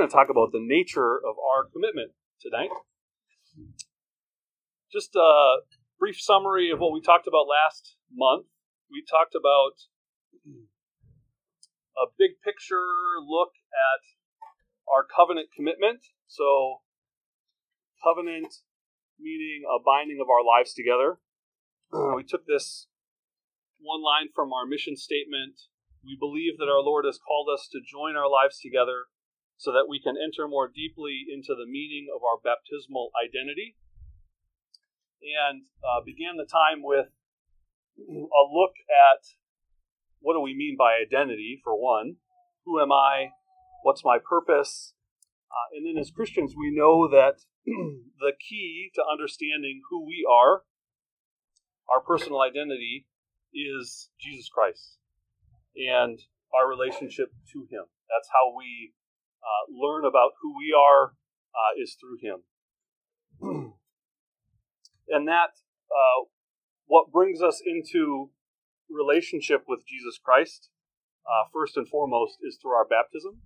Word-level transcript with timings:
going 0.00 0.08
to 0.08 0.16
talk 0.16 0.32
about 0.32 0.48
the 0.48 0.64
nature 0.64 1.20
of 1.20 1.36
our 1.36 1.68
commitment 1.68 2.16
tonight. 2.40 2.72
Just 4.90 5.14
a 5.14 5.60
brief 6.00 6.16
summary 6.18 6.70
of 6.72 6.80
what 6.80 6.92
we 6.92 7.04
talked 7.04 7.28
about 7.28 7.44
last 7.44 7.96
month. 8.08 8.46
We 8.90 9.04
talked 9.04 9.36
about 9.36 9.76
a 12.00 12.08
big 12.16 12.40
picture 12.40 13.20
look 13.20 13.52
at 13.76 14.00
our 14.88 15.04
covenant 15.04 15.52
commitment. 15.54 16.00
So, 16.26 16.80
covenant 18.00 18.64
meaning 19.20 19.68
a 19.68 19.76
binding 19.84 20.16
of 20.16 20.32
our 20.32 20.40
lives 20.40 20.72
together. 20.72 21.20
We 22.16 22.24
took 22.24 22.46
this 22.46 22.88
one 23.76 24.00
line 24.00 24.32
from 24.34 24.52
our 24.52 24.64
mission 24.64 24.96
statement. 24.96 25.68
We 26.00 26.16
believe 26.16 26.56
that 26.56 26.72
our 26.72 26.80
Lord 26.80 27.04
has 27.04 27.20
called 27.20 27.52
us 27.52 27.68
to 27.72 27.84
join 27.84 28.16
our 28.16 28.30
lives 28.30 28.60
together 28.60 29.12
so 29.60 29.76
that 29.76 29.84
we 29.92 30.00
can 30.00 30.16
enter 30.16 30.48
more 30.48 30.72
deeply 30.72 31.28
into 31.28 31.52
the 31.52 31.68
meaning 31.68 32.08
of 32.08 32.24
our 32.24 32.40
baptismal 32.40 33.12
identity. 33.12 33.76
And 35.20 35.68
uh, 35.84 36.00
began 36.00 36.40
the 36.40 36.48
time 36.48 36.80
with 36.80 37.12
a 38.08 38.42
look 38.48 38.72
at 38.88 39.36
what 40.20 40.32
do 40.32 40.40
we 40.40 40.56
mean 40.56 40.76
by 40.80 40.96
identity, 40.96 41.60
for 41.62 41.76
one? 41.76 42.16
Who 42.64 42.80
am 42.80 42.90
I? 42.90 43.36
What's 43.82 44.02
my 44.02 44.16
purpose? 44.16 44.94
Uh, 45.52 45.76
and 45.76 45.84
then 45.84 46.00
as 46.00 46.10
Christians, 46.10 46.54
we 46.56 46.72
know 46.74 47.06
that 47.08 47.44
the 47.66 48.32
key 48.40 48.90
to 48.94 49.02
understanding 49.04 49.82
who 49.90 50.06
we 50.06 50.24
are, 50.24 50.62
our 51.92 52.00
personal 52.00 52.40
identity, 52.40 53.04
is 53.52 54.08
Jesus 54.18 54.48
Christ 54.48 54.96
and 55.76 56.18
our 56.56 56.66
relationship 56.66 57.28
to 57.52 57.68
Him. 57.70 57.92
That's 58.08 58.28
how 58.32 58.56
we 58.56 58.94
uh, 59.42 59.72
learn 59.72 60.04
about 60.04 60.32
who 60.42 60.56
we 60.56 60.74
are, 60.76 61.14
uh, 61.54 61.72
is 61.80 61.96
through 61.98 62.18
Him. 62.20 62.42
and 65.08 65.28
that, 65.28 65.50
uh, 65.90 66.26
what 66.86 67.12
brings 67.12 67.42
us 67.42 67.60
into 67.64 68.30
relationship 68.90 69.64
with 69.68 69.86
Jesus 69.86 70.18
Christ, 70.22 70.68
uh, 71.26 71.48
first 71.52 71.76
and 71.76 71.88
foremost, 71.88 72.38
is 72.42 72.58
through 72.60 72.72
our 72.72 72.86
baptism. 72.86 73.42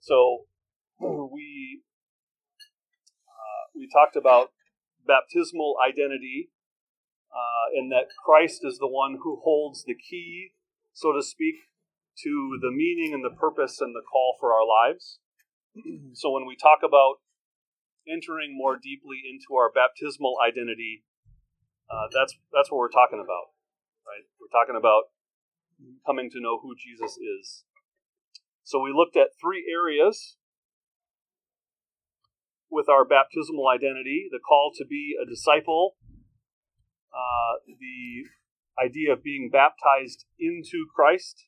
So 0.00 0.46
we 1.00 1.82
uh, 3.28 3.64
we 3.74 3.88
talked 3.92 4.16
about 4.16 4.50
baptismal 5.06 5.76
identity, 5.82 6.50
uh, 7.30 7.78
and 7.78 7.90
that 7.92 8.08
Christ 8.24 8.60
is 8.64 8.78
the 8.78 8.88
one 8.88 9.18
who 9.22 9.40
holds 9.42 9.84
the 9.84 9.94
key, 9.94 10.52
so 10.92 11.12
to 11.12 11.22
speak, 11.22 11.56
to 12.22 12.58
the 12.60 12.70
meaning 12.70 13.12
and 13.12 13.24
the 13.24 13.36
purpose 13.36 13.80
and 13.80 13.94
the 13.94 14.02
call 14.02 14.36
for 14.40 14.52
our 14.52 14.66
lives. 14.66 15.18
so 16.12 16.30
when 16.30 16.46
we 16.46 16.56
talk 16.56 16.80
about 16.84 17.20
entering 18.08 18.56
more 18.56 18.76
deeply 18.76 19.22
into 19.28 19.56
our 19.56 19.70
baptismal 19.70 20.36
identity, 20.40 21.04
uh, 21.90 22.08
that's 22.12 22.36
that's 22.52 22.70
what 22.70 22.78
we're 22.78 22.90
talking 22.90 23.20
about, 23.22 23.54
right? 24.06 24.24
We're 24.40 24.52
talking 24.52 24.76
about 24.76 25.12
coming 26.06 26.30
to 26.30 26.40
know 26.40 26.58
who 26.62 26.74
Jesus 26.74 27.16
is. 27.16 27.64
So 28.64 28.80
we 28.80 28.92
looked 28.92 29.16
at 29.16 29.38
three 29.40 29.64
areas 29.70 30.36
with 32.70 32.88
our 32.88 33.04
baptismal 33.04 33.68
identity: 33.68 34.28
the 34.30 34.40
call 34.40 34.72
to 34.78 34.84
be 34.84 35.14
a 35.20 35.28
disciple, 35.28 35.96
uh, 37.12 37.62
the 37.66 38.26
idea 38.82 39.12
of 39.12 39.22
being 39.22 39.50
baptized 39.50 40.26
into 40.38 40.86
Christ, 40.94 41.44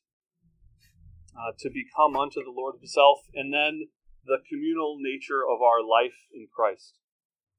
uh, 1.35 1.51
to 1.59 1.69
become 1.69 2.15
unto 2.15 2.43
the 2.43 2.53
Lord 2.55 2.75
Himself, 2.79 3.19
and 3.33 3.53
then 3.53 3.89
the 4.29 4.45
communal 4.45 4.97
nature 5.01 5.41
of 5.41 5.61
our 5.65 5.81
life 5.81 6.29
in 6.31 6.47
Christ. 6.53 7.01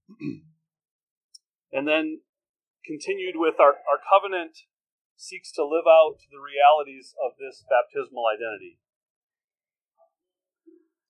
and 1.72 1.86
then 1.86 2.22
continued 2.86 3.34
with 3.36 3.58
our, 3.58 3.74
our 3.90 3.98
covenant 3.98 4.70
seeks 5.16 5.52
to 5.52 5.64
live 5.64 5.84
out 5.86 6.16
the 6.30 6.40
realities 6.40 7.14
of 7.18 7.32
this 7.36 7.64
baptismal 7.68 8.24
identity. 8.30 8.78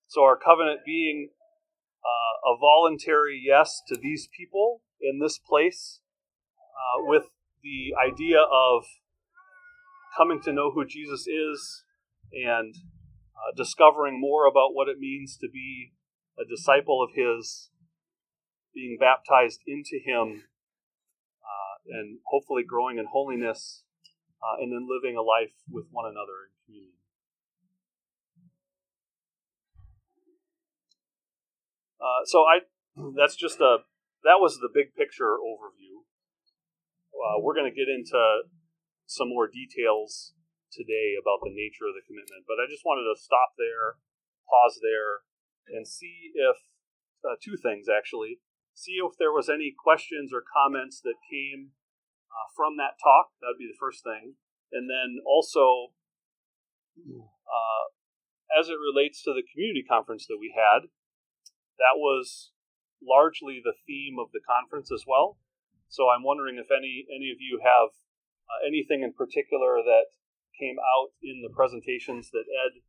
So, 0.07 0.23
our 0.23 0.35
covenant 0.35 0.81
being 0.85 1.29
uh, 2.03 2.51
a 2.51 2.57
voluntary 2.59 3.41
yes 3.41 3.81
to 3.87 3.95
these 3.95 4.27
people 4.35 4.81
in 4.99 5.19
this 5.19 5.37
place, 5.37 6.01
uh, 6.57 7.05
with 7.07 7.23
the 7.63 7.93
idea 7.95 8.39
of 8.41 8.83
coming 10.17 10.41
to 10.41 10.51
know 10.51 10.71
who 10.71 10.85
Jesus 10.85 11.27
is 11.27 11.83
and 12.33 12.75
uh, 13.41 13.51
discovering 13.57 14.19
more 14.19 14.45
about 14.45 14.73
what 14.73 14.87
it 14.87 14.99
means 14.99 15.37
to 15.37 15.49
be 15.51 15.93
a 16.37 16.45
disciple 16.45 17.03
of 17.03 17.09
His, 17.15 17.69
being 18.73 18.97
baptized 18.99 19.61
into 19.65 19.99
Him, 20.03 20.43
uh, 21.41 21.75
and 21.89 22.19
hopefully 22.27 22.63
growing 22.67 22.97
in 22.99 23.05
holiness, 23.11 23.83
uh, 24.41 24.61
and 24.61 24.71
then 24.71 24.87
living 24.87 25.17
a 25.17 25.21
life 25.21 25.53
with 25.69 25.85
one 25.91 26.05
another 26.05 26.45
in 26.45 26.53
community. 26.65 26.97
Uh, 31.99 32.25
so 32.25 32.45
I, 32.45 32.59
that's 33.17 33.35
just 33.35 33.59
a 33.59 33.77
that 34.23 34.37
was 34.37 34.59
the 34.61 34.69
big 34.71 34.93
picture 34.93 35.37
overview. 35.41 36.05
Uh, 37.09 37.41
we're 37.41 37.55
going 37.55 37.69
to 37.69 37.75
get 37.75 37.89
into 37.89 38.41
some 39.05 39.29
more 39.29 39.47
details 39.47 40.33
today 40.71 41.19
about 41.19 41.43
the 41.43 41.53
nature 41.53 41.85
of 41.85 41.93
the 41.93 42.05
commitment. 42.07 42.47
But 42.47 42.63
I 42.63 42.65
just 42.65 42.87
wanted 42.87 43.05
to 43.05 43.19
stop 43.19 43.53
there, 43.59 43.99
pause 44.47 44.79
there, 44.79 45.27
and 45.69 45.85
see 45.87 46.31
if 46.33 46.57
uh, 47.21 47.37
two 47.37 47.59
things 47.59 47.91
actually. 47.91 48.39
See 48.73 49.03
if 49.03 49.19
there 49.19 49.35
was 49.35 49.51
any 49.51 49.75
questions 49.75 50.31
or 50.31 50.41
comments 50.47 51.03
that 51.03 51.19
came 51.27 51.75
uh, 52.31 52.47
from 52.55 52.79
that 52.79 52.97
talk. 52.97 53.35
That 53.43 53.53
would 53.53 53.61
be 53.61 53.69
the 53.69 53.77
first 53.77 54.01
thing, 54.03 54.39
and 54.71 54.87
then 54.87 55.19
also, 55.27 55.91
uh, 56.95 57.85
as 58.55 58.71
it 58.71 58.79
relates 58.79 59.21
to 59.27 59.35
the 59.35 59.43
community 59.43 59.83
conference 59.83 60.25
that 60.31 60.39
we 60.39 60.55
had, 60.55 60.87
that 61.77 61.99
was 61.99 62.51
largely 63.03 63.59
the 63.59 63.75
theme 63.85 64.15
of 64.21 64.31
the 64.31 64.39
conference 64.39 64.91
as 64.91 65.03
well. 65.05 65.37
So 65.89 66.07
I'm 66.07 66.23
wondering 66.23 66.55
if 66.55 66.71
any 66.71 67.03
any 67.11 67.35
of 67.35 67.43
you 67.43 67.59
have 67.59 67.91
uh, 68.47 68.63
anything 68.63 69.03
in 69.03 69.11
particular 69.11 69.83
that 69.83 70.15
came 70.61 70.77
out 70.77 71.09
in 71.25 71.41
the 71.41 71.49
presentations 71.49 72.29
that 72.29 72.45
Ed 72.45 72.85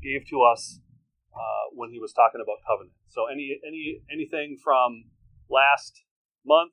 gave 0.00 0.24
to 0.32 0.40
us 0.40 0.80
uh, 1.36 1.68
when 1.76 1.92
he 1.92 2.00
was 2.00 2.12
talking 2.16 2.40
about 2.40 2.64
covenant. 2.64 2.96
So 3.12 3.28
any 3.28 3.60
any 3.60 4.00
anything 4.08 4.56
from 4.56 5.12
last 5.52 6.02
month 6.46 6.72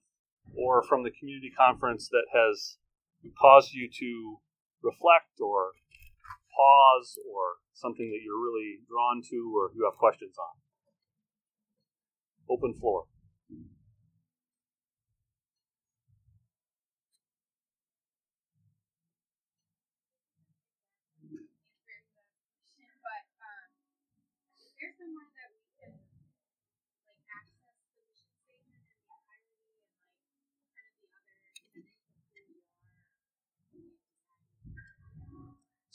or 0.56 0.82
from 0.82 1.04
the 1.04 1.12
community 1.12 1.52
conference 1.52 2.08
that 2.10 2.32
has 2.32 2.78
caused 3.40 3.74
you 3.74 3.90
to 3.92 4.40
reflect 4.82 5.42
or 5.44 5.76
pause 6.56 7.20
or 7.28 7.60
something 7.74 8.08
that 8.08 8.24
you're 8.24 8.40
really 8.40 8.80
drawn 8.88 9.22
to 9.30 9.52
or 9.52 9.76
you 9.76 9.84
have 9.84 10.00
questions 10.00 10.38
on. 10.40 10.56
Open 12.48 12.74
floor. 12.74 13.06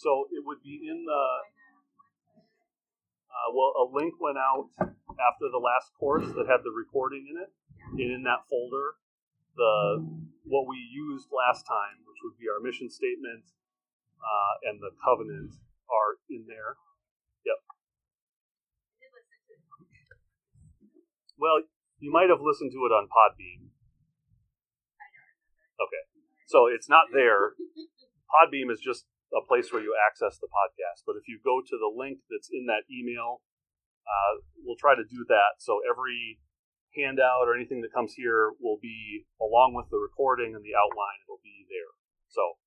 So 0.00 0.25
it 0.33 0.41
would 0.49 0.65
be 0.65 0.88
in 0.88 1.05
the. 1.05 1.25
Uh, 3.28 3.49
well, 3.53 3.77
a 3.77 3.87
link 3.93 4.16
went 4.16 4.41
out 4.41 4.72
after 4.81 5.53
the 5.53 5.60
last 5.60 5.92
course 6.01 6.24
that 6.24 6.48
had 6.48 6.65
the 6.65 6.72
recording 6.72 7.28
in 7.28 7.36
it, 7.36 7.53
and 8.01 8.09
in 8.09 8.24
that 8.24 8.48
folder, 8.48 8.97
the 9.60 10.01
what 10.48 10.65
we 10.65 10.80
used 10.80 11.28
last 11.28 11.69
time, 11.69 12.01
which 12.09 12.16
would 12.24 12.41
be 12.41 12.48
our 12.48 12.65
mission 12.65 12.89
statement 12.89 13.45
uh, 14.24 14.72
and 14.72 14.80
the 14.80 14.89
covenant, 15.04 15.53
are 15.92 16.16
in 16.33 16.48
there. 16.48 16.80
Yep. 17.45 17.60
Well, 21.36 21.60
you 22.01 22.09
might 22.09 22.33
have 22.33 22.41
listened 22.41 22.72
to 22.72 22.80
it 22.89 22.92
on 22.97 23.04
Podbean. 23.04 23.69
Okay, 25.77 26.04
so 26.48 26.72
it's 26.72 26.89
not 26.89 27.13
there. 27.13 27.53
Podbean 28.33 28.72
is 28.72 28.80
just 28.80 29.04
a 29.32 29.42
place 29.47 29.72
where 29.72 29.82
you 29.82 29.97
access 29.97 30.38
the 30.38 30.50
podcast. 30.53 31.03
But 31.06 31.16
if 31.16 31.27
you 31.27 31.41
go 31.42 31.62
to 31.65 31.77
the 31.78 31.91
link 31.91 32.21
that's 32.28 32.50
in 32.53 32.66
that 32.66 32.84
email, 32.92 33.42
uh, 34.06 34.44
we'll 34.62 34.78
try 34.78 34.94
to 34.94 35.06
do 35.06 35.24
that. 35.32 35.59
So 35.59 35.80
every 35.88 36.38
handout 36.94 37.47
or 37.47 37.54
anything 37.54 37.80
that 37.82 37.94
comes 37.94 38.15
here 38.15 38.53
will 38.60 38.78
be 38.82 39.27
along 39.41 39.74
with 39.74 39.88
the 39.91 39.98
recording 39.98 40.54
and 40.54 40.62
the 40.62 40.77
outline. 40.77 41.18
It'll 41.24 41.42
be 41.42 41.65
there. 41.72 41.97
So. 42.28 42.59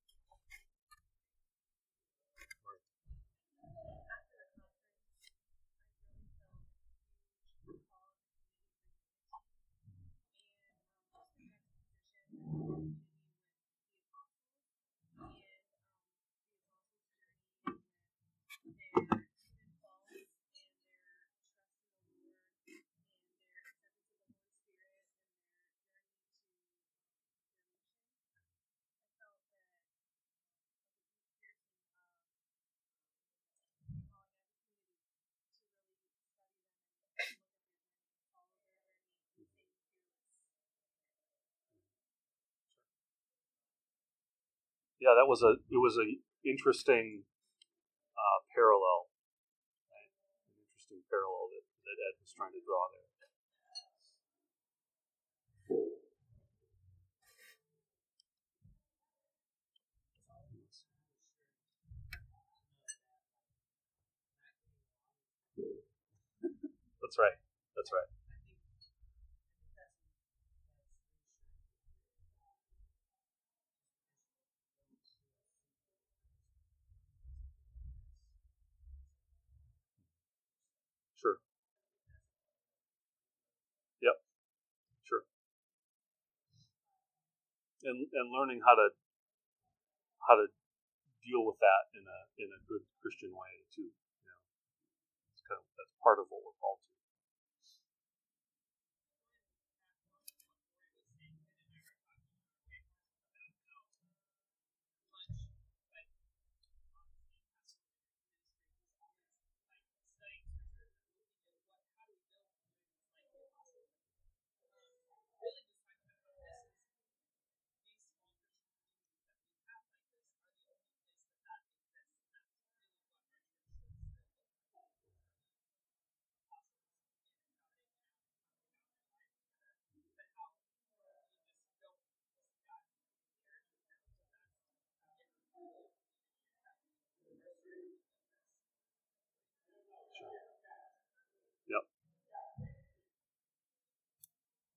Yeah, 45.03 45.13
that 45.19 45.27
was 45.27 45.43
a 45.43 45.59
it 45.67 45.79
was 45.83 45.99
a 45.99 46.07
interesting 46.47 47.27
uh, 48.17 48.39
parallel, 48.55 49.11
right? 49.91 50.11
an 50.57 50.63
interesting 50.65 51.01
parallel 51.11 51.51
that, 51.53 51.65
that 51.87 51.97
Ed 51.99 52.15
was 52.23 52.33
trying 52.35 52.53
to 52.55 52.63
draw 52.63 52.83
there. 52.93 53.09
That's 67.01 67.17
right. 67.19 67.37
That's 67.77 67.91
right. 67.93 68.09
Sure. 81.19 81.37
Yep. 84.01 84.17
Sure. 85.07 85.23
And 87.83 88.07
and 88.15 88.27
learning 88.31 88.63
how 88.63 88.75
to 88.79 88.87
how 90.23 90.35
to 90.39 90.47
deal 91.23 91.43
with 91.43 91.59
that 91.59 91.83
in 91.95 92.03
a 92.07 92.19
in 92.39 92.49
a 92.51 92.59
good 92.67 92.83
Christian 93.03 93.31
way 93.35 93.67
too. 93.75 93.91
You 93.91 94.23
know, 94.31 94.41
it's 95.35 95.43
kind 95.43 95.59
of 95.59 95.67
that's 95.75 95.95
part 95.99 96.19
of 96.19 96.31
what 96.31 96.43
we're 96.47 96.59
called 96.63 96.79
to. 96.79 96.92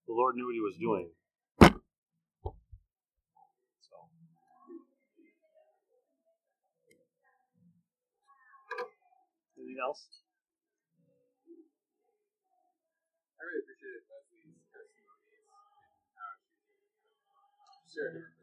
The 0.06 0.14
Lord 0.14 0.36
knew 0.36 0.46
what 0.46 0.54
He 0.54 0.60
was 0.62 0.78
doing. 0.78 1.10
So. 3.82 3.96
Anything 9.58 9.82
else? 9.82 10.06
I 13.36 13.44
really 13.44 13.66
appreciated 13.66 14.06
Leslie's 14.06 14.62
testimonies 14.70 15.42
and 17.98 18.35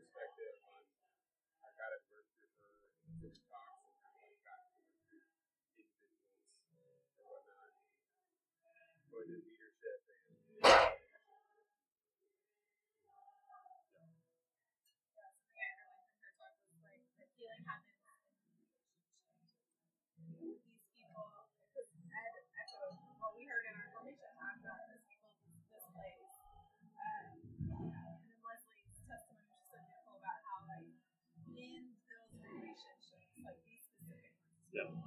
other. 34.81 35.03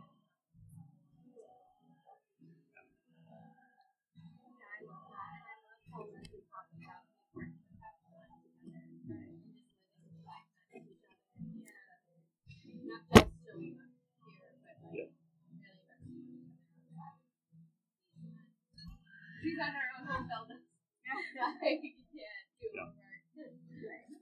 She's 19.42 19.58
on 19.62 19.72
her 19.72 19.88
own 20.00 20.06
home 20.06 20.26
building. 20.28 20.62
like, 21.62 21.80
you 21.82 21.92
can't 22.11 22.50
do 22.61 22.68
Yeah. 22.75 24.12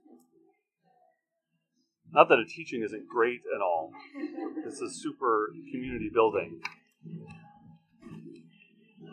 Not 2.15 2.29
that 2.29 2.39
a 2.39 2.45
teaching 2.45 2.81
isn't 2.81 3.09
great 3.09 3.41
and 3.53 3.61
all. 3.61 3.91
It's 4.65 4.79
a 4.79 4.89
super 4.89 5.49
community 5.69 6.09
building 6.13 6.61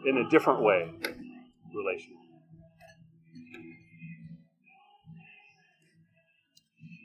in 0.07 0.19
a 0.19 0.31
different 0.31 0.63
way, 0.63 0.89
relational. 1.75 2.21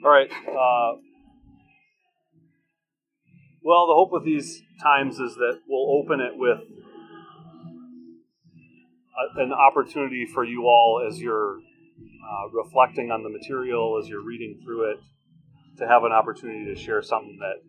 All 0.06 0.12
right. 0.12 0.30
Uh, 0.30 1.00
well, 3.64 3.88
the 3.88 3.96
hope 3.96 4.12
with 4.12 4.24
these 4.24 4.62
times 4.80 5.20
is 5.20 5.34
that 5.34 5.62
we'll 5.68 6.00
open 6.00 6.20
it 6.20 6.38
with 6.38 6.60
a, 9.18 9.42
an 9.42 9.52
opportunity 9.52 10.28
for 10.32 10.44
you 10.44 10.66
all 10.66 11.04
as 11.10 11.20
you're 11.20 11.58
uh, 11.58 12.50
reflecting 12.54 13.10
on 13.10 13.24
the 13.24 13.30
material, 13.30 14.00
as 14.00 14.08
you're 14.08 14.22
reading 14.22 14.62
through 14.64 14.92
it, 14.92 15.00
to 15.78 15.88
have 15.88 16.04
an 16.04 16.12
opportunity 16.12 16.66
to 16.66 16.76
share 16.76 17.02
something 17.02 17.38
that 17.40 17.62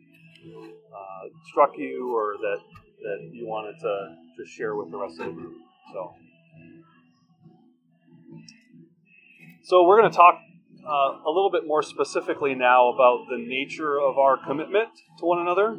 uh, 0.92 1.28
struck 1.50 1.70
you 1.76 2.14
or 2.14 2.36
that, 2.40 2.58
that 3.02 3.30
you 3.32 3.46
wanted 3.46 3.78
to, 3.80 4.14
to 4.36 4.50
share 4.50 4.74
with 4.74 4.90
the 4.90 4.96
rest 4.96 5.20
of 5.20 5.26
the 5.26 5.32
group. 5.32 5.56
So, 5.92 6.14
so 9.64 9.84
we're 9.84 10.00
going 10.00 10.10
to 10.10 10.16
talk 10.16 10.40
uh, 10.86 11.20
a 11.26 11.30
little 11.30 11.50
bit 11.52 11.66
more 11.66 11.82
specifically 11.82 12.54
now 12.54 12.88
about 12.88 13.26
the 13.28 13.36
nature 13.38 14.00
of 14.00 14.16
our 14.18 14.36
commitment 14.36 14.88
to 15.18 15.26
one 15.26 15.40
another. 15.40 15.78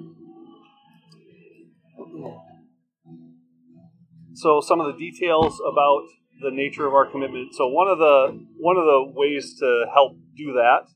So, 4.34 4.62
some 4.62 4.80
of 4.80 4.94
the 4.94 4.98
details 4.98 5.60
about 5.60 6.04
the 6.42 6.52
nature 6.52 6.88
of 6.88 6.94
our 6.94 7.10
commitment. 7.10 7.54
So, 7.56 7.68
one 7.68 7.88
of 7.88 7.98
the 7.98 8.46
one 8.58 8.78
of 8.78 8.86
the 8.86 9.12
ways 9.14 9.56
to 9.60 9.86
help 9.94 10.14
do 10.38 10.54
that 10.54 10.88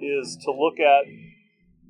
is 0.00 0.36
to 0.44 0.50
look 0.50 0.78
at. 0.80 1.06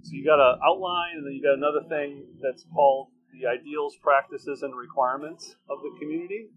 So, 0.03 0.11
you 0.13 0.25
got 0.25 0.39
an 0.39 0.61
outline, 0.65 1.17
and 1.17 1.27
then 1.27 1.33
you 1.33 1.43
got 1.43 1.55
another 1.55 1.83
thing 1.89 2.25
that's 2.41 2.65
called 2.73 3.09
the 3.33 3.49
ideals, 3.49 3.97
practices, 4.03 4.63
and 4.63 4.75
requirements 4.77 5.57
of 5.69 5.79
the 5.83 5.91
community. 5.99 6.49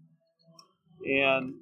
And 1.04 1.54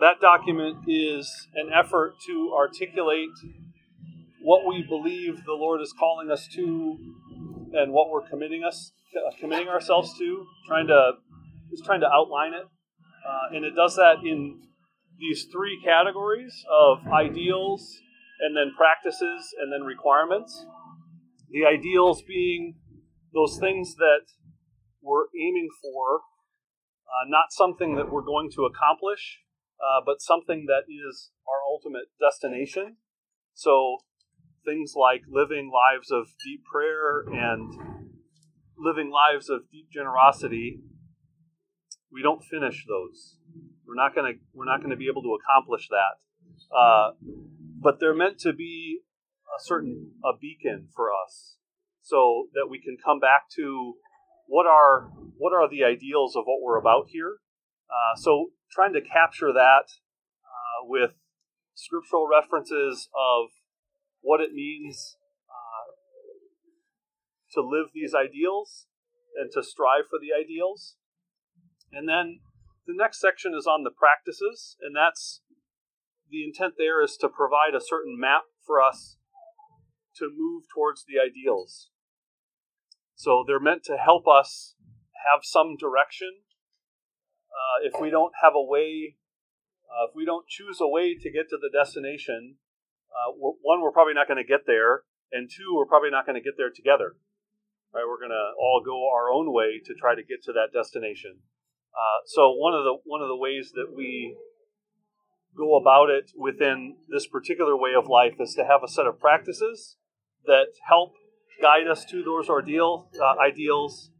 that 0.00 0.20
document 0.20 0.78
is 0.88 1.48
an 1.54 1.70
effort 1.72 2.14
to 2.26 2.54
articulate 2.56 3.30
what 4.42 4.66
we 4.66 4.82
believe 4.82 5.44
the 5.44 5.52
Lord 5.52 5.80
is 5.80 5.92
calling 5.98 6.30
us 6.30 6.48
to, 6.54 6.96
and 7.74 7.92
what 7.92 8.10
we're 8.10 8.28
committing 8.28 8.64
us 8.64 8.92
uh, 9.16 9.30
committing 9.38 9.68
ourselves 9.68 10.16
to. 10.18 10.46
Trying 10.66 10.88
to 10.88 11.12
is 11.72 11.82
trying 11.84 12.00
to 12.00 12.08
outline 12.08 12.52
it, 12.54 12.64
uh, 12.64 13.54
and 13.54 13.64
it 13.64 13.74
does 13.74 13.96
that 13.96 14.16
in 14.24 14.60
these 15.18 15.46
three 15.52 15.80
categories 15.84 16.64
of 16.70 17.06
ideals, 17.08 17.98
and 18.42 18.56
then 18.56 18.74
practices, 18.76 19.54
and 19.60 19.72
then 19.72 19.82
requirements. 19.82 20.66
The 21.50 21.64
ideals 21.64 22.22
being 22.22 22.74
those 23.32 23.58
things 23.58 23.94
that 23.96 24.26
we're 25.00 25.26
aiming 25.38 25.68
for, 25.80 26.20
uh, 27.06 27.28
not 27.28 27.46
something 27.50 27.96
that 27.96 28.10
we're 28.10 28.22
going 28.22 28.50
to 28.56 28.64
accomplish, 28.64 29.38
uh, 29.80 30.00
but 30.04 30.20
something 30.20 30.66
that 30.66 30.84
is 30.88 31.30
our 31.46 31.62
ultimate 31.68 32.10
destination. 32.20 32.96
So 33.54 33.98
things 34.64 34.94
like 34.96 35.22
living 35.28 35.70
lives 35.72 36.10
of 36.10 36.28
deep 36.44 36.62
prayer 36.64 37.24
and 37.26 37.72
living 38.78 39.10
lives 39.10 39.48
of 39.50 39.70
deep 39.70 39.88
generosity, 39.92 40.80
we 42.10 42.22
don't 42.22 42.42
finish 42.42 42.84
those. 42.86 43.38
We're 43.86 43.96
not 43.96 44.14
gonna 44.14 44.34
we're 44.54 44.66
not 44.66 44.82
gonna 44.82 44.96
be 44.96 45.08
able 45.08 45.22
to 45.22 45.36
accomplish 45.36 45.88
that. 45.88 46.74
Uh, 46.74 47.10
but 47.82 47.98
they're 47.98 48.14
meant 48.14 48.38
to 48.40 48.52
be 48.52 49.00
a 49.58 49.60
certain 49.62 50.12
a 50.24 50.36
beacon 50.40 50.88
for 50.94 51.10
us, 51.10 51.56
so 52.00 52.46
that 52.54 52.68
we 52.70 52.80
can 52.80 52.96
come 53.04 53.18
back 53.18 53.50
to 53.56 53.94
what 54.46 54.66
are 54.66 55.10
what 55.36 55.52
are 55.52 55.68
the 55.68 55.84
ideals 55.84 56.36
of 56.36 56.44
what 56.46 56.62
we're 56.62 56.78
about 56.78 57.06
here. 57.08 57.38
Uh, 57.90 58.16
so 58.16 58.50
trying 58.70 58.92
to 58.94 59.00
capture 59.00 59.52
that 59.52 59.86
uh, 60.44 60.80
with 60.84 61.10
scriptural 61.74 62.26
references 62.28 63.08
of 63.14 63.50
what 64.20 64.40
it 64.40 64.52
means 64.52 65.16
uh, 65.48 65.92
to 67.52 67.60
live 67.60 67.86
these 67.94 68.14
ideals 68.14 68.86
and 69.36 69.50
to 69.52 69.62
strive 69.62 70.04
for 70.08 70.18
the 70.18 70.32
ideals. 70.32 70.96
And 71.92 72.08
then 72.08 72.40
the 72.86 72.94
next 72.96 73.20
section 73.20 73.52
is 73.56 73.66
on 73.66 73.84
the 73.84 73.90
practices, 73.90 74.76
and 74.80 74.96
that's 74.96 75.42
the 76.32 76.44
intent 76.44 76.74
there 76.78 77.04
is 77.04 77.16
to 77.20 77.28
provide 77.28 77.76
a 77.76 77.84
certain 77.84 78.18
map 78.18 78.44
for 78.64 78.80
us 78.80 79.18
to 80.16 80.32
move 80.32 80.64
towards 80.72 81.04
the 81.04 81.20
ideals. 81.20 81.90
So 83.14 83.44
they're 83.46 83.60
meant 83.60 83.84
to 83.84 83.96
help 83.96 84.24
us 84.26 84.74
have 85.30 85.44
some 85.44 85.76
direction. 85.76 86.40
Uh, 87.52 87.86
if 87.86 88.00
we 88.00 88.08
don't 88.08 88.32
have 88.42 88.54
a 88.56 88.64
way, 88.64 89.16
uh, 89.84 90.08
if 90.08 90.16
we 90.16 90.24
don't 90.24 90.48
choose 90.48 90.80
a 90.80 90.88
way 90.88 91.14
to 91.14 91.30
get 91.30 91.48
to 91.50 91.58
the 91.60 91.70
destination, 91.70 92.56
uh, 93.12 93.32
one, 93.36 93.82
we're 93.82 93.92
probably 93.92 94.14
not 94.14 94.26
going 94.26 94.40
to 94.42 94.48
get 94.48 94.64
there, 94.66 95.04
and 95.30 95.50
two, 95.52 95.76
we're 95.76 95.86
probably 95.86 96.10
not 96.10 96.24
going 96.24 96.34
to 96.34 96.42
get 96.42 96.56
there 96.56 96.72
together. 96.72 97.14
Right? 97.92 98.08
We're 98.08 98.18
going 98.18 98.32
to 98.32 98.56
all 98.56 98.80
go 98.80 98.96
our 99.12 99.28
own 99.28 99.52
way 99.52 99.76
to 99.84 99.92
try 99.92 100.16
to 100.16 100.24
get 100.24 100.42
to 100.48 100.52
that 100.56 100.72
destination. 100.72 101.44
Uh, 101.92 102.24
so 102.24 102.56
one 102.56 102.72
of 102.72 102.84
the 102.84 102.96
one 103.04 103.20
of 103.20 103.28
the 103.28 103.36
ways 103.36 103.72
that 103.76 103.92
we 103.92 104.34
go 105.56 105.76
about 105.76 106.10
it 106.10 106.32
within 106.36 106.96
this 107.08 107.26
particular 107.26 107.76
way 107.76 107.90
of 107.96 108.06
life 108.06 108.34
is 108.40 108.54
to 108.54 108.64
have 108.64 108.82
a 108.82 108.88
set 108.88 109.06
of 109.06 109.20
practices 109.20 109.96
that 110.46 110.66
help 110.88 111.12
guide 111.60 111.86
us 111.86 112.04
to 112.06 112.22
those 112.22 112.48
ordeal, 112.48 113.08
uh, 113.20 113.34
ideals, 113.40 114.10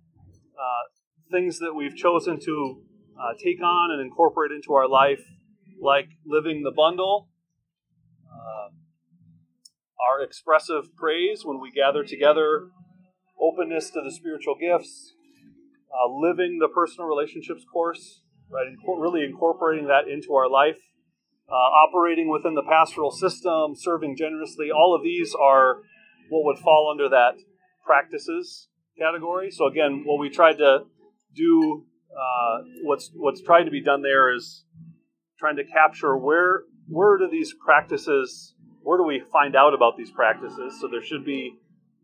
uh, 0.56 0.88
things 1.30 1.58
that 1.58 1.74
we've 1.74 1.96
chosen 1.96 2.38
to 2.38 2.82
uh, 3.18 3.32
take 3.42 3.62
on 3.62 3.90
and 3.90 4.00
incorporate 4.00 4.52
into 4.52 4.74
our 4.74 4.88
life, 4.88 5.22
like 5.80 6.08
living 6.26 6.62
the 6.62 6.70
bundle, 6.70 7.28
uh, 8.30 8.68
our 10.08 10.22
expressive 10.22 10.94
praise 10.96 11.44
when 11.44 11.60
we 11.60 11.70
gather 11.70 12.04
together, 12.04 12.68
openness 13.40 13.90
to 13.90 14.00
the 14.02 14.12
spiritual 14.12 14.54
gifts, 14.54 15.14
uh, 15.90 16.10
living 16.12 16.58
the 16.60 16.68
personal 16.68 17.08
relationships 17.08 17.64
course, 17.72 18.22
right? 18.50 18.66
really 18.98 19.24
incorporating 19.24 19.86
that 19.86 20.08
into 20.08 20.34
our 20.34 20.48
life, 20.48 20.78
uh, 21.48 21.54
operating 21.54 22.28
within 22.30 22.54
the 22.54 22.62
pastoral 22.62 23.10
system, 23.10 23.74
serving 23.74 24.16
generously. 24.16 24.70
All 24.70 24.94
of 24.94 25.02
these 25.02 25.34
are 25.34 25.78
what 26.30 26.44
would 26.44 26.58
fall 26.58 26.90
under 26.90 27.08
that 27.08 27.34
practices 27.84 28.68
category. 28.98 29.50
So 29.50 29.66
again, 29.66 30.02
what 30.04 30.18
we 30.20 30.30
tried 30.30 30.58
to 30.58 30.84
do, 31.34 31.84
uh, 32.10 32.58
what's 32.82 33.10
what's 33.14 33.42
tried 33.42 33.64
to 33.64 33.70
be 33.70 33.82
done 33.82 34.02
there 34.02 34.34
is 34.34 34.64
trying 35.38 35.56
to 35.56 35.64
capture 35.64 36.16
where 36.16 36.62
where 36.88 37.18
do 37.18 37.28
these 37.30 37.54
practices, 37.64 38.54
where 38.82 38.98
do 38.98 39.04
we 39.04 39.22
find 39.32 39.56
out 39.56 39.74
about 39.74 39.96
these 39.96 40.10
practices? 40.10 40.78
So 40.80 40.88
there 40.88 41.02
should 41.02 41.24
be, 41.24 41.54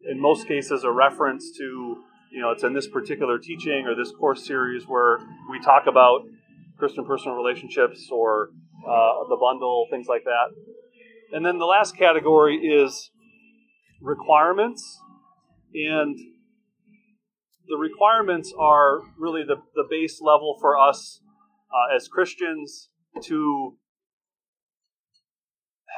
in 0.09 0.21
most 0.21 0.47
cases, 0.47 0.85
a 0.85 0.91
reference 0.91 1.51
to 1.59 1.99
you 2.31 2.41
know, 2.41 2.51
it's 2.51 2.63
in 2.63 2.75
this 2.75 2.87
particular 2.87 3.39
teaching 3.39 3.87
or 3.87 3.95
this 3.95 4.13
course 4.13 4.47
series 4.47 4.87
where 4.87 5.19
we 5.51 5.59
talk 5.61 5.87
about 5.87 6.23
Christian 6.79 7.05
personal 7.05 7.37
relationships 7.37 8.09
or 8.11 8.51
uh, 8.87 9.29
the 9.29 9.37
bundle, 9.41 9.87
things 9.91 10.07
like 10.09 10.25
that. 10.25 10.55
And 11.33 11.45
then 11.45 11.59
the 11.59 11.67
last 11.67 11.97
category 11.97 12.57
is 12.57 13.11
requirements. 14.01 15.01
And 15.75 16.19
the 17.69 17.77
requirements 17.77 18.53
are 18.59 19.01
really 19.19 19.43
the, 19.43 19.57
the 19.75 19.85
base 19.89 20.21
level 20.23 20.57
for 20.61 20.79
us 20.79 21.21
uh, 21.71 21.95
as 21.95 22.09
Christians 22.09 22.89
to 23.25 23.77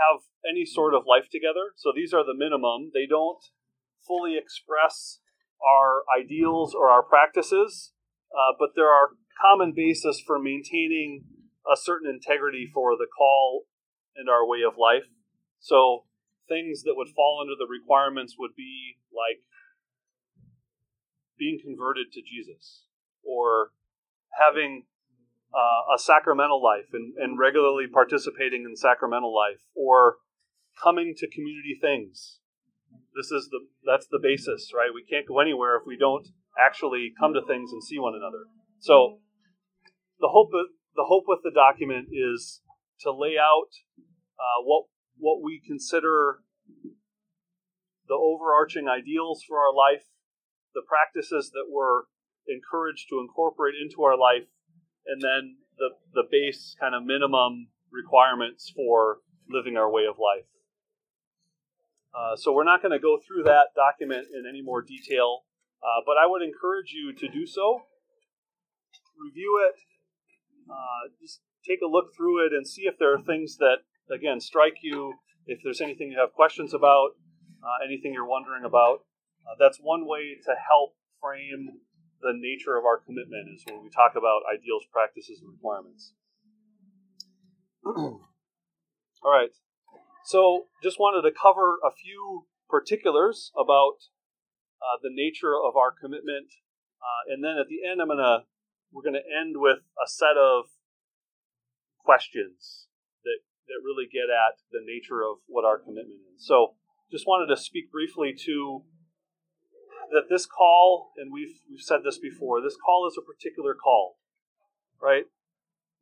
have 0.00 0.22
any 0.48 0.64
sort 0.64 0.94
of 0.94 1.02
life 1.06 1.28
together. 1.30 1.76
So 1.76 1.92
these 1.94 2.12
are 2.12 2.24
the 2.24 2.34
minimum. 2.36 2.90
They 2.92 3.06
don't 3.08 3.38
fully 4.06 4.36
express 4.36 5.20
our 5.60 6.02
ideals 6.18 6.74
or 6.74 6.90
our 6.90 7.02
practices, 7.02 7.92
uh, 8.32 8.56
but 8.58 8.70
there 8.74 8.88
are 8.88 9.10
common 9.40 9.72
basis 9.74 10.20
for 10.24 10.38
maintaining 10.38 11.24
a 11.70 11.76
certain 11.76 12.08
integrity 12.08 12.68
for 12.72 12.96
the 12.96 13.06
call 13.06 13.64
and 14.16 14.28
our 14.28 14.46
way 14.46 14.58
of 14.66 14.74
life. 14.78 15.08
So 15.60 16.04
things 16.48 16.82
that 16.82 16.94
would 16.96 17.08
fall 17.08 17.38
under 17.40 17.54
the 17.58 17.70
requirements 17.70 18.36
would 18.38 18.54
be 18.56 18.96
like 19.12 19.42
being 21.38 21.58
converted 21.62 22.12
to 22.12 22.20
Jesus 22.20 22.84
or 23.24 23.70
having 24.38 24.84
uh, 25.54 25.94
a 25.94 25.98
sacramental 25.98 26.62
life 26.62 26.92
and, 26.92 27.14
and 27.18 27.38
regularly 27.38 27.86
participating 27.92 28.64
in 28.68 28.76
sacramental 28.76 29.34
life 29.34 29.60
or 29.74 30.16
coming 30.82 31.14
to 31.16 31.28
community 31.28 31.78
things 31.80 32.40
this 33.14 33.30
is 33.30 33.48
the 33.50 33.60
that's 33.84 34.06
the 34.06 34.20
basis, 34.22 34.72
right? 34.74 34.90
We 34.94 35.04
can't 35.04 35.26
go 35.26 35.40
anywhere 35.40 35.76
if 35.76 35.86
we 35.86 35.96
don't 35.96 36.26
actually 36.58 37.12
come 37.18 37.34
to 37.34 37.42
things 37.46 37.72
and 37.72 37.82
see 37.82 37.98
one 37.98 38.14
another. 38.14 38.44
So 38.78 39.18
the 40.20 40.28
hope 40.28 40.50
the 40.52 41.04
hope 41.08 41.24
with 41.26 41.40
the 41.42 41.50
document 41.50 42.08
is 42.12 42.60
to 43.00 43.10
lay 43.10 43.36
out 43.40 43.72
uh, 44.38 44.62
what 44.64 44.86
what 45.16 45.42
we 45.42 45.60
consider 45.64 46.40
the 48.08 48.14
overarching 48.14 48.88
ideals 48.88 49.42
for 49.46 49.58
our 49.58 49.72
life, 49.72 50.04
the 50.74 50.82
practices 50.86 51.50
that 51.52 51.66
we're 51.70 52.02
encouraged 52.48 53.08
to 53.08 53.20
incorporate 53.20 53.74
into 53.80 54.02
our 54.02 54.16
life, 54.16 54.48
and 55.06 55.20
then 55.22 55.56
the 55.78 55.90
the 56.12 56.24
base 56.30 56.76
kind 56.78 56.94
of 56.94 57.04
minimum 57.04 57.68
requirements 57.90 58.72
for 58.74 59.18
living 59.48 59.76
our 59.76 59.90
way 59.90 60.04
of 60.06 60.16
life. 60.18 60.46
Uh, 62.10 62.36
so 62.36 62.52
we're 62.52 62.64
not 62.64 62.82
going 62.82 62.92
to 62.92 62.98
go 62.98 63.18
through 63.24 63.44
that 63.44 63.70
document 63.74 64.26
in 64.34 64.42
any 64.48 64.62
more 64.62 64.82
detail, 64.82 65.46
uh, 65.82 66.02
but 66.04 66.16
I 66.18 66.26
would 66.26 66.42
encourage 66.42 66.90
you 66.90 67.14
to 67.14 67.28
do 67.28 67.46
so. 67.46 67.82
Review 69.14 69.62
it, 69.68 69.78
uh, 70.70 71.10
just 71.20 71.40
take 71.66 71.80
a 71.82 71.90
look 71.90 72.14
through 72.16 72.46
it 72.46 72.52
and 72.52 72.66
see 72.66 72.82
if 72.82 72.98
there 72.98 73.14
are 73.14 73.22
things 73.22 73.56
that, 73.58 73.78
again, 74.10 74.40
strike 74.40 74.78
you. 74.82 75.14
If 75.46 75.60
there's 75.64 75.80
anything 75.80 76.12
you 76.12 76.18
have 76.18 76.32
questions 76.32 76.74
about, 76.74 77.10
uh, 77.62 77.84
anything 77.84 78.12
you're 78.14 78.28
wondering 78.28 78.64
about, 78.64 79.04
uh, 79.46 79.56
that's 79.58 79.78
one 79.80 80.06
way 80.06 80.36
to 80.44 80.54
help 80.68 80.94
frame 81.20 81.80
the 82.22 82.32
nature 82.34 82.76
of 82.76 82.84
our 82.84 82.98
commitment 82.98 83.48
is 83.54 83.64
when 83.66 83.82
we 83.82 83.90
talk 83.90 84.12
about 84.12 84.42
ideals, 84.46 84.84
practices, 84.92 85.40
and 85.40 85.50
requirements. 85.52 86.12
All 87.86 88.20
right. 89.24 89.50
So, 90.24 90.66
just 90.82 91.00
wanted 91.00 91.28
to 91.28 91.34
cover 91.34 91.78
a 91.84 91.90
few 91.90 92.46
particulars 92.68 93.50
about 93.56 94.04
uh, 94.80 95.00
the 95.02 95.10
nature 95.10 95.56
of 95.56 95.76
our 95.76 95.90
commitment, 95.90 96.52
uh, 97.00 97.32
and 97.32 97.42
then 97.42 97.56
at 97.58 97.68
the 97.68 97.88
end, 97.88 98.00
I'm 98.00 98.08
gonna 98.08 98.44
we're 98.92 99.02
gonna 99.02 99.24
end 99.24 99.56
with 99.56 99.78
a 100.02 100.08
set 100.08 100.36
of 100.36 100.66
questions 101.98 102.86
that 103.24 103.40
that 103.66 103.84
really 103.84 104.06
get 104.10 104.30
at 104.30 104.58
the 104.72 104.80
nature 104.84 105.22
of 105.22 105.38
what 105.46 105.64
our 105.64 105.78
commitment 105.78 106.20
is. 106.34 106.46
So, 106.46 106.74
just 107.10 107.26
wanted 107.26 107.54
to 107.54 107.60
speak 107.60 107.90
briefly 107.90 108.34
to 108.46 108.82
that 110.10 110.28
this 110.28 110.46
call, 110.46 111.12
and 111.16 111.32
we've 111.32 111.60
we've 111.70 111.80
said 111.80 112.00
this 112.04 112.18
before. 112.18 112.60
This 112.60 112.76
call 112.76 113.06
is 113.06 113.18
a 113.18 113.22
particular 113.22 113.74
call, 113.74 114.18
right? 115.00 115.24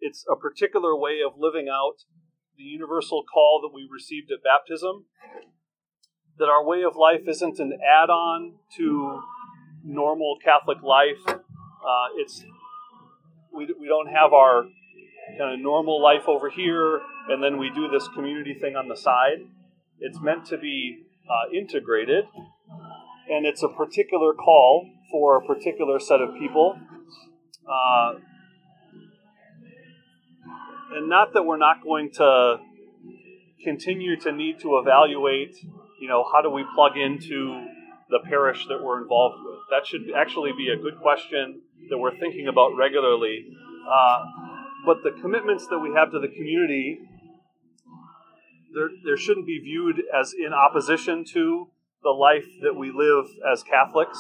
It's 0.01 0.25
a 0.31 0.37
particular 0.37 0.97
way 0.97 1.21
of 1.25 1.35
living 1.37 1.69
out 1.69 2.05
the 2.57 2.65
universal 2.65 3.23
call 3.23 3.61
that 3.63 3.75
we 3.75 3.89
received 3.91 4.31
at 4.33 4.43
baptism, 4.43 5.07
that 6.39 6.49
our 6.49 6.65
way 6.65 6.83
of 6.83 6.97
life 6.97 7.29
isn't 7.29 7.59
an 7.59 7.79
add 7.83 8.11
on 8.11 8.55
to 8.77 9.23
normal 9.85 10.37
Catholic 10.45 10.83
life. 10.83 11.23
Uh, 11.27 12.09
it's 12.17 12.45
we, 13.55 13.67
we 13.79 13.87
don't 13.87 14.09
have 14.09 14.33
our 14.33 14.65
kind 15.37 15.55
of 15.55 15.61
normal 15.61 16.03
life 16.03 16.27
over 16.27 16.49
here, 16.51 17.01
and 17.29 17.43
then 17.43 17.59
we 17.59 17.71
do 17.71 17.89
this 17.89 18.09
community 18.09 18.55
thing 18.55 18.77
on 18.77 18.89
the 18.89 18.97
side. 18.97 19.39
It's 20.01 20.21
meant 20.21 20.47
to 20.47 20.59
be 20.59 21.05
uh, 21.29 21.53
integrated, 21.53 22.25
and 23.29 23.45
it's 23.45 23.63
a 23.63 23.69
particular 23.69 24.33
call 24.33 24.89
for 25.11 25.37
a 25.37 25.47
particular 25.47 25.99
set 25.99 26.21
of 26.21 26.35
people. 26.39 26.79
Uh, 27.69 28.15
and 30.95 31.09
not 31.09 31.35
that 31.35 31.43
we're 31.43 31.59
not 31.59 31.83
going 31.83 32.11
to 32.13 32.57
continue 33.63 34.19
to 34.21 34.33
need 34.33 34.61
to 34.61 34.79
evaluate, 34.79 35.57
you 36.01 36.09
know, 36.09 36.25
how 36.33 36.41
do 36.41 36.51
we 36.51 36.65
plug 36.75 36.97
into 36.97 37.67
the 38.09 38.21
parish 38.25 38.67
that 38.69 38.83
we're 38.83 39.03
involved 39.03 39.37
with? 39.45 39.59
That 39.71 39.87
should 39.87 40.15
actually 40.17 40.53
be 40.57 40.69
a 40.69 40.77
good 40.77 40.99
question 41.01 41.63
that 41.91 41.99
we're 41.99 42.17
thinking 42.19 42.49
about 42.49 42.77
regularly. 42.77 43.47
Uh, 43.89 44.25
but 44.87 44.99
the 45.03 45.13
commitments 45.21 45.67
that 45.69 45.79
we 45.79 45.93
have 45.95 46.11
to 46.13 46.19
the 46.19 46.29
community 46.29 46.99
there, 48.75 48.91
there 49.05 49.17
shouldn't 49.17 49.47
be 49.47 49.59
viewed 49.59 50.03
as 50.15 50.35
in 50.35 50.53
opposition 50.53 51.25
to 51.33 51.69
the 52.03 52.11
life 52.11 52.47
that 52.63 52.75
we 52.75 52.93
live 52.95 53.27
as 53.51 53.63
Catholics. 53.63 54.19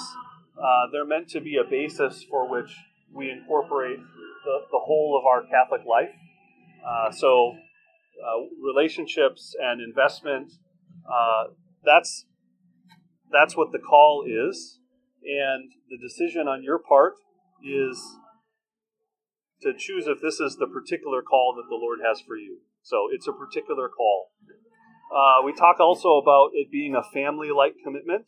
Uh, 0.58 0.86
they're 0.92 1.06
meant 1.06 1.28
to 1.30 1.40
be 1.40 1.56
a 1.56 1.68
basis 1.68 2.24
for 2.28 2.50
which 2.50 2.74
we 3.12 3.30
incorporate 3.30 3.98
the, 3.98 4.58
the 4.70 4.78
whole 4.78 5.20
of 5.20 5.26
our 5.26 5.42
Catholic 5.48 5.86
life. 5.86 6.10
Uh, 6.86 7.10
so, 7.10 7.52
uh, 7.52 8.46
relationships 8.60 9.54
and 9.60 9.80
investment, 9.80 10.52
uh, 11.06 11.44
that's, 11.84 12.26
that's 13.30 13.56
what 13.56 13.70
the 13.70 13.78
call 13.78 14.24
is. 14.26 14.80
And 15.22 15.70
the 15.90 15.98
decision 15.98 16.48
on 16.48 16.62
your 16.62 16.78
part 16.78 17.14
is 17.64 18.00
to 19.62 19.72
choose 19.76 20.06
if 20.06 20.20
this 20.22 20.40
is 20.40 20.56
the 20.56 20.66
particular 20.66 21.22
call 21.22 21.54
that 21.56 21.68
the 21.68 21.76
Lord 21.76 21.98
has 22.06 22.20
for 22.20 22.36
you. 22.36 22.58
So 22.82 23.08
it's 23.12 23.26
a 23.26 23.32
particular 23.32 23.88
call. 23.88 24.30
Uh, 25.10 25.44
we 25.44 25.52
talk 25.52 25.80
also 25.80 26.18
about 26.18 26.50
it 26.52 26.70
being 26.70 26.94
a 26.94 27.02
family 27.02 27.48
like 27.54 27.74
commitment. 27.82 28.26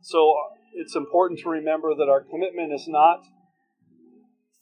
So 0.00 0.34
it's 0.74 0.94
important 0.94 1.40
to 1.40 1.48
remember 1.48 1.94
that 1.94 2.08
our 2.08 2.22
commitment 2.22 2.72
is 2.72 2.86
not 2.86 3.24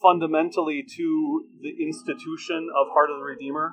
fundamentally 0.00 0.84
to 0.96 1.46
the 1.60 1.82
institution 1.82 2.68
of 2.70 2.92
Heart 2.92 3.10
of 3.10 3.18
the 3.18 3.24
Redeemer. 3.24 3.72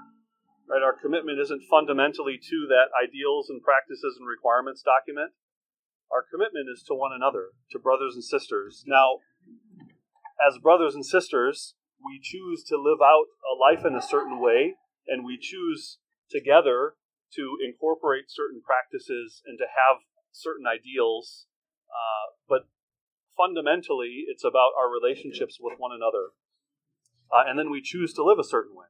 Right? 0.69 0.81
Our 0.81 0.95
commitment 0.95 1.39
isn't 1.39 1.63
fundamentally 1.69 2.39
to 2.39 2.67
that 2.71 2.95
ideals 2.95 3.49
and 3.49 3.61
practices 3.61 4.15
and 4.17 4.27
requirements 4.27 4.81
document. 4.81 5.31
Our 6.11 6.23
commitment 6.29 6.67
is 6.71 6.83
to 6.87 6.93
one 6.93 7.11
another, 7.15 7.55
to 7.71 7.79
brothers 7.79 8.15
and 8.15 8.23
sisters. 8.23 8.83
Now, 8.85 9.19
as 10.45 10.57
brothers 10.57 10.95
and 10.95 11.05
sisters, 11.05 11.75
we 12.03 12.19
choose 12.21 12.63
to 12.65 12.75
live 12.75 12.99
out 13.01 13.31
a 13.47 13.55
life 13.55 13.85
in 13.85 13.95
a 13.95 14.01
certain 14.01 14.39
way, 14.39 14.75
and 15.07 15.23
we 15.25 15.37
choose 15.39 15.99
together 16.29 16.95
to 17.35 17.57
incorporate 17.63 18.25
certain 18.27 18.61
practices 18.61 19.41
and 19.45 19.57
to 19.57 19.65
have 19.65 20.03
certain 20.31 20.65
ideals. 20.67 21.47
Uh, 21.87 22.35
but 22.49 22.67
fundamentally, 23.37 24.25
it's 24.27 24.43
about 24.43 24.71
our 24.77 24.91
relationships 24.91 25.57
with 25.61 25.75
one 25.77 25.91
another, 25.95 26.35
uh, 27.31 27.47
and 27.47 27.57
then 27.57 27.69
we 27.69 27.81
choose 27.81 28.13
to 28.13 28.23
live 28.23 28.39
a 28.39 28.43
certain 28.43 28.75
way. 28.75 28.87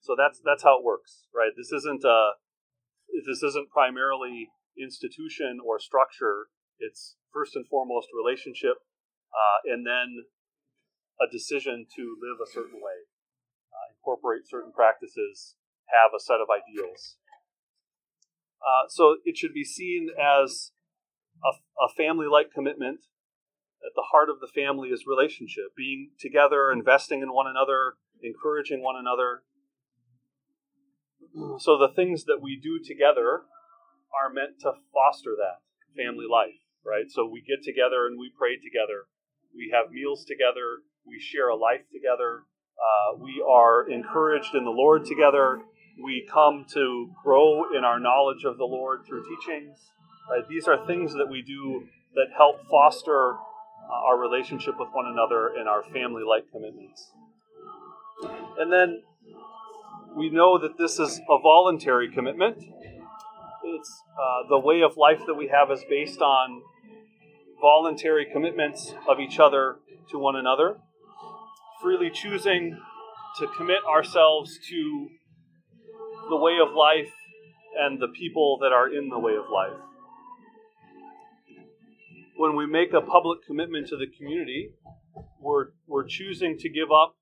So 0.00 0.14
that's 0.18 0.40
that's 0.44 0.62
how 0.62 0.78
it 0.78 0.84
works, 0.84 1.26
right? 1.34 1.52
This 1.56 1.72
isn't 1.72 2.04
a 2.04 2.08
uh, 2.08 2.30
this 3.26 3.42
isn't 3.42 3.70
primarily 3.70 4.50
institution 4.78 5.58
or 5.64 5.78
structure. 5.78 6.48
It's 6.78 7.16
first 7.32 7.56
and 7.56 7.66
foremost 7.66 8.08
relationship, 8.12 8.76
uh, 9.32 9.72
and 9.72 9.86
then 9.86 10.24
a 11.20 11.30
decision 11.30 11.86
to 11.96 12.16
live 12.20 12.38
a 12.42 12.50
certain 12.50 12.80
way, 12.80 13.06
uh, 13.72 13.86
incorporate 13.94 14.48
certain 14.48 14.72
practices, 14.72 15.54
have 15.88 16.10
a 16.14 16.20
set 16.20 16.40
of 16.40 16.48
ideals. 16.50 17.16
Uh, 18.62 18.88
so 18.88 19.16
it 19.24 19.36
should 19.36 19.52
be 19.52 19.64
seen 19.64 20.08
as 20.18 20.72
a, 21.44 21.84
a 21.84 21.88
family 21.96 22.26
like 22.30 22.52
commitment. 22.52 23.00
At 23.84 23.94
the 23.96 24.06
heart 24.12 24.30
of 24.30 24.38
the 24.40 24.46
family 24.46 24.90
is 24.90 25.04
relationship, 25.06 25.74
being 25.76 26.10
together, 26.18 26.70
investing 26.70 27.20
in 27.20 27.32
one 27.32 27.48
another, 27.48 27.94
encouraging 28.22 28.80
one 28.80 28.94
another. 28.96 29.42
So 31.58 31.78
the 31.78 31.92
things 31.92 32.24
that 32.24 32.38
we 32.40 32.60
do 32.62 32.78
together 32.78 33.42
are 34.12 34.32
meant 34.32 34.60
to 34.60 34.72
foster 34.92 35.34
that 35.36 35.64
family 35.96 36.26
life, 36.30 36.60
right? 36.84 37.08
So 37.08 37.26
we 37.26 37.42
get 37.42 37.64
together 37.64 38.06
and 38.06 38.18
we 38.18 38.30
pray 38.36 38.56
together. 38.56 39.08
We 39.52 39.72
have 39.72 39.92
meals 39.92 40.24
together 40.24 40.84
we 41.06 41.18
share 41.20 41.48
a 41.48 41.56
life 41.56 41.82
together. 41.92 42.42
Uh, 42.78 43.18
we 43.18 43.44
are 43.48 43.88
encouraged 43.88 44.54
in 44.54 44.64
the 44.64 44.70
Lord 44.70 45.04
together. 45.04 45.60
We 46.02 46.26
come 46.30 46.64
to 46.72 47.10
grow 47.22 47.76
in 47.76 47.84
our 47.84 48.00
knowledge 48.00 48.44
of 48.44 48.56
the 48.56 48.64
Lord 48.64 49.04
through 49.06 49.24
teachings. 49.24 49.78
Right? 50.30 50.48
These 50.48 50.68
are 50.68 50.86
things 50.86 51.12
that 51.14 51.26
we 51.30 51.42
do 51.42 51.86
that 52.14 52.26
help 52.36 52.66
foster 52.70 53.32
uh, 53.32 54.06
our 54.06 54.18
relationship 54.18 54.74
with 54.78 54.88
one 54.92 55.06
another 55.06 55.48
and 55.58 55.68
our 55.68 55.82
family 55.92 56.22
like 56.26 56.50
commitments. 56.52 57.10
And 58.58 58.72
then 58.72 59.02
we 60.16 60.30
know 60.30 60.58
that 60.58 60.78
this 60.78 60.98
is 60.98 61.20
a 61.28 61.38
voluntary 61.38 62.10
commitment. 62.10 62.62
Uh, 63.88 64.48
the 64.48 64.58
way 64.58 64.82
of 64.82 64.96
life 64.96 65.20
that 65.26 65.34
we 65.34 65.48
have 65.48 65.70
is 65.70 65.84
based 65.88 66.20
on 66.20 66.62
voluntary 67.60 68.26
commitments 68.32 68.94
of 69.08 69.20
each 69.20 69.38
other 69.38 69.76
to 70.10 70.18
one 70.18 70.36
another 70.36 70.76
freely 71.82 72.10
choosing 72.10 72.78
to 73.36 73.48
commit 73.56 73.78
ourselves 73.84 74.56
to 74.68 75.08
the 76.30 76.36
way 76.36 76.58
of 76.64 76.72
life 76.72 77.12
and 77.76 78.00
the 78.00 78.06
people 78.06 78.58
that 78.62 78.72
are 78.72 78.88
in 78.88 79.08
the 79.08 79.18
way 79.18 79.32
of 79.32 79.50
life. 79.52 79.80
When 82.36 82.54
we 82.54 82.66
make 82.66 82.92
a 82.92 83.00
public 83.00 83.44
commitment 83.44 83.88
to 83.88 83.96
the 83.96 84.06
community, 84.16 84.70
we're, 85.40 85.70
we're 85.88 86.06
choosing 86.06 86.56
to 86.58 86.68
give 86.68 86.92
up 86.92 87.16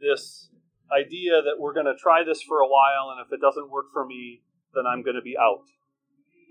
this 0.00 0.48
idea 0.92 1.42
that 1.42 1.54
we're 1.60 1.72
going 1.72 1.86
to 1.86 1.94
try 1.96 2.24
this 2.24 2.42
for 2.42 2.58
a 2.58 2.66
while, 2.66 3.10
and 3.10 3.24
if 3.24 3.32
it 3.32 3.40
doesn't 3.40 3.70
work 3.70 3.86
for 3.92 4.04
me, 4.04 4.42
then 4.74 4.84
I'm 4.84 5.02
going 5.02 5.16
to 5.16 5.22
be 5.22 5.36
out. 5.38 5.62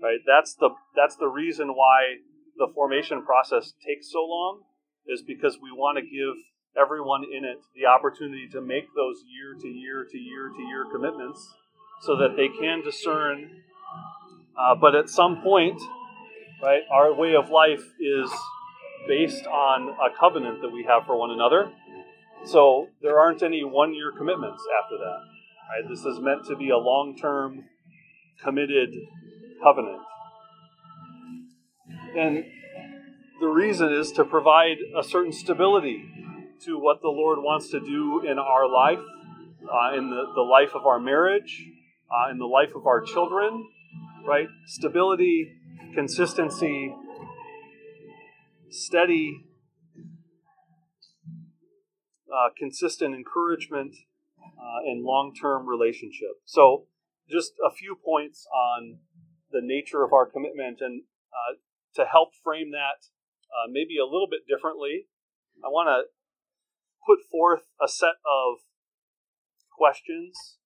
Right? 0.02 0.20
That's 0.26 0.54
the 0.54 0.70
that's 0.94 1.16
the 1.16 1.28
reason 1.28 1.68
why 1.68 2.20
the 2.58 2.68
formation 2.74 3.22
process 3.24 3.72
takes 3.86 4.10
so 4.12 4.20
long, 4.20 4.62
is 5.06 5.22
because 5.22 5.58
we 5.62 5.70
want 5.72 5.98
to 5.98 6.02
give 6.02 6.36
everyone 6.80 7.24
in 7.24 7.44
it 7.44 7.58
the 7.74 7.86
opportunity 7.86 8.48
to 8.52 8.60
make 8.60 8.84
those 8.94 9.16
year 9.26 9.54
to 9.60 9.68
year 9.68 10.06
to 10.10 10.18
year 10.18 10.50
to 10.54 10.62
year 10.62 10.84
commitments 10.92 11.54
so 12.02 12.16
that 12.16 12.36
they 12.36 12.48
can 12.48 12.82
discern. 12.82 13.62
Uh, 14.58 14.74
but 14.74 14.94
at 14.94 15.08
some 15.08 15.42
point, 15.42 15.80
right, 16.62 16.82
our 16.90 17.14
way 17.14 17.34
of 17.34 17.50
life 17.50 17.82
is 18.00 18.30
based 19.08 19.46
on 19.46 19.90
a 19.90 20.18
covenant 20.18 20.60
that 20.60 20.70
we 20.70 20.84
have 20.84 21.04
for 21.06 21.16
one 21.16 21.30
another. 21.30 21.72
So 22.44 22.88
there 23.02 23.18
aren't 23.18 23.42
any 23.42 23.64
one 23.64 23.94
year 23.94 24.12
commitments 24.16 24.62
after 24.82 24.98
that. 24.98 25.20
Right? 25.68 25.88
This 25.88 26.04
is 26.04 26.20
meant 26.20 26.44
to 26.46 26.56
be 26.56 26.70
a 26.70 26.78
long 26.78 27.16
term 27.16 27.64
committed 28.42 28.90
covenant. 29.62 30.00
And 32.16 32.44
the 33.40 33.48
reason 33.48 33.92
is 33.92 34.12
to 34.12 34.24
provide 34.24 34.78
a 34.96 35.04
certain 35.04 35.32
stability 35.32 36.04
to 36.64 36.78
what 36.78 37.02
the 37.02 37.08
Lord 37.08 37.38
wants 37.40 37.68
to 37.70 37.80
do 37.80 38.22
in 38.26 38.38
our 38.38 38.68
life, 38.68 38.98
uh, 39.62 39.96
in 39.96 40.10
the, 40.10 40.24
the 40.34 40.40
life 40.40 40.70
of 40.74 40.86
our 40.86 40.98
marriage, 40.98 41.66
uh, 42.10 42.30
in 42.30 42.38
the 42.38 42.46
life 42.46 42.74
of 42.74 42.86
our 42.86 43.02
children, 43.02 43.68
right? 44.26 44.48
Stability, 44.66 45.52
consistency, 45.94 46.94
steady, 48.70 49.44
uh, 52.32 52.48
consistent 52.56 53.14
encouragement, 53.14 53.94
uh, 54.42 54.90
and 54.90 55.04
long 55.04 55.34
term 55.34 55.66
relationship. 55.66 56.40
So, 56.44 56.86
just 57.28 57.52
a 57.64 57.74
few 57.74 57.96
points 58.04 58.46
on 58.54 58.98
the 59.50 59.62
nature 59.62 60.02
of 60.02 60.12
our 60.12 60.26
commitment 60.26 60.78
and 60.80 61.02
uh, 61.32 61.56
to 61.94 62.04
help 62.04 62.30
frame 62.42 62.70
that 62.72 63.08
uh, 63.50 63.70
maybe 63.70 63.98
a 63.98 64.04
little 64.04 64.28
bit 64.30 64.46
differently. 64.48 65.08
I 65.64 65.68
want 65.68 65.88
to 65.88 66.10
put 67.06 67.24
forth 67.30 67.70
a 67.80 67.88
set 67.88 68.20
of 68.26 68.58
questions 69.72 70.58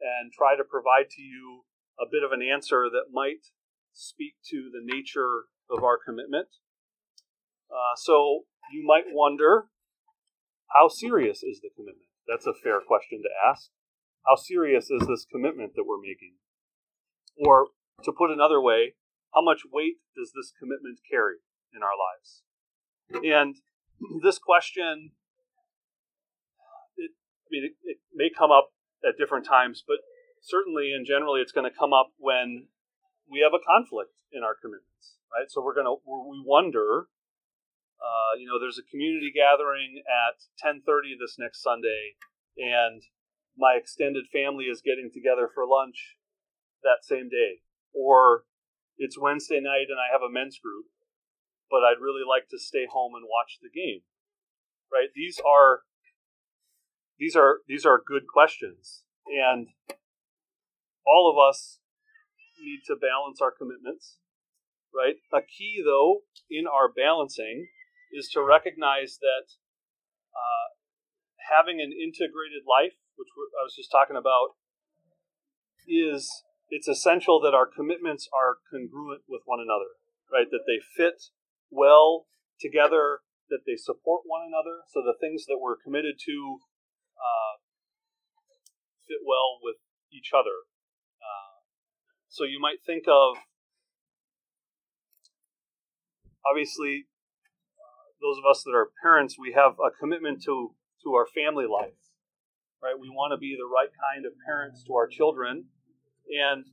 and 0.00 0.32
try 0.32 0.56
to 0.56 0.64
provide 0.64 1.10
to 1.10 1.22
you 1.22 1.64
a 2.00 2.06
bit 2.10 2.22
of 2.22 2.32
an 2.32 2.42
answer 2.42 2.86
that 2.90 3.12
might 3.12 3.50
speak 3.92 4.34
to 4.50 4.70
the 4.72 4.80
nature 4.80 5.50
of 5.70 5.82
our 5.82 5.98
commitment. 5.98 6.48
Uh, 7.70 7.96
so 7.96 8.44
you 8.72 8.86
might 8.86 9.04
wonder 9.12 9.66
how 10.74 10.88
serious 10.88 11.42
is 11.42 11.60
the 11.60 11.70
commitment? 11.74 12.08
That's 12.28 12.46
a 12.46 12.54
fair 12.54 12.80
question 12.80 13.22
to 13.22 13.28
ask. 13.50 13.70
How 14.26 14.36
serious 14.36 14.90
is 14.90 15.06
this 15.08 15.26
commitment 15.30 15.72
that 15.74 15.84
we're 15.84 16.00
making? 16.00 16.36
Or 17.36 17.68
to 18.04 18.12
put 18.12 18.30
another 18.30 18.60
way, 18.60 18.94
how 19.34 19.42
much 19.42 19.62
weight 19.72 19.96
does 20.16 20.32
this 20.34 20.52
commitment 20.58 21.00
carry 21.10 21.36
in 21.74 21.82
our 21.82 21.96
lives? 21.96 22.42
And 23.24 23.56
this 24.22 24.38
question 24.38 25.12
I 27.00 27.48
mean, 27.50 27.64
it, 27.64 27.72
it 27.82 27.98
may 28.14 28.28
come 28.28 28.50
up 28.50 28.76
at 29.00 29.16
different 29.16 29.46
times, 29.46 29.82
but 29.86 30.04
certainly 30.42 30.92
and 30.92 31.06
generally 31.06 31.40
it's 31.40 31.52
going 31.52 31.68
to 31.68 31.74
come 31.76 31.92
up 31.92 32.12
when 32.18 32.68
we 33.24 33.40
have 33.40 33.56
a 33.56 33.64
conflict 33.64 34.12
in 34.32 34.44
our 34.44 34.54
commitments, 34.54 35.16
right? 35.32 35.48
So 35.48 35.64
we're 35.64 35.74
going 35.74 35.88
to 35.88 35.96
we 36.04 36.44
wonder, 36.44 37.08
uh, 37.96 38.36
you 38.36 38.44
know, 38.44 38.60
there's 38.60 38.78
a 38.78 38.84
community 38.84 39.32
gathering 39.32 40.04
at 40.04 40.44
10:30 40.60 41.16
this 41.16 41.36
next 41.38 41.62
Sunday, 41.62 42.20
and 42.56 43.02
my 43.56 43.80
extended 43.80 44.28
family 44.28 44.68
is 44.68 44.84
getting 44.84 45.10
together 45.12 45.48
for 45.48 45.64
lunch 45.66 46.20
that 46.84 47.02
same 47.02 47.28
day, 47.28 47.64
or 47.94 48.44
it's 48.96 49.18
Wednesday 49.18 49.60
night 49.60 49.86
and 49.88 49.98
I 49.98 50.12
have 50.12 50.22
a 50.22 50.32
men's 50.32 50.58
group, 50.58 50.86
but 51.70 51.84
I'd 51.84 52.02
really 52.02 52.26
like 52.26 52.48
to 52.50 52.58
stay 52.58 52.86
home 52.90 53.14
and 53.14 53.24
watch 53.24 53.58
the 53.62 53.70
game, 53.70 54.02
right? 54.92 55.08
These 55.14 55.40
are 55.46 55.82
these 57.18 57.34
are 57.34 57.60
these 57.66 57.84
are 57.84 58.00
good 58.04 58.26
questions, 58.32 59.02
And 59.26 59.68
all 61.06 61.30
of 61.30 61.36
us 61.38 61.80
need 62.60 62.80
to 62.86 62.96
balance 62.96 63.40
our 63.40 63.50
commitments, 63.50 64.18
right? 64.94 65.16
A 65.32 65.42
key, 65.42 65.82
though, 65.84 66.22
in 66.50 66.66
our 66.66 66.90
balancing 66.90 67.68
is 68.12 68.28
to 68.34 68.42
recognize 68.42 69.18
that 69.20 69.58
uh, 70.32 70.68
having 71.50 71.80
an 71.80 71.92
integrated 71.92 72.64
life, 72.68 72.94
which 73.16 73.28
I 73.34 73.62
was 73.62 73.74
just 73.74 73.90
talking 73.90 74.16
about, 74.16 74.54
is 75.86 76.44
it's 76.70 76.88
essential 76.88 77.40
that 77.40 77.54
our 77.54 77.66
commitments 77.66 78.28
are 78.32 78.58
congruent 78.70 79.22
with 79.28 79.42
one 79.44 79.60
another, 79.60 79.96
right? 80.32 80.50
That 80.50 80.64
they 80.66 80.80
fit 80.80 81.32
well 81.70 82.26
together, 82.60 83.20
that 83.50 83.64
they 83.66 83.76
support 83.76 84.22
one 84.26 84.42
another. 84.46 84.84
So 84.92 85.00
the 85.00 85.16
things 85.18 85.46
that 85.46 85.58
we're 85.60 85.76
committed 85.76 86.16
to 86.26 86.58
uh, 87.16 87.54
fit 89.06 89.24
well 89.24 89.58
with 89.62 89.76
each 90.12 90.32
other. 90.36 90.68
Uh, 91.20 91.64
so 92.28 92.44
you 92.44 92.60
might 92.60 92.84
think 92.84 93.04
of, 93.08 93.36
obviously, 96.44 97.08
uh, 97.80 98.12
those 98.20 98.36
of 98.36 98.44
us 98.48 98.62
that 98.64 98.76
are 98.76 98.92
parents, 99.02 99.36
we 99.38 99.52
have 99.52 99.80
a 99.80 99.90
commitment 99.90 100.42
to 100.44 100.74
to 101.04 101.14
our 101.14 101.26
family 101.30 101.64
life, 101.64 101.94
right? 102.82 102.98
We 102.98 103.08
want 103.08 103.30
to 103.30 103.38
be 103.38 103.54
the 103.54 103.70
right 103.70 103.90
kind 103.94 104.26
of 104.26 104.32
parents 104.44 104.82
to 104.84 104.94
our 104.94 105.06
children, 105.06 105.70
and 106.28 106.64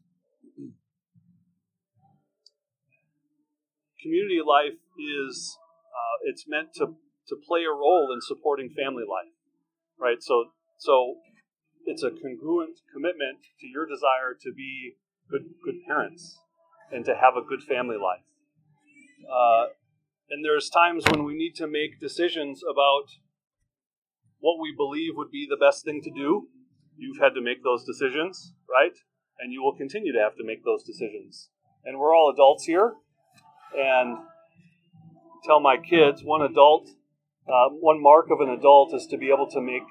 community 4.02 4.40
life 4.46 4.78
is 5.00 5.58
uh, 5.90 6.18
it's 6.30 6.46
meant 6.48 6.74
to 6.76 6.96
to 7.28 7.36
play 7.36 7.62
a 7.64 7.74
role 7.74 8.14
in 8.14 8.22
supporting 8.22 8.70
family 8.70 9.04
life, 9.04 9.34
right? 10.00 10.22
So 10.22 10.52
so 10.78 11.16
it's 11.86 12.04
a 12.04 12.12
congruent 12.12 12.80
commitment 12.94 13.40
to 13.62 13.68
your 13.68 13.86
desire 13.86 14.38
to 14.42 14.54
be 14.54 14.98
good 15.30 15.46
good 15.64 15.82
parents 15.88 16.40
and 16.92 17.04
to 17.06 17.16
have 17.16 17.36
a 17.36 17.42
good 17.42 17.64
family 17.64 17.98
life. 17.98 18.26
Uh, 19.26 19.74
and 20.30 20.44
there's 20.44 20.70
times 20.70 21.04
when 21.12 21.24
we 21.24 21.36
need 21.36 21.56
to 21.56 21.68
make 21.68 22.00
decisions 22.00 22.62
about 22.64 23.10
what 24.40 24.62
we 24.62 24.74
believe 24.76 25.14
would 25.16 25.32
be 25.32 25.48
the 25.50 25.58
best 25.58 25.84
thing 25.84 26.02
to 26.04 26.12
do. 26.12 26.48
You've 26.98 27.20
had 27.20 27.34
to 27.34 27.42
make 27.42 27.64
those 27.64 27.84
decisions, 27.84 28.54
right? 28.70 28.94
And 29.40 29.52
you 29.52 29.62
will 29.62 29.76
continue 29.76 30.14
to 30.14 30.20
have 30.20 30.36
to 30.38 30.44
make 30.46 30.64
those 30.64 30.84
decisions. 30.84 31.50
And 31.84 32.00
we're 32.00 32.16
all 32.16 32.32
adults 32.34 32.66
here. 32.66 32.94
And 33.78 34.18
tell 35.44 35.60
my 35.60 35.78
kids 35.78 36.24
one 36.24 36.42
adult, 36.42 36.90
uh, 37.48 37.70
one 37.70 38.02
mark 38.02 38.28
of 38.32 38.40
an 38.42 38.50
adult 38.50 38.94
is 38.94 39.06
to 39.08 39.18
be 39.18 39.30
able 39.30 39.50
to 39.52 39.62
make 39.62 39.84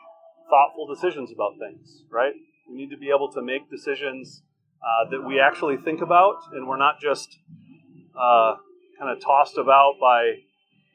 thoughtful 0.50 0.86
decisions 0.92 1.30
about 1.32 1.52
things, 1.58 2.02
right? 2.10 2.32
We 2.68 2.76
need 2.76 2.90
to 2.90 2.96
be 2.96 3.10
able 3.14 3.30
to 3.32 3.42
make 3.42 3.70
decisions 3.70 4.42
uh, 4.82 5.10
that 5.10 5.26
we 5.26 5.40
actually 5.40 5.76
think 5.76 6.00
about, 6.00 6.36
and 6.52 6.66
we're 6.66 6.78
not 6.78 7.00
just 7.00 7.38
uh, 8.18 8.56
kind 8.98 9.10
of 9.10 9.22
tossed 9.22 9.58
about 9.58 9.94
by 10.00 10.34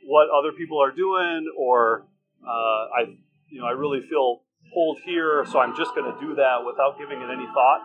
what 0.06 0.28
other 0.30 0.52
people 0.52 0.82
are 0.82 0.92
doing, 0.92 1.52
or 1.58 2.06
uh, 2.46 2.50
I, 2.50 3.18
you 3.50 3.62
know, 3.62 3.68
I 3.68 3.72
really 3.72 4.02
feel 4.02 4.42
pulled 4.74 5.00
here, 5.06 5.46
so 5.50 5.60
I'm 5.60 5.76
just 5.76 5.96
going 5.96 6.12
to 6.12 6.20
do 6.20 6.36
that 6.36 6.66
without 6.66 6.98
giving 6.98 7.22
it 7.22 7.30
any 7.32 7.46
thought. 7.54 7.82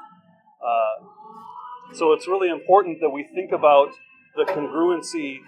Uh, 0.64 1.94
so 1.94 2.12
it's 2.12 2.26
really 2.26 2.48
important 2.48 2.98
that 3.00 3.10
we 3.10 3.24
think 3.34 3.52
about 3.52 3.90
the 4.36 4.44
congruency 4.44 5.38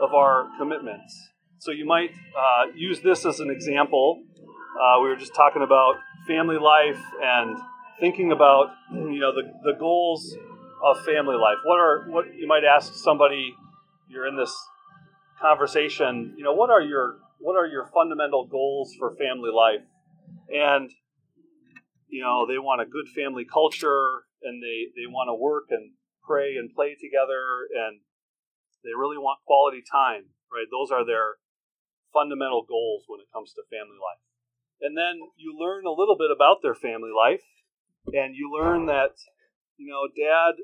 of 0.00 0.14
our 0.14 0.48
commitments. 0.58 1.30
So 1.58 1.70
you 1.72 1.86
might 1.86 2.10
uh, 2.10 2.66
use 2.74 3.00
this 3.00 3.24
as 3.24 3.40
an 3.40 3.50
example 3.50 4.22
uh, 4.76 5.00
we 5.00 5.08
were 5.08 5.16
just 5.16 5.34
talking 5.34 5.62
about 5.62 5.94
family 6.26 6.58
life 6.58 7.02
and 7.22 7.56
thinking 7.98 8.30
about 8.32 8.72
you 8.92 9.18
know 9.18 9.32
the, 9.32 9.42
the 9.64 9.72
goals 9.78 10.36
of 10.84 11.02
family 11.04 11.36
life. 11.36 11.56
What 11.64 11.78
are 11.78 12.04
what 12.10 12.26
you 12.34 12.46
might 12.46 12.64
ask 12.64 12.94
somebody 12.94 13.54
you're 14.08 14.26
in 14.26 14.36
this 14.36 14.54
conversation, 15.40 16.34
you 16.36 16.44
know, 16.44 16.52
what 16.52 16.70
are 16.70 16.82
your 16.82 17.18
what 17.38 17.56
are 17.56 17.66
your 17.66 17.86
fundamental 17.86 18.46
goals 18.46 18.94
for 18.98 19.14
family 19.16 19.50
life? 19.50 19.80
And 20.54 20.90
you 22.08 22.22
know, 22.22 22.46
they 22.46 22.58
want 22.58 22.80
a 22.80 22.86
good 22.86 23.08
family 23.08 23.44
culture 23.44 24.26
and 24.42 24.62
they, 24.62 24.92
they 24.94 25.06
want 25.06 25.28
to 25.28 25.34
work 25.34 25.70
and 25.70 25.94
pray 26.22 26.56
and 26.56 26.74
play 26.74 26.94
together 26.94 27.66
and 27.70 28.00
they 28.84 28.94
really 28.94 29.18
want 29.18 29.42
quality 29.46 29.82
time, 29.82 30.30
right? 30.50 30.70
Those 30.70 30.90
are 30.90 31.04
their 31.04 31.42
fundamental 32.14 32.64
goals 32.66 33.04
when 33.06 33.20
it 33.20 33.32
comes 33.32 33.52
to 33.52 33.62
family 33.70 33.98
life 33.98 34.22
and 34.80 34.96
then 34.96 35.20
you 35.36 35.56
learn 35.58 35.86
a 35.86 35.90
little 35.90 36.16
bit 36.16 36.30
about 36.30 36.58
their 36.62 36.74
family 36.74 37.10
life 37.14 37.44
and 38.12 38.34
you 38.34 38.50
learn 38.52 38.86
that 38.86 39.16
you 39.76 39.88
know 39.88 40.06
dad 40.08 40.62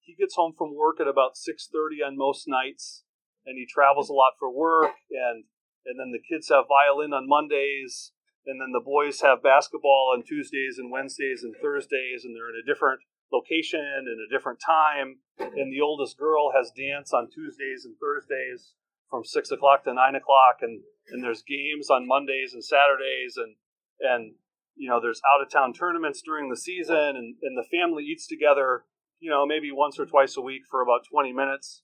he 0.00 0.14
gets 0.14 0.34
home 0.34 0.54
from 0.56 0.74
work 0.74 1.00
at 1.00 1.08
about 1.08 1.32
6.30 1.34 2.06
on 2.06 2.16
most 2.16 2.44
nights 2.46 3.04
and 3.44 3.56
he 3.58 3.66
travels 3.66 4.08
a 4.08 4.14
lot 4.14 4.32
for 4.38 4.50
work 4.50 4.92
and 5.10 5.44
and 5.86 5.98
then 5.98 6.12
the 6.12 6.22
kids 6.22 6.48
have 6.48 6.64
violin 6.68 7.12
on 7.12 7.28
mondays 7.28 8.12
and 8.48 8.60
then 8.60 8.72
the 8.72 8.82
boys 8.84 9.20
have 9.20 9.42
basketball 9.42 10.10
on 10.16 10.24
tuesdays 10.24 10.78
and 10.78 10.90
wednesdays 10.90 11.44
and 11.44 11.54
thursdays 11.62 12.24
and 12.24 12.34
they're 12.34 12.50
in 12.50 12.58
a 12.58 12.66
different 12.66 13.00
location 13.32 13.80
and 13.80 14.18
a 14.20 14.32
different 14.32 14.58
time. 14.64 15.18
And 15.38 15.72
the 15.72 15.80
oldest 15.80 16.18
girl 16.18 16.52
has 16.56 16.72
dance 16.76 17.12
on 17.12 17.28
tuesdays 17.30 17.84
and 17.84 17.94
thursdays 18.00 18.74
from 19.10 19.24
6 19.24 19.50
o'clock 19.50 19.84
to 19.84 19.94
9 19.94 20.14
o'clock. 20.14 20.58
And 20.62 20.82
and 21.10 21.24
there's 21.24 21.42
games 21.42 21.88
on 21.88 22.06
Mondays 22.06 22.52
and 22.52 22.62
Saturdays, 22.62 23.38
and 23.38 23.56
and 24.00 24.34
you 24.76 24.90
know 24.90 25.00
there's 25.00 25.22
out 25.24 25.40
of 25.40 25.50
town 25.50 25.72
tournaments 25.72 26.20
during 26.20 26.50
the 26.50 26.56
season, 26.56 27.16
and, 27.16 27.36
and 27.40 27.56
the 27.56 27.64
family 27.70 28.04
eats 28.04 28.26
together, 28.26 28.84
you 29.18 29.30
know, 29.30 29.46
maybe 29.46 29.70
once 29.72 29.98
or 29.98 30.04
twice 30.04 30.36
a 30.36 30.42
week 30.42 30.62
for 30.70 30.82
about 30.82 31.08
20 31.10 31.32
minutes, 31.32 31.80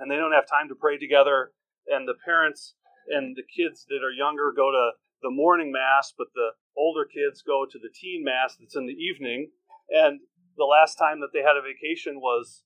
and 0.00 0.10
they 0.10 0.16
don't 0.16 0.32
have 0.32 0.48
time 0.50 0.66
to 0.68 0.74
pray 0.74 0.98
together, 0.98 1.52
and 1.86 2.08
the 2.08 2.18
parents 2.24 2.74
and 3.06 3.36
the 3.36 3.46
kids 3.46 3.86
that 3.88 4.04
are 4.04 4.10
younger 4.10 4.50
go 4.50 4.72
to 4.72 4.90
the 5.22 5.30
morning 5.30 5.72
mass, 5.72 6.12
but 6.16 6.28
the 6.34 6.50
older 6.76 7.04
kids 7.04 7.42
go 7.42 7.66
to 7.70 7.78
the 7.78 7.90
teen 7.92 8.24
mass 8.24 8.56
that's 8.58 8.76
in 8.76 8.86
the 8.86 8.92
evening, 8.92 9.50
and 9.88 10.20
the 10.56 10.64
last 10.64 10.96
time 10.96 11.20
that 11.20 11.30
they 11.32 11.40
had 11.40 11.56
a 11.56 11.62
vacation 11.62 12.20
was 12.20 12.64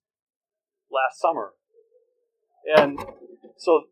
last 0.91 1.21
summer. 1.21 1.53
And 2.77 2.99
so 3.59 3.85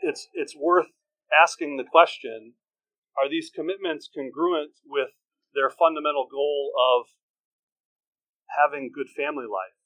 it's 0.00 0.28
it's 0.34 0.54
worth 0.56 0.88
asking 1.32 1.76
the 1.76 1.84
question 1.84 2.54
are 3.16 3.30
these 3.30 3.50
commitments 3.54 4.10
congruent 4.12 4.72
with 4.84 5.14
their 5.54 5.70
fundamental 5.70 6.26
goal 6.30 6.72
of 6.74 7.06
having 8.58 8.90
good 8.92 9.08
family 9.08 9.46
life? 9.46 9.78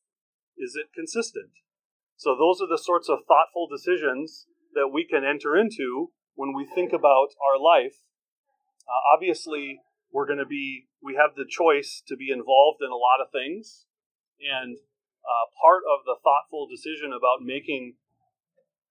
Is 0.57 0.75
it 0.75 0.95
consistent? 0.95 1.53
So, 2.17 2.35
those 2.35 2.61
are 2.61 2.69
the 2.69 2.83
sorts 2.83 3.09
of 3.09 3.29
thoughtful 3.29 3.69
decisions 3.69 4.47
that 4.75 4.91
we 4.93 5.07
can 5.07 5.25
enter 5.25 5.57
into 5.57 6.11
when 6.35 6.53
we 6.53 6.67
think 6.67 6.93
about 6.93 7.37
our 7.39 7.61
life. 7.61 8.03
Uh, 8.89 9.15
obviously, 9.15 9.81
we're 10.13 10.27
going 10.27 10.39
to 10.39 10.47
be, 10.47 10.89
we 11.03 11.15
have 11.15 11.37
the 11.37 11.45
choice 11.49 12.03
to 12.09 12.17
be 12.17 12.31
involved 12.33 12.81
in 12.81 12.91
a 12.91 12.97
lot 12.97 13.21
of 13.21 13.31
things. 13.31 13.85
And 14.41 14.79
uh, 15.21 15.45
part 15.61 15.83
of 15.85 16.07
the 16.07 16.17
thoughtful 16.25 16.67
decision 16.67 17.13
about 17.13 17.45
making 17.45 17.95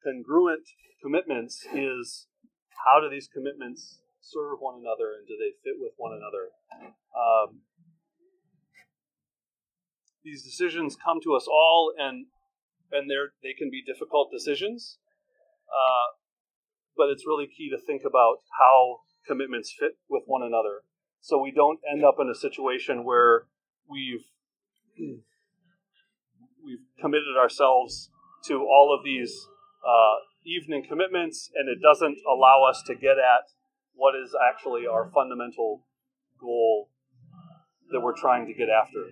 congruent 0.03 0.69
commitments 1.01 1.65
is 1.73 2.27
how 2.86 3.01
do 3.01 3.10
these 3.10 3.27
commitments 3.27 3.99
serve 4.21 4.60
one 4.60 4.79
another 4.79 5.17
and 5.17 5.25
do 5.25 5.33
they 5.33 5.57
fit 5.63 5.81
with 5.81 5.93
one 5.97 6.13
another? 6.13 6.53
Um, 7.17 7.62
these 10.23 10.43
decisions 10.43 10.97
come 10.99 11.19
to 11.23 11.33
us 11.33 11.47
all, 11.47 11.93
and 11.97 12.27
and 12.91 13.10
they're—they 13.10 13.53
can 13.57 13.71
be 13.71 13.81
difficult 13.81 14.29
decisions, 14.31 14.99
uh, 15.71 16.19
but 16.95 17.10
it's 17.10 17.25
really 17.25 17.47
key 17.47 17.69
to 17.69 17.79
think 17.79 18.03
about 18.05 18.43
how 18.60 19.07
commitments 19.27 19.73
fit 19.77 19.97
with 20.09 20.23
one 20.25 20.41
another, 20.43 20.83
so 21.21 21.37
we 21.37 21.51
don't 21.51 21.79
end 21.91 22.03
up 22.03 22.15
in 22.19 22.29
a 22.29 22.35
situation 22.35 23.03
where 23.03 23.47
we've 23.89 24.25
we've 24.97 26.85
committed 26.99 27.37
ourselves 27.39 28.09
to 28.45 28.55
all 28.55 28.95
of 28.97 29.03
these 29.03 29.47
uh, 29.85 30.17
evening 30.45 30.83
commitments, 30.87 31.49
and 31.55 31.69
it 31.69 31.79
doesn't 31.81 32.17
allow 32.27 32.63
us 32.69 32.81
to 32.87 32.95
get 32.95 33.17
at 33.17 33.51
what 33.93 34.15
is 34.15 34.35
actually 34.49 34.85
our 34.85 35.09
fundamental 35.13 35.83
goal 36.39 36.89
that 37.91 38.01
we're 38.01 38.17
trying 38.17 38.45
to 38.45 38.53
get 38.53 38.67
after. 38.69 39.05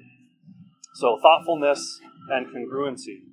So, 0.96 1.20
thoughtfulness 1.22 2.00
and 2.30 2.48
congruency. 2.48 3.24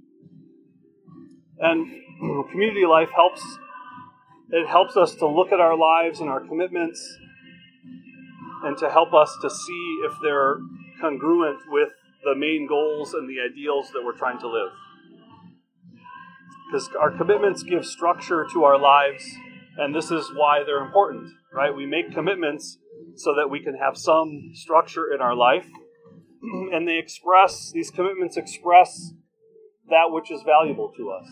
And 1.59 1.87
community 2.51 2.87
life 2.87 3.11
helps 3.15 3.43
it 4.53 4.69
helps 4.69 4.97
us 4.97 5.15
to 5.17 5.27
look 5.27 5.53
at 5.53 5.61
our 5.61 5.77
lives 5.77 6.21
and 6.21 6.29
our 6.29 6.41
commitments 6.41 7.19
and 8.65 8.79
to 8.79 8.89
help 8.89 9.13
us 9.13 9.37
to 9.43 9.51
see 9.51 10.01
if 10.05 10.13
they're 10.23 10.59
congruent 11.01 11.59
with 11.69 11.89
the 12.23 12.35
main 12.37 12.67
goals 12.69 13.15
and 13.15 13.29
the 13.29 13.41
ideals 13.41 13.91
that 13.93 14.03
we're 14.05 14.17
trying 14.17 14.39
to 14.39 14.49
live 14.49 14.71
because 16.73 16.89
our 16.99 17.11
commitments 17.11 17.63
give 17.63 17.85
structure 17.85 18.47
to 18.51 18.65
our 18.65 18.79
lives, 18.79 19.37
and 19.77 19.95
this 19.95 20.11
is 20.11 20.31
why 20.35 20.63
they're 20.65 20.83
important, 20.83 21.31
right? 21.53 21.75
We 21.75 21.85
make 21.85 22.13
commitments 22.13 22.79
so 23.17 23.35
that 23.35 23.51
we 23.51 23.61
can 23.61 23.75
have 23.75 23.99
some 23.99 24.53
structure 24.55 25.13
in 25.13 25.21
our 25.21 25.35
life. 25.35 25.67
and 26.73 26.89
they 26.89 26.99
express, 26.99 27.71
these 27.73 27.91
commitments 27.91 28.39
express 28.39 29.13
that 29.91 30.07
which 30.11 30.31
is 30.31 30.43
valuable 30.45 30.93
to 30.97 31.11
us. 31.11 31.29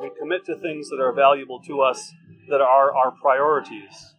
We 0.00 0.10
commit 0.18 0.44
to 0.46 0.56
things 0.56 0.88
that 0.90 1.00
are 1.00 1.12
valuable 1.12 1.60
to 1.66 1.80
us, 1.80 2.12
that 2.48 2.60
are 2.60 2.94
our 2.94 3.12
priorities. 3.12 4.14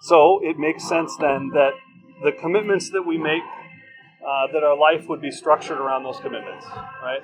So 0.00 0.40
it 0.42 0.56
makes 0.56 0.88
sense 0.88 1.16
then 1.18 1.50
that 1.54 1.72
the 2.22 2.30
commitments 2.30 2.90
that 2.90 3.02
we 3.02 3.18
make, 3.18 3.42
uh, 3.42 4.46
that 4.52 4.62
our 4.62 4.78
life 4.78 5.08
would 5.08 5.20
be 5.20 5.32
structured 5.32 5.78
around 5.78 6.04
those 6.04 6.20
commitments, 6.20 6.64
right? 7.02 7.22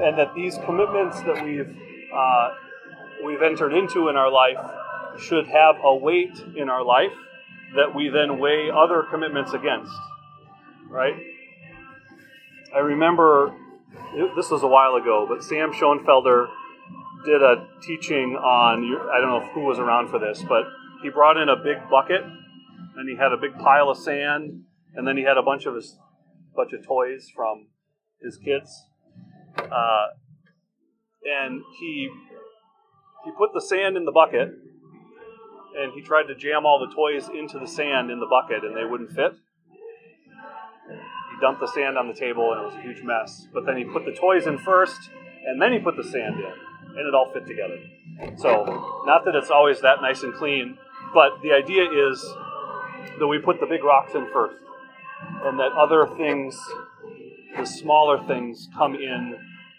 And 0.00 0.16
that 0.16 0.32
these 0.36 0.56
commitments 0.64 1.20
that 1.22 1.44
we've 1.44 1.76
uh, 2.14 2.50
we've 3.24 3.42
entered 3.42 3.72
into 3.72 4.08
in 4.08 4.16
our 4.16 4.30
life 4.30 4.58
should 5.18 5.48
have 5.48 5.76
a 5.82 5.94
weight 5.96 6.38
in 6.56 6.68
our 6.68 6.84
life 6.84 7.12
that 7.74 7.94
we 7.94 8.10
then 8.10 8.38
weigh 8.38 8.70
other 8.70 9.02
commitments 9.02 9.52
against, 9.52 9.92
right? 10.88 11.14
I 12.76 12.80
remember 12.80 13.54
this 14.36 14.50
was 14.50 14.62
a 14.62 14.66
while 14.66 14.96
ago, 14.96 15.24
but 15.26 15.42
Sam 15.42 15.72
Schoenfelder 15.72 16.46
did 17.24 17.42
a 17.42 17.66
teaching 17.80 18.36
on. 18.36 18.84
I 19.10 19.18
don't 19.18 19.30
know 19.30 19.48
who 19.54 19.64
was 19.64 19.78
around 19.78 20.10
for 20.10 20.18
this, 20.18 20.44
but 20.46 20.64
he 21.02 21.08
brought 21.08 21.38
in 21.38 21.48
a 21.48 21.56
big 21.56 21.78
bucket 21.90 22.20
and 22.22 23.08
he 23.08 23.16
had 23.16 23.32
a 23.32 23.38
big 23.38 23.56
pile 23.58 23.88
of 23.88 23.96
sand, 23.96 24.64
and 24.94 25.08
then 25.08 25.16
he 25.16 25.22
had 25.22 25.38
a 25.38 25.42
bunch 25.42 25.64
of 25.64 25.74
his 25.74 25.98
bunch 26.54 26.72
of 26.74 26.86
toys 26.86 27.30
from 27.34 27.68
his 28.22 28.36
kids, 28.36 28.70
uh, 29.58 30.06
and 31.24 31.62
he 31.80 32.10
he 33.24 33.30
put 33.38 33.50
the 33.54 33.60
sand 33.60 33.96
in 33.96 34.04
the 34.04 34.12
bucket, 34.12 34.48
and 35.78 35.92
he 35.94 36.02
tried 36.02 36.24
to 36.24 36.34
jam 36.34 36.66
all 36.66 36.78
the 36.78 36.94
toys 36.94 37.28
into 37.28 37.58
the 37.58 37.66
sand 37.66 38.10
in 38.10 38.20
the 38.20 38.26
bucket, 38.26 38.64
and 38.64 38.76
they 38.76 38.84
wouldn't 38.84 39.12
fit. 39.12 39.32
He 41.36 41.40
dumped 41.40 41.60
the 41.60 41.68
sand 41.68 41.98
on 41.98 42.08
the 42.08 42.14
table, 42.14 42.52
and 42.52 42.62
it 42.62 42.64
was 42.64 42.74
a 42.74 42.80
huge 42.82 43.02
mess. 43.02 43.46
But 43.52 43.66
then 43.66 43.76
he 43.76 43.84
put 43.84 44.04
the 44.04 44.12
toys 44.12 44.46
in 44.46 44.58
first, 44.58 45.10
and 45.46 45.60
then 45.60 45.72
he 45.72 45.78
put 45.78 45.96
the 45.96 46.04
sand 46.04 46.36
in, 46.36 46.52
and 46.96 47.06
it 47.06 47.14
all 47.14 47.30
fit 47.32 47.46
together. 47.46 47.78
So, 48.36 49.02
not 49.06 49.24
that 49.26 49.34
it's 49.34 49.50
always 49.50 49.80
that 49.82 50.00
nice 50.00 50.22
and 50.22 50.32
clean, 50.34 50.78
but 51.12 51.42
the 51.42 51.52
idea 51.52 51.84
is 51.84 52.22
that 53.18 53.26
we 53.26 53.38
put 53.38 53.60
the 53.60 53.66
big 53.66 53.84
rocks 53.84 54.14
in 54.14 54.26
first, 54.32 54.56
and 55.44 55.58
that 55.58 55.72
other 55.72 56.06
things, 56.16 56.58
the 57.56 57.66
smaller 57.66 58.22
things, 58.26 58.68
come 58.74 58.94
in 58.94 59.36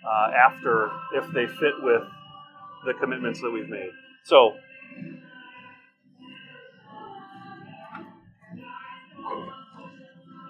uh, 0.07 0.31
after 0.31 0.91
if 1.15 1.27
they 1.33 1.47
fit 1.47 1.73
with 1.81 2.03
the 2.85 2.93
commitments 2.93 3.41
that 3.41 3.49
we've 3.51 3.69
made. 3.69 3.91
So, 4.23 4.55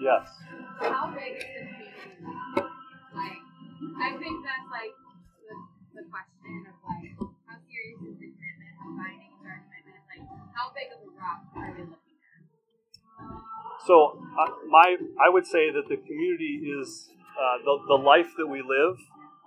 yes. 0.00 0.28
How 0.78 1.10
big 1.10 1.34
is 1.34 1.42
the 1.42 1.90
community? 2.06 2.62
Like, 3.14 3.42
I 3.98 4.14
think 4.18 4.36
that's 4.46 4.68
like 4.70 4.94
the, 5.42 5.54
the 5.98 6.04
question 6.06 6.66
of 6.70 6.76
like, 6.86 7.10
how 7.50 7.58
serious 7.66 7.98
is 7.98 8.14
the 8.22 8.30
commitment? 8.30 8.72
How 8.78 8.90
binding 8.94 9.34
is 9.34 9.42
our 9.42 9.58
commitment? 9.66 10.02
Like, 10.06 10.22
how 10.54 10.70
big 10.70 10.94
of 10.94 11.02
a 11.02 11.10
rock 11.18 11.42
are 11.58 11.74
we 11.74 11.82
looking 11.82 12.18
at? 12.22 12.40
So, 13.86 14.22
uh, 14.38 14.50
my 14.70 14.96
I 15.18 15.28
would 15.30 15.46
say 15.46 15.70
that 15.70 15.88
the 15.88 15.96
community 15.98 16.62
is 16.62 17.10
uh, 17.34 17.58
the 17.64 17.98
the 17.98 18.00
life 18.02 18.30
that 18.38 18.46
we 18.46 18.62
live 18.62 18.98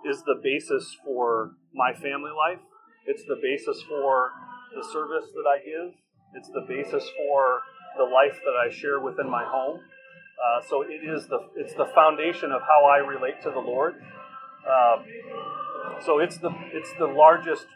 is 0.04 0.22
the 0.24 0.36
basis 0.42 0.96
for 1.04 1.56
my 1.72 1.92
family 1.94 2.32
life. 2.36 2.60
It's 3.06 3.24
the 3.24 3.40
basis 3.40 3.82
for 3.88 4.32
the 4.74 4.84
service 4.92 5.32
that 5.32 5.46
I 5.48 5.64
give. 5.64 5.94
It's 6.34 6.48
the 6.48 6.64
basis 6.68 7.08
for 7.16 7.62
the 7.96 8.04
life 8.04 8.40
that 8.44 8.56
I 8.56 8.68
share 8.72 9.00
within 9.00 9.28
my 9.28 9.44
home. 9.44 9.80
Uh, 10.42 10.60
so 10.68 10.82
it 10.82 11.04
is 11.04 11.26
the 11.28 11.38
it's 11.56 11.74
the 11.74 11.86
foundation 11.94 12.50
of 12.50 12.62
how 12.62 12.84
I 12.84 12.98
relate 12.98 13.40
to 13.42 13.50
the 13.50 13.60
Lord. 13.60 13.94
Um, 14.66 15.04
so 16.04 16.18
it's 16.18 16.36
the 16.38 16.50
it's 16.72 16.92
the 16.98 17.06
largest. 17.06 17.66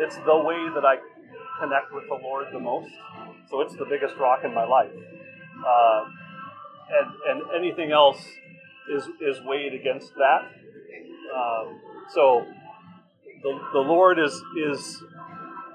It's 0.00 0.16
the 0.16 0.36
way 0.36 0.68
that 0.74 0.84
I 0.84 0.96
connect 1.60 1.92
with 1.92 2.04
the 2.08 2.14
Lord 2.14 2.46
the 2.52 2.58
most. 2.58 2.90
So 3.50 3.60
it's 3.60 3.74
the 3.76 3.84
biggest 3.84 4.16
rock 4.16 4.40
in 4.44 4.54
my 4.54 4.64
life. 4.64 4.90
Uh, 5.66 6.04
and 6.90 7.12
and 7.28 7.50
anything 7.54 7.92
else 7.92 8.24
is 8.90 9.08
is 9.20 9.42
weighed 9.44 9.74
against 9.74 10.14
that. 10.14 10.48
Um, 11.34 11.80
so 12.12 12.46
the, 13.42 13.60
the 13.72 13.80
Lord 13.80 14.18
is 14.18 14.32
is 14.56 15.02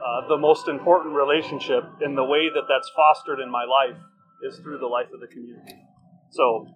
uh, 0.04 0.28
the 0.28 0.38
most 0.38 0.68
important 0.68 1.14
relationship, 1.14 1.84
and 2.02 2.18
the 2.18 2.24
way 2.24 2.50
that 2.50 2.64
that's 2.68 2.90
fostered 2.96 3.40
in 3.40 3.52
my 3.52 3.66
life 3.66 3.98
is 4.42 4.58
through 4.60 4.80
the 4.80 4.88
life 4.88 5.08
of 5.14 5.20
the 5.20 5.28
community. 5.28 5.76
So, 6.32 6.68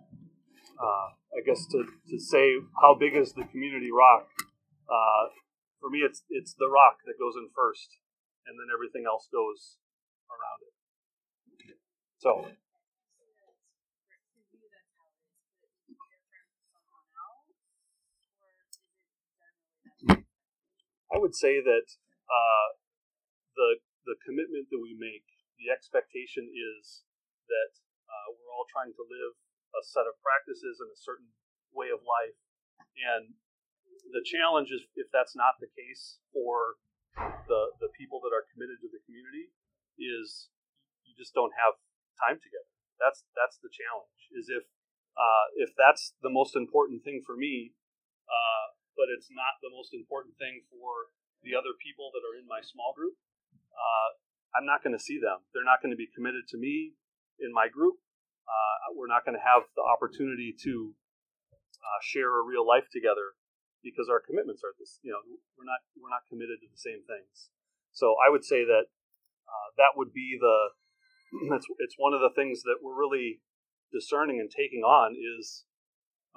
uh, 0.82 1.08
I 1.38 1.42
guess 1.46 1.66
to, 1.72 1.86
to 2.10 2.20
say 2.20 2.58
how 2.82 2.96
big 2.96 3.16
is 3.16 3.34
the 3.34 3.46
community 3.46 3.92
rock, 3.94 4.28
uh, 4.90 5.30
for 5.80 5.90
me, 5.90 6.00
it's 6.00 6.24
it's 6.30 6.54
the 6.58 6.68
rock 6.68 6.98
that 7.06 7.20
goes 7.20 7.36
in 7.38 7.50
first, 7.56 8.00
and 8.48 8.58
then 8.58 8.74
everything 8.74 9.06
else 9.06 9.28
goes 9.32 9.78
around 10.32 10.60
it. 10.66 10.74
So, 12.18 12.48
I 21.14 21.20
would 21.20 21.36
say 21.36 21.62
that 21.62 21.88
uh, 22.26 22.68
the 23.56 23.78
the 24.06 24.16
commitment 24.26 24.68
that 24.72 24.82
we 24.82 24.98
make, 24.98 25.26
the 25.60 25.70
expectation 25.70 26.50
is 26.50 27.04
that 27.48 27.78
uh, 28.14 28.28
we're 28.38 28.54
all 28.54 28.70
trying 28.70 28.94
to 28.94 29.04
live 29.04 29.34
a 29.74 29.82
set 29.82 30.06
of 30.06 30.14
practices 30.22 30.78
and 30.78 30.90
a 30.94 31.00
certain 31.00 31.34
way 31.74 31.90
of 31.90 32.06
life, 32.06 32.38
and 32.94 33.34
the 34.14 34.22
challenge 34.22 34.70
is 34.70 34.86
if 34.94 35.10
that's 35.10 35.34
not 35.34 35.58
the 35.58 35.70
case 35.74 36.22
for 36.30 36.78
the 37.50 37.74
the 37.82 37.90
people 37.98 38.22
that 38.22 38.34
are 38.34 38.46
committed 38.54 38.78
to 38.86 38.90
the 38.94 39.02
community, 39.10 39.50
is 39.98 40.54
you 41.06 41.14
just 41.18 41.34
don't 41.34 41.54
have 41.58 41.78
time 42.22 42.38
together. 42.38 42.70
That's 43.02 43.26
that's 43.34 43.58
the 43.58 43.74
challenge. 43.74 44.30
Is 44.38 44.50
if 44.50 44.66
uh, 45.18 45.46
if 45.58 45.74
that's 45.74 46.14
the 46.22 46.30
most 46.30 46.54
important 46.54 47.02
thing 47.06 47.22
for 47.26 47.38
me, 47.38 47.74
uh, 48.30 48.66
but 48.98 49.10
it's 49.14 49.30
not 49.30 49.62
the 49.62 49.74
most 49.74 49.94
important 49.94 50.38
thing 50.38 50.66
for 50.70 51.14
the 51.46 51.54
other 51.54 51.74
people 51.78 52.10
that 52.14 52.24
are 52.26 52.38
in 52.38 52.48
my 52.50 52.64
small 52.64 52.94
group, 52.96 53.14
uh, 53.74 54.10
I'm 54.58 54.66
not 54.66 54.82
going 54.82 54.96
to 54.96 55.02
see 55.02 55.20
them. 55.20 55.44
They're 55.54 55.68
not 55.68 55.82
going 55.84 55.92
to 55.92 56.00
be 56.00 56.10
committed 56.10 56.48
to 56.54 56.58
me 56.58 56.98
in 57.40 57.54
my 57.54 57.68
group. 57.68 57.98
Uh, 58.44 58.94
we're 58.94 59.10
not 59.10 59.24
going 59.24 59.38
to 59.38 59.44
have 59.44 59.66
the 59.76 59.86
opportunity 59.86 60.52
to 60.52 60.94
uh, 61.80 62.00
share 62.04 62.30
a 62.40 62.44
real 62.44 62.68
life 62.68 62.92
together 62.92 63.40
because 63.82 64.12
our 64.12 64.20
commitments 64.20 64.62
are 64.64 64.76
this. 64.78 65.00
You 65.02 65.16
know, 65.16 65.24
we're 65.56 65.68
not 65.68 65.82
we're 65.96 66.12
not 66.12 66.28
committed 66.28 66.60
to 66.62 66.70
the 66.70 66.80
same 66.80 67.02
things. 67.08 67.50
So 67.92 68.16
I 68.20 68.30
would 68.30 68.44
say 68.44 68.68
that 68.68 68.92
uh, 69.48 69.68
that 69.78 69.96
would 69.96 70.14
be 70.14 70.38
the. 70.40 70.76
It's 71.58 71.66
it's 71.82 71.98
one 71.98 72.14
of 72.14 72.22
the 72.22 72.30
things 72.30 72.62
that 72.62 72.86
we're 72.86 72.94
really 72.94 73.42
discerning 73.90 74.38
and 74.38 74.54
taking 74.54 74.86
on 74.86 75.18
is 75.18 75.66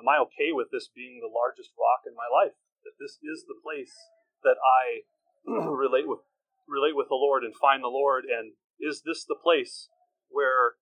am 0.01 0.09
I 0.09 0.17
okay 0.29 0.57
with 0.57 0.73
this 0.73 0.89
being 0.89 1.21
the 1.21 1.29
largest 1.29 1.77
rock 1.77 2.09
in 2.09 2.17
my 2.17 2.29
life? 2.33 2.57
That 2.85 2.97
this 2.97 3.21
is 3.21 3.45
the 3.45 3.61
place 3.61 3.93
that 4.41 4.57
I 4.57 5.05
relate 5.53 6.09
with 6.09 6.25
relate 6.69 6.95
with 6.95 7.09
the 7.09 7.19
Lord 7.19 7.45
and 7.45 7.55
find 7.55 7.83
the 7.83 7.93
Lord, 7.93 8.25
and 8.27 8.55
is 8.79 9.03
this 9.07 9.25
the 9.25 9.39
place 9.39 9.89
where, 10.29 10.77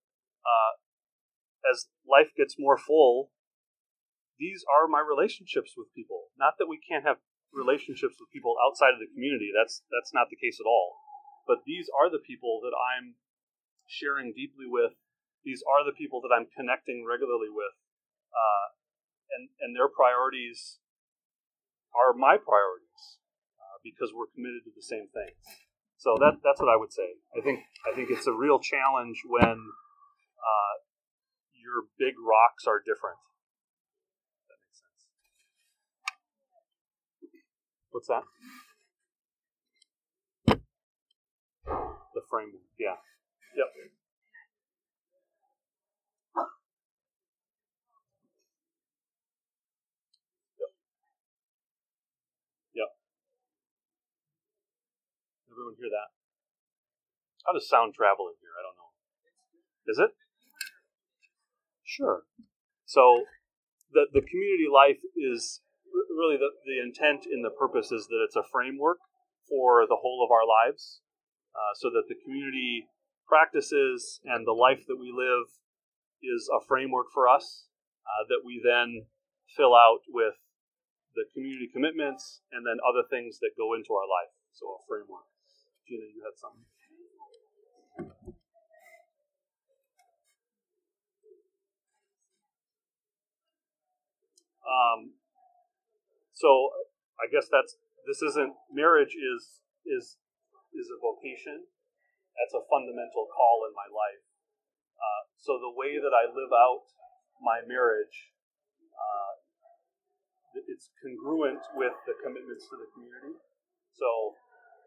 uh, 0.44 0.72
as 1.72 1.88
life 2.04 2.30
gets 2.36 2.56
more 2.58 2.76
full, 2.76 3.32
these 4.38 4.64
are 4.68 4.88
my 4.88 5.00
relationships 5.00 5.72
with 5.76 5.88
people. 5.94 6.30
Not 6.38 6.58
that 6.58 6.68
we 6.68 6.78
can't 6.78 7.04
have 7.04 7.22
relationships 7.54 8.18
with 8.18 8.34
people 8.34 8.58
outside 8.58 8.92
of 8.92 9.00
the 9.00 9.10
community. 9.10 9.54
That's 9.54 9.82
that's 9.88 10.12
not 10.12 10.28
the 10.28 10.36
case 10.38 10.58
at 10.58 10.66
all. 10.66 10.98
But 11.46 11.62
these 11.64 11.86
are 11.92 12.10
the 12.10 12.22
people 12.22 12.60
that 12.64 12.74
I'm 12.74 13.14
sharing 13.86 14.32
deeply 14.34 14.66
with. 14.66 14.96
These 15.44 15.62
are 15.62 15.84
the 15.84 15.94
people 15.94 16.20
that 16.24 16.34
I'm 16.34 16.48
connecting 16.50 17.04
regularly 17.06 17.52
with. 17.52 17.76
Uh, 18.34 18.66
and 19.38 19.42
and 19.62 19.70
their 19.76 19.88
priorities 19.88 20.82
are 21.94 22.12
my 22.12 22.34
priorities 22.34 23.22
uh, 23.56 23.78
because 23.86 24.10
we're 24.10 24.30
committed 24.34 24.66
to 24.66 24.72
the 24.74 24.82
same 24.82 25.06
things. 25.14 25.38
So 25.96 26.18
that 26.18 26.42
that's 26.42 26.58
what 26.58 26.68
I 26.68 26.76
would 26.76 26.92
say. 26.92 27.22
I 27.38 27.40
think 27.40 27.62
I 27.86 27.94
think 27.94 28.10
it's 28.10 28.26
a 28.26 28.34
real 28.34 28.58
challenge 28.58 29.22
when 29.24 29.56
uh, 30.44 30.74
your 31.56 31.88
big 31.98 32.14
rocks 32.20 32.68
are 32.68 32.78
different. 32.84 33.16
That 34.48 34.60
makes 34.60 34.78
sense. 34.84 35.08
What's 37.90 38.08
that? 38.08 38.28
The 42.14 42.22
framework. 42.28 42.68
Yeah. 42.78 43.00
Yep. 43.56 43.72
Everyone 55.54 55.78
hear 55.78 55.86
that? 55.86 56.10
How 57.46 57.54
does 57.54 57.70
sound 57.70 57.94
travel 57.94 58.26
in 58.26 58.34
here? 58.42 58.50
I 58.58 58.62
don't 58.66 58.74
know. 58.74 58.90
Is 59.86 60.02
it? 60.02 60.10
Sure. 61.94 62.26
So 62.86 63.22
the 63.94 64.10
the 64.10 64.26
community 64.26 64.66
life 64.66 64.98
is 65.14 65.62
really 66.10 66.36
the, 66.36 66.50
the 66.66 66.82
intent 66.82 67.22
and 67.30 67.44
the 67.46 67.54
purpose 67.54 67.92
is 67.94 68.10
that 68.10 68.18
it's 68.26 68.34
a 68.34 68.42
framework 68.50 68.98
for 69.46 69.86
the 69.86 69.98
whole 70.02 70.26
of 70.26 70.34
our 70.34 70.42
lives, 70.42 71.00
uh, 71.54 71.72
so 71.78 71.90
that 71.94 72.10
the 72.10 72.18
community 72.18 72.90
practices 73.30 74.18
and 74.24 74.42
the 74.42 74.56
life 74.56 74.82
that 74.90 74.98
we 74.98 75.14
live 75.14 75.46
is 76.18 76.50
a 76.50 76.58
framework 76.66 77.14
for 77.14 77.28
us 77.28 77.70
uh, 78.02 78.26
that 78.26 78.42
we 78.42 78.58
then 78.58 79.06
fill 79.54 79.74
out 79.74 80.02
with 80.08 80.34
the 81.14 81.22
community 81.30 81.70
commitments 81.70 82.42
and 82.50 82.66
then 82.66 82.82
other 82.82 83.06
things 83.06 83.38
that 83.38 83.54
go 83.54 83.70
into 83.70 83.94
our 83.94 84.08
life. 84.08 84.34
So 84.50 84.66
a 84.66 84.80
framework. 84.88 85.30
Gina, 85.86 86.10
you 86.10 86.26
had 86.26 86.34
something. 86.34 86.66
Um, 94.64 95.14
so 96.32 96.48
I 97.20 97.30
guess 97.30 97.46
that's 97.48 97.76
this 98.08 98.20
isn't 98.20 98.52
marriage 98.72 99.14
is 99.16 99.62
is 99.86 100.18
is 100.74 100.90
a 100.90 100.98
vocation. 100.98 101.64
That's 102.34 102.56
a 102.58 102.66
fundamental 102.66 103.30
call 103.30 103.62
in 103.70 103.72
my 103.78 103.86
life. 103.86 104.24
Uh, 104.98 105.22
so 105.38 105.60
the 105.62 105.70
way 105.70 106.02
that 106.02 106.10
I 106.10 106.26
live 106.26 106.50
out 106.50 106.90
my 107.38 107.62
marriage, 107.62 108.34
uh, 108.90 109.32
it's 110.66 110.90
congruent 110.98 111.62
with 111.78 111.94
the 112.06 112.14
commitments 112.18 112.66
to 112.70 112.74
the 112.74 112.90
community. 112.90 113.38
So, 113.94 114.34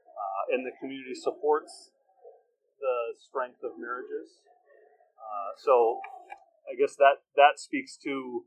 uh, 0.04 0.56
and 0.56 0.68
the 0.68 0.76
community 0.76 1.16
supports 1.16 1.96
the 2.80 3.16
strength 3.16 3.64
of 3.64 3.80
marriages. 3.80 4.44
Uh, 5.16 5.52
so, 5.56 6.04
I 6.68 6.76
guess 6.76 7.00
that 7.00 7.24
that 7.40 7.60
speaks 7.60 7.96
to 8.04 8.44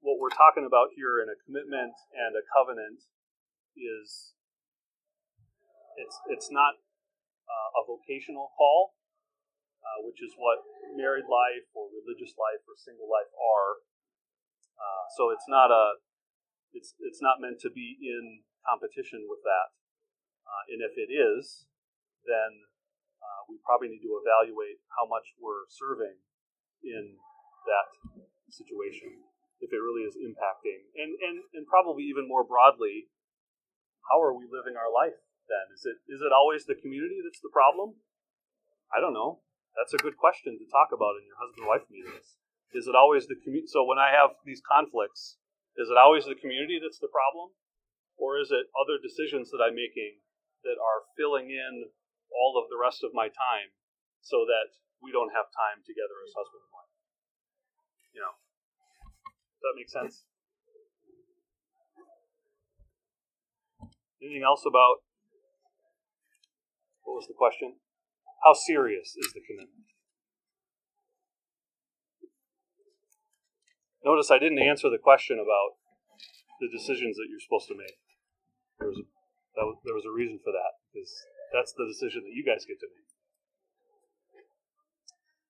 what 0.00 0.18
we're 0.22 0.34
talking 0.34 0.62
about 0.62 0.94
here 0.94 1.18
in 1.18 1.26
a 1.26 1.36
commitment 1.42 1.94
and 2.14 2.38
a 2.38 2.44
covenant 2.54 3.02
is 3.74 4.34
it's 5.98 6.16
it's 6.30 6.50
not 6.54 6.78
uh, 7.50 7.70
a 7.78 7.82
vocational 7.82 8.54
call, 8.54 8.94
uh, 9.82 10.06
which 10.06 10.22
is 10.22 10.34
what 10.38 10.62
married 10.94 11.26
life 11.26 11.66
or 11.74 11.90
religious 11.90 12.34
life 12.38 12.62
or 12.70 12.78
single 12.78 13.10
life 13.10 13.30
are. 13.34 13.82
Uh, 14.78 15.04
so 15.18 15.34
it's 15.34 15.50
not 15.50 15.74
a 15.74 15.98
it's 16.70 16.94
it's 17.02 17.18
not 17.18 17.42
meant 17.42 17.58
to 17.66 17.70
be 17.70 17.98
in 17.98 18.46
competition 18.62 19.26
with 19.26 19.42
that. 19.42 19.74
Uh, 20.46 20.62
and 20.72 20.80
if 20.80 20.94
it 20.96 21.10
is, 21.12 21.66
then 22.24 22.64
uh, 23.20 23.42
we 23.50 23.58
probably 23.66 23.90
need 23.90 24.00
to 24.00 24.14
evaluate 24.22 24.78
how 24.94 25.04
much 25.04 25.34
we're 25.36 25.66
serving 25.68 26.16
in 26.86 27.18
that 27.66 27.90
situation 28.48 29.28
if 29.60 29.74
it 29.74 29.80
really 29.82 30.06
is 30.06 30.14
impacting 30.14 30.86
and, 30.94 31.14
and, 31.18 31.36
and 31.54 31.66
probably 31.66 32.04
even 32.06 32.26
more 32.26 32.46
broadly 32.46 33.10
how 34.08 34.20
are 34.24 34.32
we 34.32 34.48
living 34.48 34.74
our 34.74 34.88
life 34.88 35.16
then? 35.46 35.68
Is 35.76 35.84
it 35.84 36.00
is 36.08 36.24
it 36.24 36.32
always 36.32 36.64
the 36.64 36.76
community 36.76 37.20
that's 37.20 37.44
the 37.44 37.52
problem? 37.52 38.00
I 38.88 39.00
don't 39.00 39.12
know. 39.12 39.44
That's 39.76 39.92
a 39.92 40.00
good 40.00 40.16
question 40.16 40.56
to 40.56 40.66
talk 40.72 40.90
about 40.96 41.20
in 41.20 41.28
your 41.28 41.38
husband 41.38 41.68
wife 41.68 41.86
meetings 41.92 42.40
is 42.74 42.84
it 42.84 42.92
always 42.92 43.24
the 43.24 43.38
community 43.40 43.64
so 43.68 43.80
when 43.80 43.96
i 43.96 44.12
have 44.12 44.36
these 44.44 44.60
conflicts 44.60 45.40
is 45.80 45.88
it 45.88 45.96
always 45.96 46.28
the 46.28 46.36
community 46.36 46.76
that's 46.82 46.98
the 46.98 47.08
problem? 47.08 47.54
Or 48.18 48.36
is 48.42 48.50
it 48.50 48.66
other 48.74 48.98
decisions 48.98 49.54
that 49.54 49.62
i'm 49.62 49.78
making 49.78 50.18
that 50.66 50.74
are 50.74 51.06
filling 51.14 51.54
in 51.54 51.86
all 52.34 52.58
of 52.58 52.66
the 52.66 52.80
rest 52.80 53.06
of 53.06 53.14
my 53.14 53.30
time 53.30 53.70
so 54.20 54.42
that 54.42 54.74
we 54.98 55.14
don't 55.14 55.30
have 55.30 55.54
time 55.54 55.86
together 55.86 56.18
as 56.26 56.34
husband 56.34 56.66
and 56.66 56.74
wife? 56.74 56.92
You 58.10 58.20
know 58.26 58.34
that 59.62 59.74
make 59.76 59.88
sense? 59.88 60.24
Anything 64.22 64.42
else 64.42 64.64
about 64.66 65.06
what 67.02 67.14
was 67.14 67.26
the 67.26 67.38
question? 67.38 67.78
How 68.44 68.52
serious 68.52 69.14
is 69.16 69.32
the 69.32 69.40
commitment? 69.40 69.88
Notice 74.04 74.30
I 74.30 74.38
didn't 74.38 74.62
answer 74.62 74.90
the 74.90 74.98
question 74.98 75.38
about 75.38 75.78
the 76.60 76.68
decisions 76.70 77.16
that 77.16 77.26
you're 77.30 77.42
supposed 77.42 77.68
to 77.68 77.76
make. 77.78 77.98
There 78.78 78.88
was 78.88 78.98
a, 78.98 79.06
was, 79.66 79.78
there 79.84 79.94
was 79.94 80.06
a 80.06 80.14
reason 80.14 80.38
for 80.42 80.52
that 80.52 80.78
because 80.90 81.10
that's 81.52 81.72
the 81.74 81.86
decision 81.86 82.22
that 82.22 82.34
you 82.34 82.44
guys 82.44 82.66
get 82.66 82.78
to 82.78 82.88
make. 82.90 83.08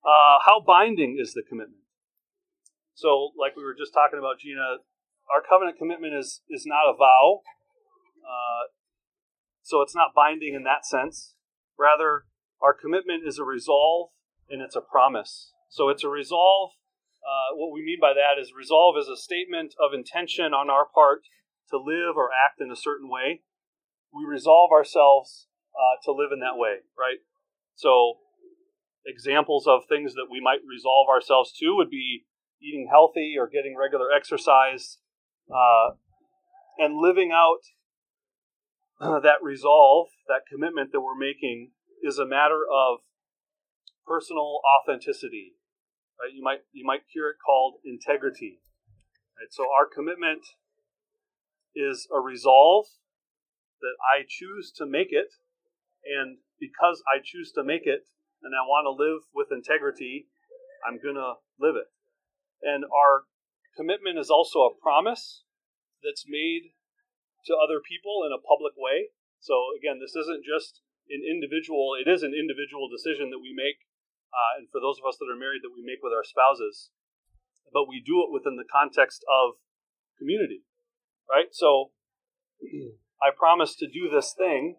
Uh, 0.05 0.41
how 0.45 0.61
binding 0.65 1.19
is 1.21 1.35
the 1.35 1.43
commitment? 1.43 1.88
So, 2.99 3.31
like 3.39 3.55
we 3.55 3.63
were 3.63 3.79
just 3.79 3.95
talking 3.95 4.19
about, 4.19 4.43
Gina, 4.43 4.83
our 5.31 5.39
covenant 5.39 5.79
commitment 5.79 6.19
is 6.19 6.43
is 6.51 6.67
not 6.67 6.91
a 6.91 6.99
vow. 6.99 7.47
Uh, 8.27 8.75
so 9.63 9.83
it's 9.83 9.95
not 9.95 10.19
binding 10.19 10.55
in 10.55 10.65
that 10.65 10.85
sense. 10.85 11.39
Rather, 11.79 12.27
our 12.61 12.75
commitment 12.75 13.23
is 13.25 13.39
a 13.39 13.45
resolve 13.45 14.11
and 14.51 14.61
it's 14.61 14.75
a 14.75 14.81
promise. 14.81 15.53
So 15.71 15.89
it's 15.89 16.03
a 16.03 16.09
resolve. 16.09 16.75
Uh, 17.23 17.55
what 17.55 17.71
we 17.71 17.87
mean 17.87 17.99
by 18.01 18.15
that 18.19 18.41
is 18.41 18.51
resolve 18.51 18.97
is 18.99 19.07
a 19.07 19.17
statement 19.17 19.75
of 19.79 19.95
intention 19.95 20.51
on 20.51 20.69
our 20.69 20.87
part 20.87 21.23
to 21.71 21.77
live 21.77 22.17
or 22.17 22.31
act 22.35 22.61
in 22.61 22.73
a 22.73 22.77
certain 22.77 23.09
way. 23.09 23.43
We 24.13 24.25
resolve 24.27 24.73
ourselves 24.73 25.47
uh, 25.71 26.03
to 26.03 26.11
live 26.11 26.33
in 26.33 26.41
that 26.41 26.59
way, 26.59 26.83
right? 26.99 27.23
So 27.77 28.19
examples 29.07 29.69
of 29.69 29.87
things 29.89 30.15
that 30.15 30.27
we 30.29 30.41
might 30.41 30.67
resolve 30.67 31.07
ourselves 31.09 31.53
to 31.61 31.77
would 31.77 31.91
be 31.91 32.27
eating 32.63 32.89
healthy 32.91 33.35
or 33.39 33.47
getting 33.47 33.77
regular 33.77 34.13
exercise, 34.13 34.99
uh, 35.51 35.95
and 36.79 36.97
living 36.97 37.31
out 37.33 37.63
that 39.23 39.43
resolve, 39.43 40.09
that 40.29 40.43
commitment 40.51 40.93
that 40.93 41.01
we're 41.01 41.19
making, 41.19 41.71
is 42.03 42.19
a 42.19 42.27
matter 42.27 42.63
of 42.71 42.99
personal 44.07 44.61
authenticity. 44.65 45.55
Right? 46.21 46.35
You 46.35 46.43
might 46.43 46.61
you 46.73 46.85
might 46.85 47.03
hear 47.09 47.29
it 47.29 47.37
called 47.45 47.75
integrity. 47.85 48.61
Right? 49.39 49.51
So 49.51 49.65
our 49.65 49.87
commitment 49.87 50.43
is 51.75 52.09
a 52.15 52.21
resolve 52.21 52.87
that 53.81 53.95
I 54.03 54.25
choose 54.29 54.73
to 54.77 54.87
make 54.87 55.09
it, 55.11 55.31
and 56.03 56.39
because 56.59 57.03
I 57.07 57.19
choose 57.23 57.53
to 57.53 57.63
make 57.63 57.87
it, 57.87 58.07
and 58.43 58.55
I 58.55 58.67
want 58.67 58.87
to 58.87 58.95
live 58.95 59.23
with 59.35 59.49
integrity, 59.53 60.27
I'm 60.87 60.99
gonna 60.99 61.35
live 61.61 61.77
it. 61.77 61.87
And 62.63 62.85
our 62.85 63.29
commitment 63.77 64.19
is 64.19 64.31
also 64.31 64.67
a 64.67 64.75
promise 64.75 65.45
that's 66.03 66.27
made 66.27 66.75
to 67.47 67.55
other 67.55 67.79
people 67.79 68.27
in 68.27 68.35
a 68.35 68.43
public 68.43 68.75
way. 68.75 69.15
So, 69.39 69.55
again, 69.79 70.03
this 70.03 70.19
isn't 70.19 70.43
just 70.43 70.83
an 71.09 71.23
individual, 71.25 71.95
it 71.95 72.11
is 72.11 72.27
an 72.27 72.35
individual 72.35 72.91
decision 72.91 73.31
that 73.31 73.41
we 73.41 73.55
make. 73.55 73.87
Uh, 74.29 74.61
and 74.61 74.67
for 74.69 74.83
those 74.83 75.01
of 75.01 75.09
us 75.09 75.17
that 75.17 75.31
are 75.31 75.39
married, 75.39 75.65
that 75.65 75.73
we 75.73 75.81
make 75.81 76.03
with 76.03 76.13
our 76.13 76.27
spouses. 76.27 76.91
But 77.73 77.89
we 77.89 78.03
do 78.05 78.21
it 78.27 78.35
within 78.35 78.61
the 78.61 78.69
context 78.69 79.25
of 79.25 79.57
community, 80.19 80.67
right? 81.31 81.55
So, 81.55 81.95
I 83.23 83.31
promise 83.35 83.75
to 83.77 83.87
do 83.87 84.11
this 84.11 84.35
thing, 84.37 84.77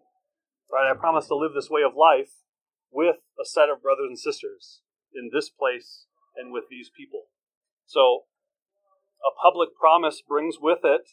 right? 0.70 0.90
I 0.90 0.94
promise 0.94 1.26
to 1.28 1.36
live 1.36 1.52
this 1.54 1.70
way 1.70 1.82
of 1.82 1.96
life 1.96 2.44
with 2.92 3.16
a 3.40 3.44
set 3.44 3.68
of 3.68 3.82
brothers 3.82 4.08
and 4.08 4.18
sisters 4.18 4.82
in 5.14 5.30
this 5.32 5.50
place 5.50 6.06
and 6.36 6.52
with 6.52 6.64
these 6.70 6.90
people. 6.94 7.30
So, 7.90 8.30
a 9.26 9.34
public 9.34 9.74
promise 9.74 10.22
brings 10.22 10.62
with 10.62 10.86
it 10.86 11.10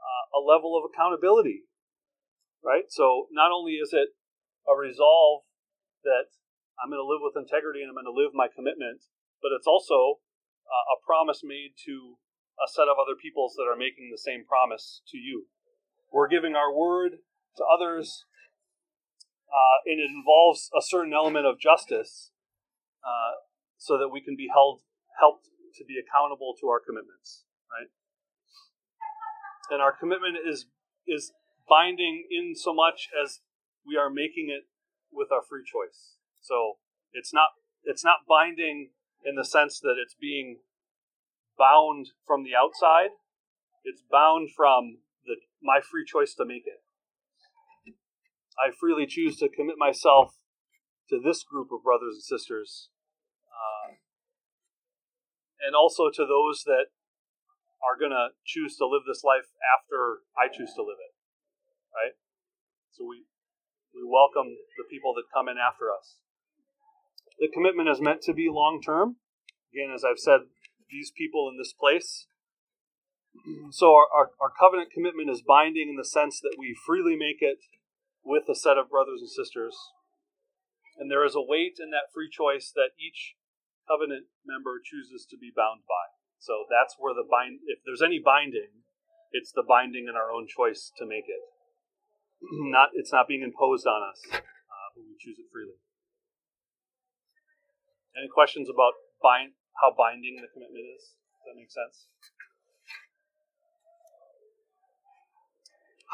uh, 0.00 0.24
a 0.32 0.40
level 0.40 0.72
of 0.72 0.88
accountability, 0.88 1.68
right? 2.64 2.88
So, 2.88 3.28
not 3.28 3.52
only 3.52 3.76
is 3.76 3.92
it 3.92 4.16
a 4.64 4.72
resolve 4.72 5.44
that 6.08 6.32
I'm 6.80 6.88
going 6.88 6.96
to 6.96 7.04
live 7.04 7.20
with 7.20 7.36
integrity 7.36 7.84
and 7.84 7.92
I'm 7.92 7.98
going 8.00 8.08
to 8.08 8.14
live 8.14 8.32
my 8.32 8.48
commitment, 8.48 9.04
but 9.44 9.52
it's 9.52 9.68
also 9.68 10.24
uh, 10.64 10.96
a 10.96 10.98
promise 11.04 11.44
made 11.44 11.76
to 11.84 12.16
a 12.56 12.64
set 12.72 12.88
of 12.88 12.96
other 12.96 13.12
peoples 13.12 13.52
that 13.60 13.68
are 13.68 13.76
making 13.76 14.08
the 14.08 14.16
same 14.16 14.48
promise 14.48 15.04
to 15.12 15.20
you. 15.20 15.52
We're 16.08 16.32
giving 16.32 16.56
our 16.56 16.72
word 16.72 17.20
to 17.60 17.62
others, 17.68 18.24
uh, 19.52 19.84
and 19.84 20.00
it 20.00 20.08
involves 20.08 20.72
a 20.72 20.80
certain 20.80 21.12
element 21.12 21.44
of 21.44 21.60
justice 21.60 22.32
uh, 23.04 23.44
so 23.76 24.00
that 24.00 24.08
we 24.08 24.24
can 24.24 24.40
be 24.40 24.48
held 24.48 24.80
helped 25.20 25.52
to 25.78 25.84
be 25.84 25.96
accountable 25.96 26.54
to 26.60 26.68
our 26.68 26.82
commitments, 26.82 27.46
right? 27.70 27.90
And 29.70 29.80
our 29.80 29.94
commitment 29.94 30.36
is 30.42 30.66
is 31.06 31.32
binding 31.68 32.26
in 32.30 32.54
so 32.54 32.74
much 32.74 33.08
as 33.14 33.40
we 33.86 33.96
are 33.96 34.10
making 34.10 34.48
it 34.50 34.68
with 35.12 35.32
our 35.32 35.42
free 35.42 35.64
choice. 35.64 36.18
So 36.40 36.78
it's 37.12 37.32
not 37.32 37.56
it's 37.84 38.04
not 38.04 38.28
binding 38.28 38.90
in 39.24 39.36
the 39.36 39.44
sense 39.44 39.80
that 39.80 39.96
it's 40.02 40.14
being 40.14 40.60
bound 41.58 42.10
from 42.26 42.44
the 42.44 42.54
outside. 42.54 43.10
It's 43.84 44.02
bound 44.10 44.50
from 44.54 44.98
the 45.24 45.36
my 45.62 45.80
free 45.80 46.04
choice 46.04 46.34
to 46.34 46.44
make 46.44 46.66
it. 46.66 46.82
I 48.58 48.70
freely 48.74 49.06
choose 49.06 49.36
to 49.38 49.48
commit 49.48 49.76
myself 49.78 50.34
to 51.10 51.20
this 51.22 51.44
group 51.44 51.68
of 51.72 51.82
brothers 51.84 52.14
and 52.14 52.22
sisters, 52.22 52.90
and 55.64 55.74
also 55.74 56.10
to 56.10 56.24
those 56.24 56.64
that 56.64 56.94
are 57.82 57.98
going 57.98 58.14
to 58.14 58.34
choose 58.44 58.76
to 58.76 58.86
live 58.86 59.06
this 59.06 59.22
life 59.22 59.50
after 59.62 60.26
I 60.34 60.50
choose 60.50 60.74
to 60.74 60.82
live 60.82 60.98
it. 60.98 61.14
Right? 61.94 62.14
So 62.92 63.06
we 63.06 63.26
we 63.94 64.02
welcome 64.06 64.54
the 64.76 64.86
people 64.90 65.14
that 65.14 65.32
come 65.32 65.48
in 65.48 65.58
after 65.58 65.90
us. 65.90 66.22
The 67.38 67.48
commitment 67.48 67.88
is 67.88 68.00
meant 68.00 68.22
to 68.22 68.34
be 68.34 68.48
long 68.50 68.82
term. 68.82 69.16
Again, 69.72 69.94
as 69.94 70.04
I've 70.04 70.18
said, 70.18 70.50
these 70.90 71.10
people 71.10 71.48
in 71.50 71.58
this 71.58 71.72
place. 71.72 72.26
So 73.70 73.94
our, 73.94 74.08
our, 74.12 74.30
our 74.40 74.52
covenant 74.58 74.90
commitment 74.90 75.30
is 75.30 75.42
binding 75.46 75.88
in 75.88 75.96
the 75.96 76.04
sense 76.04 76.40
that 76.40 76.56
we 76.58 76.74
freely 76.74 77.14
make 77.14 77.38
it 77.40 77.58
with 78.24 78.48
a 78.48 78.54
set 78.54 78.76
of 78.76 78.90
brothers 78.90 79.20
and 79.20 79.30
sisters. 79.30 79.76
And 80.98 81.10
there 81.10 81.24
is 81.24 81.36
a 81.36 81.40
weight 81.40 81.78
in 81.78 81.90
that 81.90 82.10
free 82.12 82.28
choice 82.28 82.72
that 82.74 82.98
each 82.98 83.36
covenant 83.88 84.28
member 84.44 84.76
chooses 84.84 85.24
to 85.32 85.40
be 85.40 85.48
bound 85.48 85.88
by. 85.88 86.12
So 86.38 86.68
that's 86.68 86.94
where 87.00 87.16
the 87.16 87.24
bind 87.24 87.64
if 87.66 87.80
there's 87.82 88.04
any 88.04 88.20
binding, 88.20 88.84
it's 89.32 89.50
the 89.50 89.64
binding 89.66 90.06
in 90.06 90.14
our 90.14 90.30
own 90.30 90.46
choice 90.46 90.92
to 91.00 91.08
make 91.08 91.26
it. 91.26 91.42
not 92.70 92.92
it's 92.92 93.10
not 93.10 93.26
being 93.26 93.42
imposed 93.42 93.88
on 93.88 94.04
us, 94.04 94.20
uh, 94.30 94.88
but 94.94 95.02
we 95.02 95.16
choose 95.18 95.40
it 95.40 95.48
freely. 95.50 95.80
Any 98.14 98.28
questions 98.28 98.68
about 98.68 98.94
bind 99.22 99.56
how 99.82 99.94
binding 99.96 100.38
the 100.38 100.50
commitment 100.52 100.86
is? 100.94 101.16
Does 101.40 101.54
that 101.54 101.56
make 101.58 101.70
sense? 101.70 102.06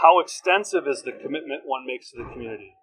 How 0.03 0.21
extensive 0.21 0.89
is 0.89 1.03
the 1.03 1.13
commitment 1.13 1.63
one 1.65 1.87
makes 1.87 2.11
to 2.11 2.19
the 2.19 2.29
community? 2.29 2.75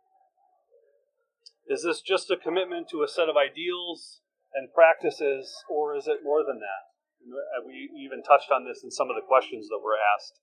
Is 1.67 1.83
this 1.83 2.01
just 2.01 2.31
a 2.31 2.37
commitment 2.37 2.89
to 2.89 3.03
a 3.03 3.07
set 3.07 3.29
of 3.29 3.35
ideals 3.37 4.20
and 4.53 4.73
practices, 4.73 5.51
or 5.69 5.95
is 5.95 6.07
it 6.07 6.23
more 6.23 6.43
than 6.45 6.59
that? 6.59 6.83
Uh, 7.21 7.63
we 7.65 7.89
even 8.01 8.23
touched 8.23 8.51
on 8.51 8.65
this 8.65 8.83
in 8.83 8.91
some 8.91 9.09
of 9.09 9.15
the 9.15 9.25
questions 9.27 9.69
that 9.69 9.79
were 9.83 9.95
asked. 9.95 10.39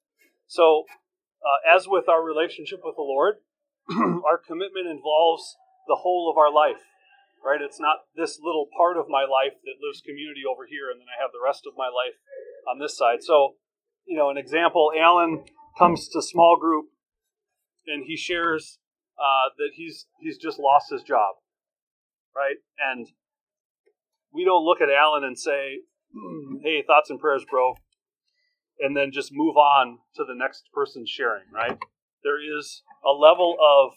So, 0.46 0.84
uh, 1.42 1.61
as 1.76 1.86
with 1.86 2.09
our 2.09 2.22
relationship 2.22 2.80
with 2.82 2.96
the 2.96 3.06
Lord, 3.06 3.42
our 4.26 4.38
commitment 4.38 4.86
involves 4.86 5.56
the 5.86 6.00
whole 6.00 6.30
of 6.30 6.38
our 6.38 6.52
life, 6.52 6.82
right? 7.44 7.61
It's 7.61 7.80
not 7.80 8.06
this 8.16 8.38
little 8.42 8.68
part 8.76 8.96
of 8.96 9.09
my 9.09 9.22
life 9.22 9.59
that 9.64 9.82
lives 9.82 10.00
community 10.00 10.42
over 10.48 10.66
here, 10.68 10.90
and 10.90 11.00
then 11.00 11.09
I 11.11 11.20
have 11.20 11.32
the 11.32 11.44
rest 11.44 11.66
of 11.66 11.74
my 11.76 11.88
life 11.88 12.16
on 12.68 12.78
this 12.78 12.96
side. 12.96 13.22
So, 13.22 13.56
you 14.06 14.16
know, 14.16 14.30
an 14.30 14.36
example 14.36 14.92
Alan 14.96 15.44
comes 15.78 16.09
to 16.09 16.22
small 16.22 16.59
group 16.59 16.86
and 17.86 18.04
he 18.06 18.16
shares 18.16 18.78
uh, 19.18 19.50
that 19.56 19.70
he's 19.74 20.06
he's 20.20 20.38
just 20.38 20.59
lost 20.59 20.90
his 20.90 21.02
job, 21.02 21.36
right? 22.36 22.56
And 22.78 23.09
we 24.33 24.45
don't 24.45 24.64
look 24.64 24.81
at 24.81 24.89
Alan 24.91 25.24
and 25.24 25.39
say, 25.39 25.81
"Hey, 26.62 26.83
thoughts 26.83 27.11
and 27.11 27.18
prayers, 27.18 27.45
bro," 27.49 27.74
and 28.81 28.97
then 28.97 29.11
just 29.12 29.31
move 29.33 29.57
on 29.57 29.99
to 30.16 30.24
the 30.24 30.35
next 30.35 30.64
person 30.72 31.07
sharing, 31.07 31.45
right? 31.53 31.79
There 32.22 32.39
is 32.39 32.83
a 33.05 33.11
level 33.11 33.57
of 33.61 33.93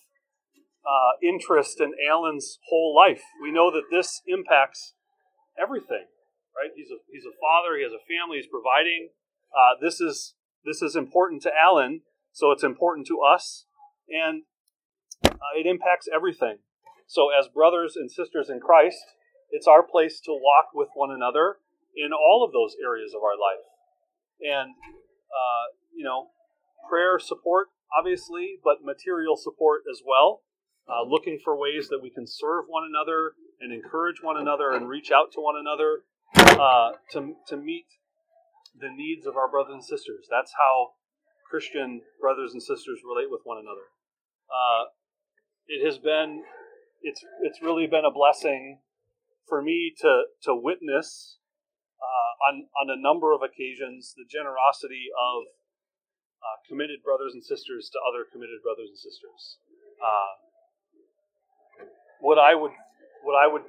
uh, 0.85 1.17
interest 1.21 1.79
in 1.79 1.93
Alan's 2.09 2.59
whole 2.69 2.95
life. 2.95 3.21
We 3.41 3.51
know 3.51 3.71
that 3.71 3.89
this 3.91 4.21
impacts 4.27 4.93
everything, 5.61 6.05
right? 6.55 6.71
He's 6.75 6.89
a 6.89 6.97
he's 7.11 7.25
a 7.25 7.35
father. 7.41 7.77
He 7.77 7.83
has 7.83 7.93
a 7.93 8.05
family. 8.07 8.37
He's 8.37 8.47
providing. 8.47 9.09
Uh, 9.53 9.75
this 9.81 9.99
is 9.99 10.35
this 10.65 10.81
is 10.81 10.95
important 10.95 11.41
to 11.43 11.51
Alan, 11.53 12.01
so 12.31 12.51
it's 12.51 12.63
important 12.63 13.07
to 13.07 13.19
us, 13.21 13.65
and 14.09 14.43
uh, 15.25 15.53
it 15.57 15.65
impacts 15.65 16.07
everything. 16.13 16.57
So, 17.07 17.29
as 17.29 17.47
brothers 17.47 17.95
and 17.95 18.09
sisters 18.09 18.49
in 18.49 18.59
Christ, 18.59 19.03
it's 19.51 19.67
our 19.67 19.83
place 19.83 20.19
to 20.25 20.31
walk 20.31 20.73
with 20.73 20.89
one 20.95 21.11
another 21.11 21.57
in 21.95 22.11
all 22.13 22.43
of 22.45 22.51
those 22.51 22.75
areas 22.81 23.13
of 23.13 23.21
our 23.21 23.35
life. 23.35 23.67
And, 24.41 24.71
uh, 24.71 25.65
you 25.95 26.03
know, 26.03 26.27
prayer 26.89 27.19
support, 27.19 27.67
obviously, 27.95 28.57
but 28.63 28.83
material 28.83 29.35
support 29.35 29.83
as 29.91 30.01
well. 30.05 30.41
Uh, 30.89 31.03
looking 31.07 31.39
for 31.43 31.55
ways 31.55 31.89
that 31.89 31.99
we 32.01 32.09
can 32.09 32.25
serve 32.25 32.65
one 32.67 32.83
another 32.89 33.33
and 33.61 33.71
encourage 33.71 34.23
one 34.23 34.37
another 34.37 34.71
and 34.71 34.89
reach 34.89 35.11
out 35.11 35.31
to 35.31 35.39
one 35.39 35.55
another 35.55 36.01
uh, 36.35 36.91
to, 37.11 37.35
to 37.47 37.55
meet 37.55 37.85
the 38.79 38.89
needs 38.89 39.27
of 39.27 39.37
our 39.37 39.49
brothers 39.49 39.73
and 39.73 39.83
sisters. 39.83 40.25
That's 40.29 40.53
how 40.57 40.93
Christian 41.49 42.01
brothers 42.19 42.53
and 42.53 42.63
sisters 42.63 42.99
relate 43.07 43.29
with 43.29 43.41
one 43.43 43.57
another. 43.57 43.87
Uh, 44.49 44.85
it 45.67 45.85
has 45.85 45.97
been, 45.97 46.43
it's 47.03 47.23
it's 47.43 47.61
really 47.61 47.87
been 47.87 48.05
a 48.05 48.11
blessing 48.11 48.79
for 49.47 49.61
me 49.61 49.93
to 50.01 50.23
to 50.43 50.55
witness 50.55 51.37
uh, 51.99 52.49
on 52.49 52.67
on 52.79 52.89
a 52.89 52.99
number 52.99 53.33
of 53.33 53.41
occasions 53.41 54.13
the 54.15 54.25
generosity 54.25 55.07
of 55.13 55.47
uh, 56.41 56.57
committed 56.67 57.03
brothers 57.03 57.33
and 57.33 57.43
sisters 57.43 57.89
to 57.93 57.99
other 58.01 58.25
committed 58.25 58.61
brothers 58.63 58.89
and 58.89 58.97
sisters. 58.97 59.57
Uh, 60.01 60.33
what 62.19 62.37
I 62.37 62.55
would 62.55 62.71
what 63.23 63.35
I 63.35 63.51
would 63.51 63.63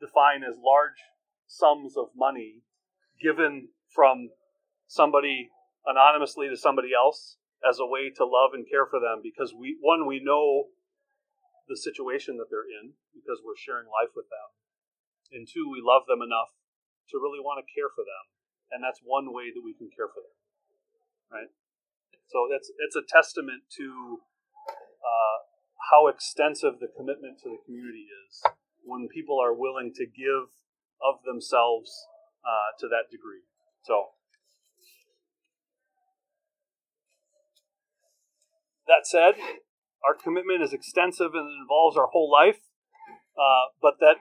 define 0.00 0.44
as 0.44 0.56
large 0.60 1.00
sums 1.46 1.96
of 1.96 2.08
money 2.16 2.62
given 3.20 3.68
from 3.94 4.30
somebody 4.86 5.50
anonymously 5.86 6.48
to 6.48 6.56
somebody 6.56 6.90
else 6.96 7.36
as 7.66 7.78
a 7.78 7.86
way 7.86 8.10
to 8.16 8.24
love 8.24 8.52
and 8.52 8.68
care 8.68 8.86
for 8.86 9.00
them 9.00 9.20
because 9.22 9.54
we 9.58 9.76
one 9.80 10.06
we 10.06 10.20
know 10.22 10.68
the 11.68 11.76
situation 11.76 12.36
that 12.38 12.52
they're 12.52 12.68
in 12.68 12.96
because 13.14 13.40
we're 13.40 13.58
sharing 13.58 13.88
life 13.88 14.12
with 14.12 14.28
them. 14.28 14.48
And 15.32 15.48
two 15.48 15.66
we 15.70 15.80
love 15.80 16.04
them 16.06 16.20
enough 16.20 16.52
to 17.10 17.18
really 17.18 17.40
want 17.40 17.60
to 17.60 17.66
care 17.66 17.88
for 17.90 18.04
them. 18.04 18.24
And 18.72 18.84
that's 18.84 19.00
one 19.04 19.32
way 19.32 19.52
that 19.52 19.64
we 19.64 19.74
can 19.74 19.88
care 19.92 20.08
for 20.08 20.20
them 20.20 20.34
right? 21.34 21.50
So 22.30 22.46
it's 22.50 22.70
it's 22.78 22.96
a 22.96 23.02
testament 23.06 23.66
to 23.76 24.18
uh, 25.02 25.38
how 25.90 26.06
extensive 26.06 26.78
the 26.80 26.88
commitment 26.88 27.38
to 27.42 27.50
the 27.50 27.58
community 27.66 28.06
is 28.06 28.42
when 28.84 29.08
people 29.08 29.38
are 29.42 29.52
willing 29.52 29.92
to 29.96 30.06
give 30.06 30.54
of 31.02 31.22
themselves 31.26 31.90
uh, 32.46 32.70
to 32.78 32.88
that 32.88 33.10
degree. 33.10 33.44
So, 33.82 34.16
that 38.86 39.04
said, 39.04 39.34
our 40.06 40.14
commitment 40.14 40.62
is 40.62 40.72
extensive 40.72 41.32
and 41.34 41.48
it 41.48 41.56
involves 41.60 41.96
our 41.96 42.08
whole 42.12 42.30
life, 42.30 42.58
uh, 43.36 43.72
but 43.80 43.94
that 44.00 44.16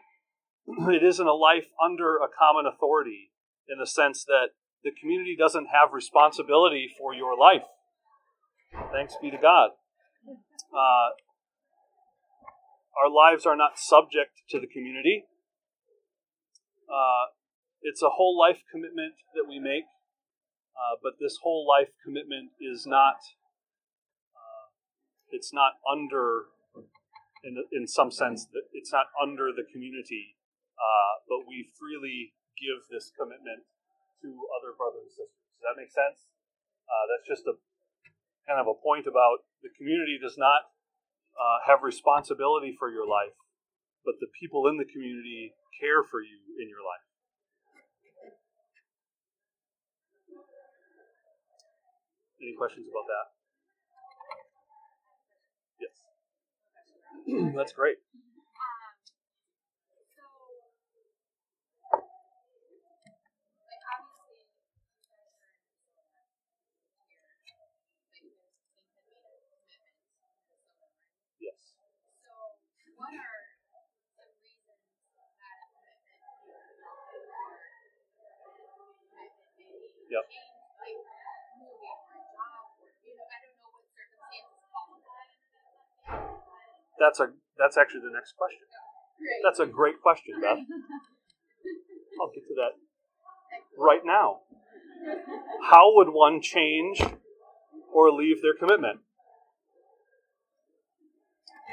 it 0.93 1.03
isn't 1.03 1.27
a 1.27 1.33
life 1.33 1.67
under 1.83 2.17
a 2.17 2.27
common 2.27 2.65
authority 2.65 3.31
in 3.67 3.79
the 3.79 3.87
sense 3.87 4.23
that 4.25 4.55
the 4.83 4.91
community 4.99 5.35
doesn't 5.37 5.67
have 5.67 5.93
responsibility 5.93 6.87
for 6.97 7.13
your 7.13 7.37
life. 7.37 7.63
Thanks 8.91 9.15
be 9.21 9.31
to 9.31 9.37
God. 9.37 9.71
Uh, 10.73 11.15
our 13.01 13.09
lives 13.09 13.45
are 13.45 13.55
not 13.55 13.77
subject 13.77 14.41
to 14.49 14.59
the 14.59 14.67
community. 14.67 15.25
Uh, 16.89 17.33
it's 17.81 18.01
a 18.01 18.09
whole 18.09 18.37
life 18.37 18.61
commitment 18.71 19.13
that 19.35 19.45
we 19.47 19.59
make, 19.59 19.85
uh, 20.75 20.97
but 21.01 21.13
this 21.19 21.39
whole 21.43 21.67
life 21.67 21.89
commitment 22.03 22.51
is 22.59 22.85
not. 22.85 23.17
It's 25.33 25.49
not 25.49 25.81
under, 25.89 26.53
in 27.41 27.57
in 27.73 27.89
some 27.89 28.13
sense, 28.13 28.45
it's 28.71 28.93
not 28.93 29.09
under 29.17 29.49
the 29.49 29.65
community, 29.65 30.37
uh, 30.77 31.13
but 31.25 31.49
we 31.49 31.65
freely 31.73 32.37
give 32.53 32.85
this 32.93 33.09
commitment 33.17 33.65
to 34.21 34.29
other 34.61 34.77
brothers 34.77 35.09
and 35.09 35.25
sisters. 35.25 35.41
Does 35.57 35.65
that 35.65 35.75
make 35.75 35.89
sense? 35.89 36.29
Uh, 36.85 37.03
that's 37.09 37.25
just 37.25 37.49
a 37.49 37.57
kind 38.45 38.61
of 38.61 38.69
a 38.69 38.77
point 38.77 39.09
about 39.09 39.47
the 39.65 39.73
community 39.73 40.21
does 40.21 40.37
not 40.37 40.69
uh, 41.33 41.65
have 41.65 41.81
responsibility 41.81 42.75
for 42.77 42.91
your 42.91 43.07
life, 43.07 43.33
but 44.05 44.21
the 44.21 44.29
people 44.39 44.67
in 44.67 44.77
the 44.77 44.85
community 44.85 45.55
care 45.79 46.03
for 46.03 46.21
you 46.21 46.37
in 46.61 46.69
your 46.69 46.83
life. 46.85 47.07
Any 52.43 52.55
questions 52.59 52.85
about 52.91 53.07
that? 53.07 53.25
Yes. 55.79 55.95
That's 57.55 57.73
great. 57.73 57.97
Yes. 71.41 71.55
Yep. 80.11 80.52
That's 86.99 87.19
a 87.19 87.27
that's 87.57 87.77
actually 87.77 88.01
the 88.01 88.13
next 88.13 88.33
question. 88.37 88.67
Great. 89.19 89.41
That's 89.43 89.59
a 89.59 89.65
great 89.65 90.01
question, 90.01 90.41
Beth. 90.41 90.57
I'll 92.21 92.31
get 92.33 92.47
to 92.47 92.55
that 92.55 92.77
right 93.77 94.01
now. 94.03 94.41
How 95.69 95.93
would 95.95 96.09
one 96.09 96.41
change 96.41 97.01
or 97.93 98.11
leave 98.11 98.41
their 98.41 98.53
commitment? 98.57 98.99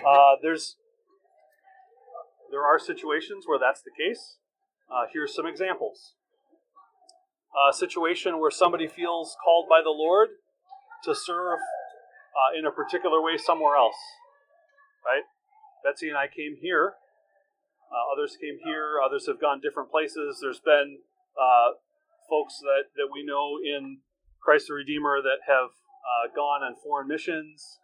Uh, 0.07 0.37
there's 0.43 0.77
there 2.51 2.65
are 2.65 2.79
situations 2.79 3.45
where 3.47 3.59
that's 3.59 3.83
the 3.83 3.91
case. 3.91 4.39
Uh, 4.91 5.07
here's 5.13 5.35
some 5.35 5.47
examples. 5.47 6.15
A 7.55 7.73
situation 7.73 8.41
where 8.41 8.51
somebody 8.51 8.89
feels 8.89 9.37
called 9.45 9.67
by 9.69 9.81
the 9.83 9.91
Lord 9.91 10.29
to 11.05 11.15
serve 11.15 11.59
uh, 11.59 12.59
in 12.59 12.67
a 12.67 12.71
particular 12.71 13.21
way 13.21 13.37
somewhere 13.37 13.77
else, 13.77 13.97
right? 15.05 15.25
Betsy 15.85 16.09
and 16.09 16.19
I 16.19 16.27
came 16.29 16.57
here. 16.61 16.95
Uh, 17.91 18.05
others 18.15 18.37
came 18.41 18.59
here. 18.65 19.01
Others 19.05 19.27
have 19.27 19.41
gone 19.41 19.61
different 19.61 19.91
places. 19.91 20.39
There's 20.41 20.61
been 20.61 20.99
uh, 21.35 21.81
folks 22.29 22.61
that, 22.63 22.95
that 22.95 23.09
we 23.13 23.25
know 23.25 23.59
in 23.59 23.99
Christ 24.39 24.69
the 24.69 24.75
Redeemer 24.75 25.21
that 25.23 25.43
have 25.49 25.75
uh, 25.75 26.31
gone 26.35 26.63
on 26.63 26.77
foreign 26.83 27.09
missions. 27.09 27.81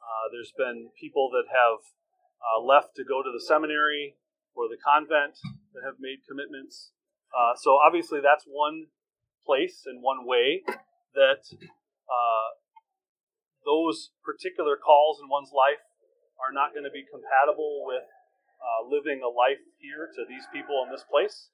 Uh, 0.00 0.32
there's 0.32 0.52
been 0.56 0.90
people 0.98 1.30
that 1.32 1.44
have 1.52 1.84
uh, 2.40 2.60
left 2.62 2.96
to 2.96 3.04
go 3.04 3.22
to 3.22 3.30
the 3.30 3.40
seminary 3.40 4.16
or 4.54 4.68
the 4.68 4.80
convent 4.80 5.38
that 5.74 5.82
have 5.84 6.00
made 6.00 6.24
commitments. 6.28 6.92
Uh, 7.34 7.52
so 7.56 7.76
obviously, 7.84 8.20
that's 8.22 8.44
one 8.46 8.86
place 9.44 9.82
and 9.84 10.02
one 10.02 10.24
way 10.24 10.62
that 11.14 11.44
those 13.64 14.10
particular 14.24 14.76
calls 14.76 15.20
in 15.20 15.28
one's 15.28 15.50
life 15.52 15.80
are 16.44 16.52
not 16.52 16.76
going 16.76 16.84
to 16.84 16.92
be 16.92 17.04
compatible 17.08 17.88
with 17.88 18.04
uh, 18.04 18.84
living 18.84 19.24
a 19.24 19.28
life 19.32 19.64
here 19.80 20.12
to 20.12 20.22
these 20.28 20.44
people 20.52 20.84
in 20.84 20.92
this 20.92 21.04
place. 21.08 21.48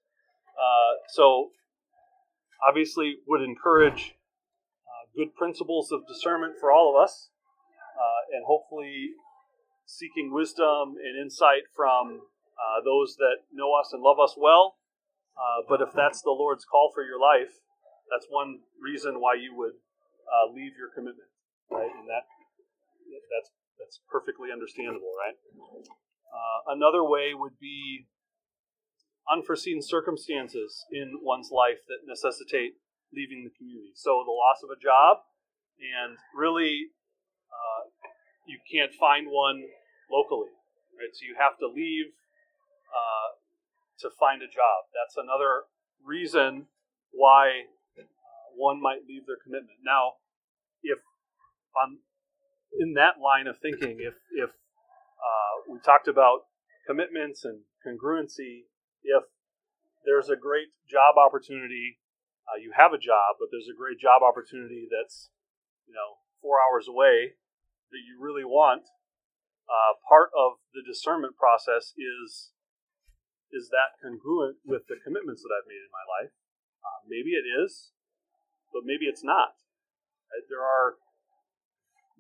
Uh, 0.59 0.99
so 1.09 1.51
obviously, 2.66 3.22
would 3.26 3.43
encourage 3.43 4.16
good 5.16 5.34
principles 5.34 5.91
of 5.91 6.07
discernment 6.07 6.55
for 6.61 6.70
all 6.70 6.95
of 6.95 7.03
us, 7.03 7.30
and 8.30 8.45
hopefully 8.47 9.11
seeking 9.91 10.30
wisdom 10.32 10.95
and 11.03 11.18
insight 11.18 11.66
from 11.74 12.22
uh, 12.55 12.78
those 12.84 13.16
that 13.16 13.43
know 13.53 13.74
us 13.74 13.91
and 13.93 14.03
love 14.03 14.22
us 14.22 14.34
well. 14.38 14.78
Uh, 15.34 15.66
but 15.68 15.80
if 15.80 15.91
that's 15.93 16.22
the 16.22 16.30
Lord's 16.30 16.64
call 16.64 16.93
for 16.95 17.03
your 17.03 17.18
life, 17.18 17.59
that's 18.11 18.26
one 18.30 18.61
reason 18.78 19.20
why 19.20 19.34
you 19.34 19.55
would 19.57 19.74
uh, 20.30 20.47
leave 20.53 20.78
your 20.78 20.95
commitment, 20.95 21.30
right? 21.70 21.91
And 21.91 22.07
that 22.07 22.30
that's 23.34 23.51
that's 23.81 23.99
perfectly 24.12 24.53
understandable, 24.53 25.11
right? 25.16 25.35
Uh, 26.28 26.76
another 26.76 27.03
way 27.03 27.33
would 27.35 27.59
be 27.59 28.07
unforeseen 29.31 29.81
circumstances 29.81 30.85
in 30.93 31.20
one's 31.22 31.51
life 31.51 31.81
that 31.89 32.05
necessitate 32.07 32.76
leaving 33.12 33.43
the 33.43 33.51
community. 33.57 33.93
So 33.95 34.22
the 34.22 34.31
loss 34.31 34.62
of 34.62 34.70
a 34.70 34.78
job, 34.78 35.24
and 35.81 36.18
really, 36.37 36.93
uh, 37.51 37.89
you 38.47 38.61
can't 38.70 38.93
find 38.95 39.26
one 39.26 39.64
locally, 40.11 40.53
right? 40.95 41.11
So 41.12 41.26
you 41.26 41.35
have 41.39 41.59
to 41.59 41.66
leave 41.66 42.12
uh, 42.91 43.31
to 44.05 44.11
find 44.18 44.43
a 44.43 44.51
job. 44.51 44.91
That's 44.95 45.16
another 45.16 45.66
reason 46.05 46.66
why 47.11 47.70
uh, 47.99 48.03
one 48.55 48.83
might 48.83 49.07
leave 49.09 49.26
their 49.26 49.39
commitment. 49.43 49.83
Now, 49.83 50.20
if 50.83 50.99
on 51.78 51.99
in 52.79 52.95
that 52.95 53.18
line 53.23 53.47
of 53.47 53.59
thinking, 53.59 53.99
if 54.01 54.14
if 54.33 54.51
uh, 54.51 55.55
we 55.68 55.79
talked 55.81 56.09
about 56.09 56.47
commitments 56.87 57.45
and 57.45 57.62
congruency, 57.87 58.71
if 59.03 59.25
there's 60.05 60.29
a 60.29 60.37
great 60.37 60.68
job 60.89 61.16
opportunity, 61.18 61.99
uh, 62.49 62.59
you 62.61 62.73
have 62.77 62.93
a 62.93 62.99
job, 62.99 63.37
but 63.39 63.49
there's 63.51 63.68
a 63.68 63.77
great 63.77 63.99
job 63.99 64.23
opportunity 64.23 64.89
that's 64.91 65.31
you 65.87 65.95
know 65.95 66.21
four 66.43 66.59
hours 66.61 66.87
away 66.89 67.35
that 67.91 68.03
you 68.07 68.16
really 68.21 68.45
want 68.45 68.87
uh, 69.71 69.95
part 70.03 70.35
of 70.35 70.59
the 70.75 70.83
discernment 70.83 71.39
process 71.39 71.95
is 71.95 72.51
is 73.51 73.71
that 73.71 73.99
congruent 73.99 74.62
with 74.62 74.87
the 74.87 74.99
commitments 75.03 75.43
that 75.43 75.51
I've 75.51 75.66
made 75.66 75.83
in 75.83 75.91
my 75.91 76.07
life? 76.07 76.35
Uh, 76.83 77.03
maybe 77.07 77.35
it 77.35 77.43
is, 77.43 77.91
but 78.71 78.87
maybe 78.87 79.11
it's 79.11 79.27
not. 79.27 79.59
Right? 80.31 80.47
There 80.47 80.62
are 80.62 81.03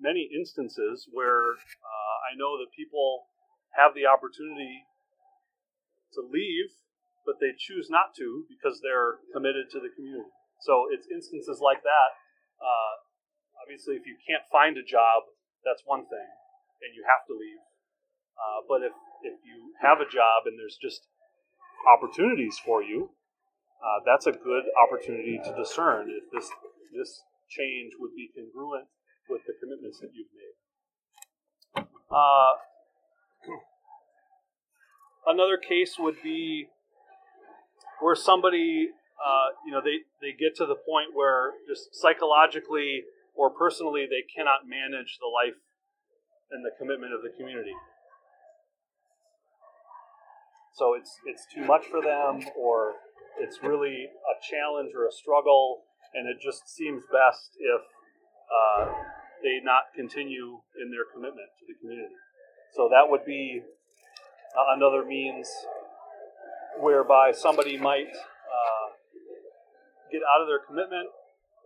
many 0.00 0.28
instances 0.32 1.06
where 1.12 1.54
uh, 1.54 2.16
I 2.26 2.36
know 2.36 2.56
that 2.58 2.72
people 2.74 3.28
have 3.76 3.94
the 3.94 4.08
opportunity 4.08 4.82
to 6.16 6.20
leave, 6.24 6.72
but 7.24 7.38
they 7.38 7.54
choose 7.54 7.86
not 7.86 8.16
to 8.18 8.44
because 8.50 8.80
they're 8.82 9.22
committed 9.30 9.70
to 9.70 9.78
the 9.78 9.92
community. 9.94 10.32
So 10.64 10.90
it's 10.90 11.06
instances 11.06 11.60
like 11.62 11.84
that. 11.84 12.10
Uh, 12.58 12.92
obviously, 13.62 13.94
if 13.94 14.04
you 14.04 14.16
can't 14.26 14.44
find 14.50 14.76
a 14.76 14.84
job, 14.84 15.30
that's 15.64 15.84
one 15.86 16.08
thing 16.08 16.30
and 16.80 16.96
you 16.96 17.04
have 17.04 17.24
to 17.28 17.34
leave. 17.36 17.62
Uh, 18.36 18.60
but 18.64 18.80
if, 18.80 18.94
if 19.22 19.36
you 19.44 19.76
have 19.80 20.00
a 20.00 20.08
job 20.08 20.48
and 20.48 20.56
there's 20.56 20.80
just 20.80 21.04
opportunities 21.84 22.56
for 22.64 22.82
you, 22.82 23.12
uh, 23.80 24.00
that's 24.04 24.26
a 24.26 24.32
good 24.32 24.64
opportunity 24.76 25.40
to 25.40 25.52
discern 25.56 26.08
if 26.12 26.28
this 26.32 26.48
this 26.92 27.22
change 27.48 27.96
would 27.98 28.12
be 28.12 28.28
congruent 28.36 28.84
with 29.30 29.42
the 29.46 29.54
commitments 29.60 30.00
that 30.00 30.10
you've 30.12 30.28
made. 30.34 31.86
Uh, 32.10 32.52
another 35.26 35.56
case 35.56 35.94
would 35.98 36.16
be 36.22 36.66
where 38.00 38.16
somebody, 38.16 38.88
uh, 39.24 39.54
you 39.64 39.72
know, 39.72 39.80
they, 39.80 40.02
they 40.20 40.32
get 40.36 40.56
to 40.56 40.66
the 40.66 40.74
point 40.74 41.14
where 41.14 41.52
just 41.68 41.94
psychologically 41.94 43.04
or 43.34 43.50
personally 43.50 44.06
they 44.10 44.26
cannot 44.26 44.66
manage 44.66 45.18
the 45.20 45.30
life 45.30 45.56
and 46.50 46.64
the 46.64 46.70
commitment 46.78 47.14
of 47.14 47.22
the 47.22 47.30
community. 47.38 47.74
So 50.74 50.94
it's 50.94 51.18
it's 51.26 51.46
too 51.52 51.64
much 51.64 51.86
for 51.90 52.00
them, 52.00 52.40
or 52.56 52.94
it's 53.38 53.58
really 53.62 54.08
a 54.08 54.34
challenge 54.40 54.92
or 54.96 55.06
a 55.06 55.12
struggle, 55.12 55.82
and 56.14 56.28
it 56.28 56.40
just 56.40 56.68
seems 56.68 57.02
best 57.12 57.52
if 57.58 57.82
uh, 58.48 58.92
they 59.42 59.60
not 59.62 59.92
continue 59.94 60.60
in 60.80 60.90
their 60.90 61.04
commitment 61.12 61.48
to 61.60 61.64
the 61.66 61.74
community. 61.80 62.14
So 62.74 62.88
that 62.90 63.10
would 63.10 63.24
be 63.24 63.62
uh, 64.56 64.74
another 64.76 65.04
means 65.04 65.48
whereby 66.78 67.32
somebody 67.32 67.76
might 67.76 68.08
uh, 68.14 68.86
get 70.12 70.22
out 70.22 70.42
of 70.42 70.48
their 70.48 70.60
commitment 70.60 71.08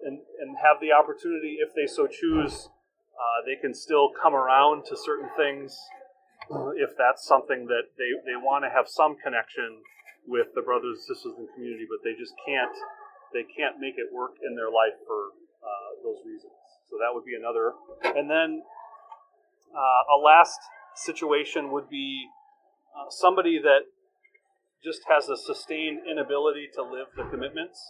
and, 0.05 0.18
and 0.41 0.57
have 0.62 0.81
the 0.81 0.93
opportunity, 0.93 1.59
if 1.61 1.75
they 1.75 1.87
so 1.87 2.07
choose, 2.07 2.68
uh, 3.14 3.39
they 3.47 3.61
can 3.61 3.75
still 3.75 4.11
come 4.11 4.35
around 4.35 4.85
to 4.87 4.97
certain 4.97 5.29
things 5.37 5.79
if 6.77 6.93
that's 6.99 7.25
something 7.25 7.66
that 7.66 7.97
they, 7.97 8.11
they 8.29 8.37
want 8.37 8.64
to 8.64 8.70
have 8.70 8.85
some 8.89 9.16
connection 9.16 9.81
with 10.27 10.53
the 10.55 10.61
brothers 10.61 11.01
and 11.01 11.16
sisters 11.16 11.33
in 11.37 11.49
the 11.49 11.53
community, 11.57 11.87
but 11.89 12.05
they 12.05 12.16
just 12.16 12.33
can't 12.45 12.72
they 13.33 13.43
can't 13.43 13.83
make 13.83 13.99
it 13.99 14.14
work 14.14 14.39
in 14.47 14.55
their 14.55 14.70
life 14.70 14.95
for 15.09 15.35
uh, 15.59 15.91
those 16.07 16.22
reasons. 16.22 16.55
So 16.95 17.03
that 17.03 17.11
would 17.11 17.26
be 17.26 17.34
another. 17.34 17.74
And 18.05 18.30
then 18.30 18.62
uh, 19.74 20.14
a 20.14 20.18
last 20.22 20.61
situation 20.95 21.72
would 21.72 21.90
be 21.90 22.28
uh, 22.95 23.11
somebody 23.11 23.59
that 23.59 23.90
just 24.84 25.01
has 25.11 25.28
a 25.28 25.36
sustained 25.36 26.07
inability 26.09 26.68
to 26.76 26.82
live 26.84 27.11
the 27.16 27.24
commitments, 27.24 27.82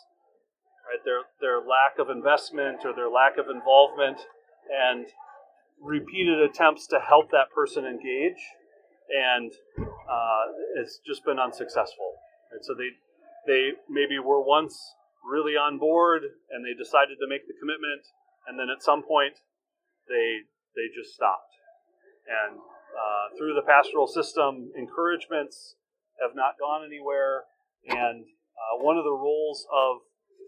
right? 0.89 1.05
Their 1.05 1.29
their 1.39 1.61
lack 1.61 2.01
of 2.01 2.09
investment 2.09 2.81
or 2.87 2.97
their 2.97 3.11
lack 3.11 3.37
of 3.37 3.53
involvement 3.53 4.25
and 4.73 5.05
repeated 5.77 6.41
attempts 6.41 6.87
to 6.87 6.99
help 6.99 7.31
that 7.31 7.53
person 7.55 7.85
engage, 7.85 8.41
and 9.13 9.53
uh, 9.77 10.45
it's 10.81 10.99
just 11.07 11.27
been 11.27 11.39
unsuccessful. 11.39 12.17
And 12.57 12.65
so 12.65 12.73
they 12.73 12.97
they 13.45 13.77
maybe 13.85 14.17
were 14.19 14.41
once 14.41 14.81
really 15.29 15.61
on 15.61 15.77
board, 15.77 16.23
and 16.49 16.65
they 16.65 16.73
decided 16.73 17.21
to 17.21 17.29
make 17.29 17.45
the 17.45 17.53
commitment, 17.61 18.01
and 18.47 18.59
then 18.59 18.69
at 18.69 18.83
some 18.83 19.03
point 19.03 19.41
they 20.09 20.45
they 20.75 20.89
just 20.95 21.15
stopped. 21.15 21.55
And 22.27 22.59
uh, 22.59 23.37
through 23.37 23.55
the 23.55 23.63
pastoral 23.63 24.07
system, 24.07 24.73
encouragements 24.77 25.77
have 26.21 26.35
not 26.35 26.59
gone 26.59 26.85
anywhere. 26.87 27.45
And 27.87 28.25
uh, 28.25 28.83
one 28.83 28.97
of 28.97 29.05
the 29.05 29.13
roles 29.13 29.67
of 29.73 29.99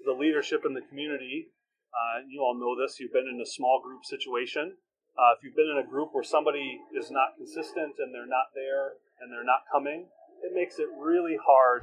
the 0.06 0.12
leadership 0.12 0.62
in 0.64 0.72
the 0.72 0.80
community 0.80 1.52
uh, 1.96 2.20
you 2.28 2.42
all 2.42 2.52
know 2.52 2.76
this, 2.76 3.00
you've 3.00 3.12
been 3.12 3.28
in 3.28 3.40
a 3.40 3.48
small 3.48 3.80
group 3.80 4.04
situation. 4.04 4.76
Uh, 5.16 5.32
if 5.32 5.42
you've 5.42 5.56
been 5.56 5.72
in 5.72 5.80
a 5.80 5.88
group 5.88 6.10
where 6.12 6.24
somebody 6.24 6.76
is 6.92 7.10
not 7.10 7.32
consistent 7.38 7.96
and 7.98 8.12
they're 8.12 8.28
not 8.28 8.52
there 8.54 9.00
and 9.20 9.32
they're 9.32 9.48
not 9.48 9.64
coming, 9.72 10.04
it 10.44 10.52
makes 10.52 10.78
it 10.78 10.88
really 10.92 11.38
hard 11.40 11.80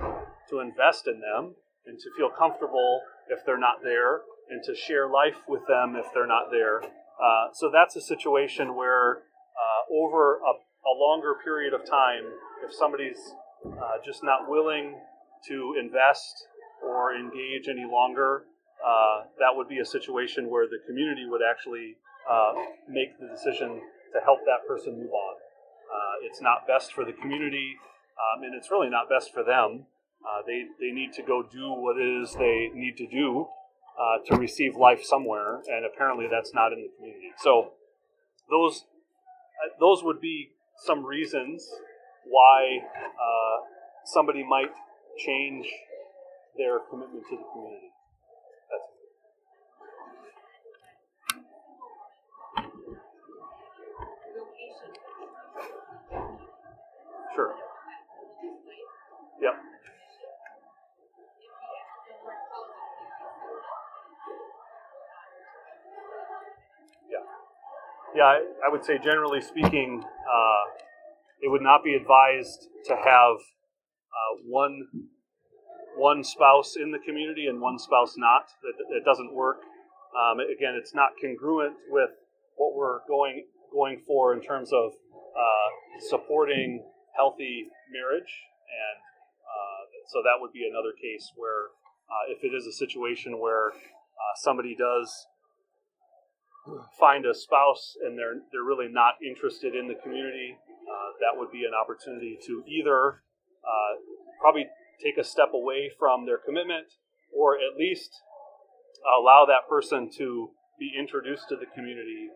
to 0.49 0.59
invest 0.59 1.07
in 1.07 1.19
them 1.19 1.55
and 1.85 1.99
to 1.99 2.09
feel 2.17 2.29
comfortable 2.29 3.01
if 3.29 3.45
they're 3.45 3.59
not 3.59 3.83
there 3.83 4.21
and 4.49 4.63
to 4.63 4.75
share 4.75 5.09
life 5.09 5.37
with 5.47 5.61
them 5.67 5.95
if 5.95 6.05
they're 6.13 6.27
not 6.27 6.51
there. 6.51 6.81
Uh, 6.83 7.53
so 7.53 7.69
that's 7.71 7.95
a 7.95 8.01
situation 8.01 8.75
where 8.75 9.23
uh, 9.53 9.93
over 9.93 10.37
a 10.37 10.53
a 10.85 10.93
longer 10.99 11.35
period 11.43 11.73
of 11.73 11.85
time, 11.85 12.23
if 12.65 12.73
somebody's 12.73 13.19
uh, 13.65 13.95
just 14.05 14.23
not 14.23 14.49
willing 14.49 14.95
to 15.47 15.75
invest 15.79 16.47
or 16.83 17.15
engage 17.15 17.67
any 17.69 17.87
longer, 17.89 18.43
uh, 18.83 19.23
that 19.39 19.55
would 19.55 19.69
be 19.69 19.79
a 19.79 19.85
situation 19.85 20.49
where 20.49 20.67
the 20.67 20.79
community 20.85 21.25
would 21.27 21.41
actually 21.41 21.95
uh, 22.29 22.53
make 22.87 23.17
the 23.19 23.27
decision 23.27 23.79
to 24.11 24.19
help 24.23 24.39
that 24.45 24.67
person 24.67 24.99
move 24.99 25.11
on. 25.11 25.35
Uh, 25.87 26.27
it's 26.27 26.41
not 26.41 26.67
best 26.67 26.93
for 26.93 27.05
the 27.05 27.13
community, 27.13 27.75
um, 28.19 28.43
and 28.43 28.53
it's 28.55 28.69
really 28.69 28.89
not 28.89 29.07
best 29.07 29.33
for 29.33 29.43
them. 29.43 29.85
Uh, 30.25 30.41
they, 30.47 30.65
they 30.79 30.91
need 30.91 31.13
to 31.13 31.21
go 31.21 31.43
do 31.43 31.71
what 31.71 31.97
it 31.97 32.21
is 32.23 32.33
they 32.33 32.69
need 32.73 32.95
to 32.97 33.07
do 33.07 33.47
uh, 33.99 34.17
to 34.25 34.37
receive 34.39 34.75
life 34.75 35.03
somewhere, 35.03 35.61
and 35.67 35.85
apparently 35.85 36.27
that's 36.31 36.53
not 36.53 36.71
in 36.73 36.81
the 36.81 36.89
community. 36.97 37.31
So 37.37 37.73
those 38.49 38.85
those 39.79 40.03
would 40.03 40.19
be 40.19 40.49
some 40.85 41.05
reasons 41.05 41.69
why 42.25 42.79
somebody 44.05 44.43
might 44.43 44.71
change 45.17 45.65
their 46.57 46.79
commitment 46.89 47.23
to 47.29 47.37
the 47.37 47.43
community. 47.53 47.91
That's 48.69 48.89
Sure. 57.35 57.55
Yep. 59.41 59.53
Yeah. 67.09 67.19
Yeah, 68.15 68.25
I, 68.25 68.45
I 68.67 68.69
would 68.71 68.85
say 68.85 68.99
generally 69.03 69.41
speaking, 69.41 70.03
uh, 70.03 70.63
it 71.41 71.49
would 71.49 71.63
not 71.63 71.83
be 71.83 71.95
advised 71.95 72.69
to 72.85 72.95
have 72.95 73.35
uh, 73.37 74.33
one 74.45 74.85
one 75.97 76.23
spouse 76.23 76.75
in 76.75 76.91
the 76.91 76.99
community 76.99 77.47
and 77.47 77.59
one 77.59 77.79
spouse 77.79 78.13
not. 78.17 78.45
That 78.61 78.95
it 78.95 79.03
doesn't 79.03 79.33
work. 79.33 79.57
Um, 80.13 80.39
again, 80.39 80.77
it's 80.77 80.93
not 80.93 81.09
congruent 81.21 81.73
with 81.89 82.11
what 82.55 82.75
we're 82.75 82.99
going 83.07 83.45
going 83.73 84.03
for 84.05 84.35
in 84.35 84.41
terms 84.41 84.71
of 84.71 84.91
uh, 84.93 85.69
supporting 86.09 86.85
healthy 87.17 87.65
marriage, 87.91 88.29
and 88.69 88.97
uh, 89.41 89.81
so 90.13 90.21
that 90.21 90.37
would 90.39 90.53
be 90.53 90.69
another 90.69 90.93
case 91.01 91.31
where 91.35 91.73
uh, 92.05 92.29
if 92.29 92.43
it 92.43 92.55
is 92.55 92.67
a 92.67 92.73
situation 92.73 93.39
where 93.39 93.69
uh, 93.73 94.33
somebody 94.37 94.75
does 94.77 95.09
find 96.99 97.25
a 97.25 97.33
spouse 97.33 97.97
and 98.03 98.17
they're 98.17 98.39
they're 98.51 98.63
really 98.63 98.87
not 98.87 99.15
interested 99.25 99.75
in 99.75 99.87
the 99.87 99.95
community, 99.95 100.57
uh, 100.87 101.09
that 101.19 101.37
would 101.37 101.51
be 101.51 101.65
an 101.65 101.73
opportunity 101.73 102.37
to 102.45 102.63
either 102.67 103.23
uh, 103.63 103.93
probably 104.39 104.67
take 105.03 105.17
a 105.17 105.23
step 105.23 105.51
away 105.53 105.91
from 105.99 106.25
their 106.25 106.37
commitment, 106.37 106.87
or 107.35 107.55
at 107.55 107.77
least 107.77 108.11
allow 109.19 109.45
that 109.45 109.67
person 109.67 110.09
to 110.17 110.49
be 110.79 110.91
introduced 110.97 111.49
to 111.49 111.55
the 111.55 111.65
community. 111.75 112.29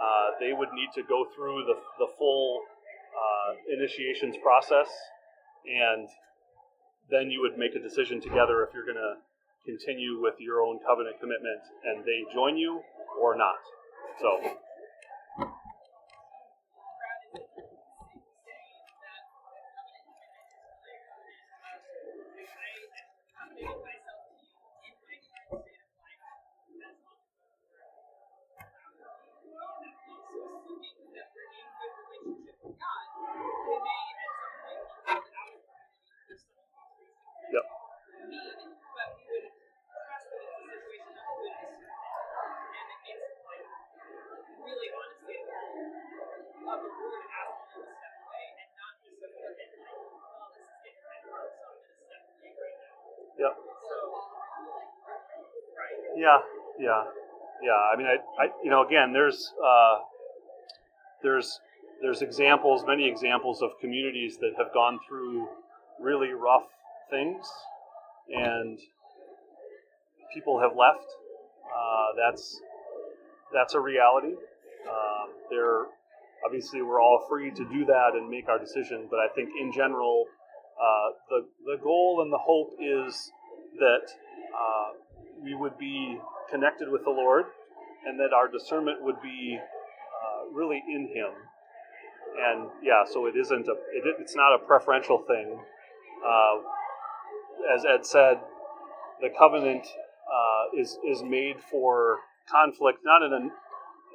Uh, 0.00 0.36
they 0.40 0.52
would 0.52 0.72
need 0.72 0.88
to 0.94 1.02
go 1.06 1.26
through 1.36 1.64
the, 1.66 1.74
the 1.98 2.10
full 2.18 2.60
uh, 3.14 3.52
initiations 3.72 4.34
process, 4.42 4.88
and 5.66 6.08
then 7.10 7.30
you 7.30 7.40
would 7.40 7.58
make 7.58 7.74
a 7.76 7.82
decision 7.82 8.20
together 8.20 8.64
if 8.64 8.72
you're 8.74 8.86
going 8.86 8.96
to 8.96 9.20
continue 9.64 10.20
with 10.20 10.34
your 10.38 10.60
own 10.60 10.78
covenant 10.86 11.16
commitment 11.20 11.60
and 11.84 12.04
they 12.04 12.20
join 12.34 12.56
you 12.56 12.80
or 13.20 13.36
not. 13.36 13.56
So 14.20 14.38
I 58.38 58.46
you 58.62 58.70
know, 58.70 58.84
again, 58.86 59.12
there's 59.12 59.52
uh, 59.64 59.98
there's 61.22 61.60
there's 62.02 62.22
examples, 62.22 62.84
many 62.86 63.08
examples 63.08 63.62
of 63.62 63.70
communities 63.80 64.38
that 64.38 64.52
have 64.58 64.72
gone 64.74 64.98
through 65.08 65.48
really 66.00 66.32
rough 66.32 66.66
things, 67.10 67.46
and 68.28 68.78
people 70.34 70.60
have 70.60 70.76
left. 70.76 71.06
Uh, 71.64 72.06
that's 72.16 72.60
that's 73.52 73.74
a 73.74 73.80
reality. 73.80 74.34
Um, 74.88 75.30
there, 75.50 75.86
obviously, 76.44 76.82
we're 76.82 77.00
all 77.00 77.24
free 77.28 77.50
to 77.50 77.64
do 77.72 77.84
that 77.86 78.10
and 78.14 78.28
make 78.28 78.48
our 78.48 78.58
decision. 78.58 79.06
But 79.10 79.20
I 79.20 79.28
think, 79.34 79.50
in 79.60 79.72
general, 79.72 80.26
uh, 80.80 81.10
the 81.30 81.46
the 81.64 81.82
goal 81.82 82.20
and 82.22 82.32
the 82.32 82.38
hope 82.38 82.72
is 82.80 83.30
that 83.78 84.06
uh, 84.54 84.92
we 85.42 85.54
would 85.54 85.78
be 85.78 86.18
connected 86.50 86.90
with 86.90 87.04
the 87.04 87.10
Lord, 87.10 87.46
and 88.06 88.18
that 88.20 88.32
our 88.32 88.48
discernment 88.48 89.02
would 89.02 89.20
be 89.22 89.58
uh, 89.58 90.52
really 90.52 90.82
in 90.88 91.08
Him. 91.08 91.30
And 92.36 92.68
yeah, 92.82 93.04
so 93.10 93.26
it 93.26 93.36
isn't 93.36 93.68
a 93.68 93.72
it, 93.72 94.16
it's 94.20 94.34
not 94.34 94.54
a 94.54 94.58
preferential 94.58 95.18
thing. 95.26 95.58
Uh, 96.26 96.56
as 97.74 97.84
Ed 97.84 98.04
said, 98.04 98.38
the 99.20 99.28
covenant 99.38 99.86
uh, 99.86 100.80
is 100.80 100.98
is 101.08 101.22
made 101.22 101.56
for 101.70 102.18
conflict, 102.50 102.98
not 103.04 103.22
in 103.22 103.32
a 103.32 103.40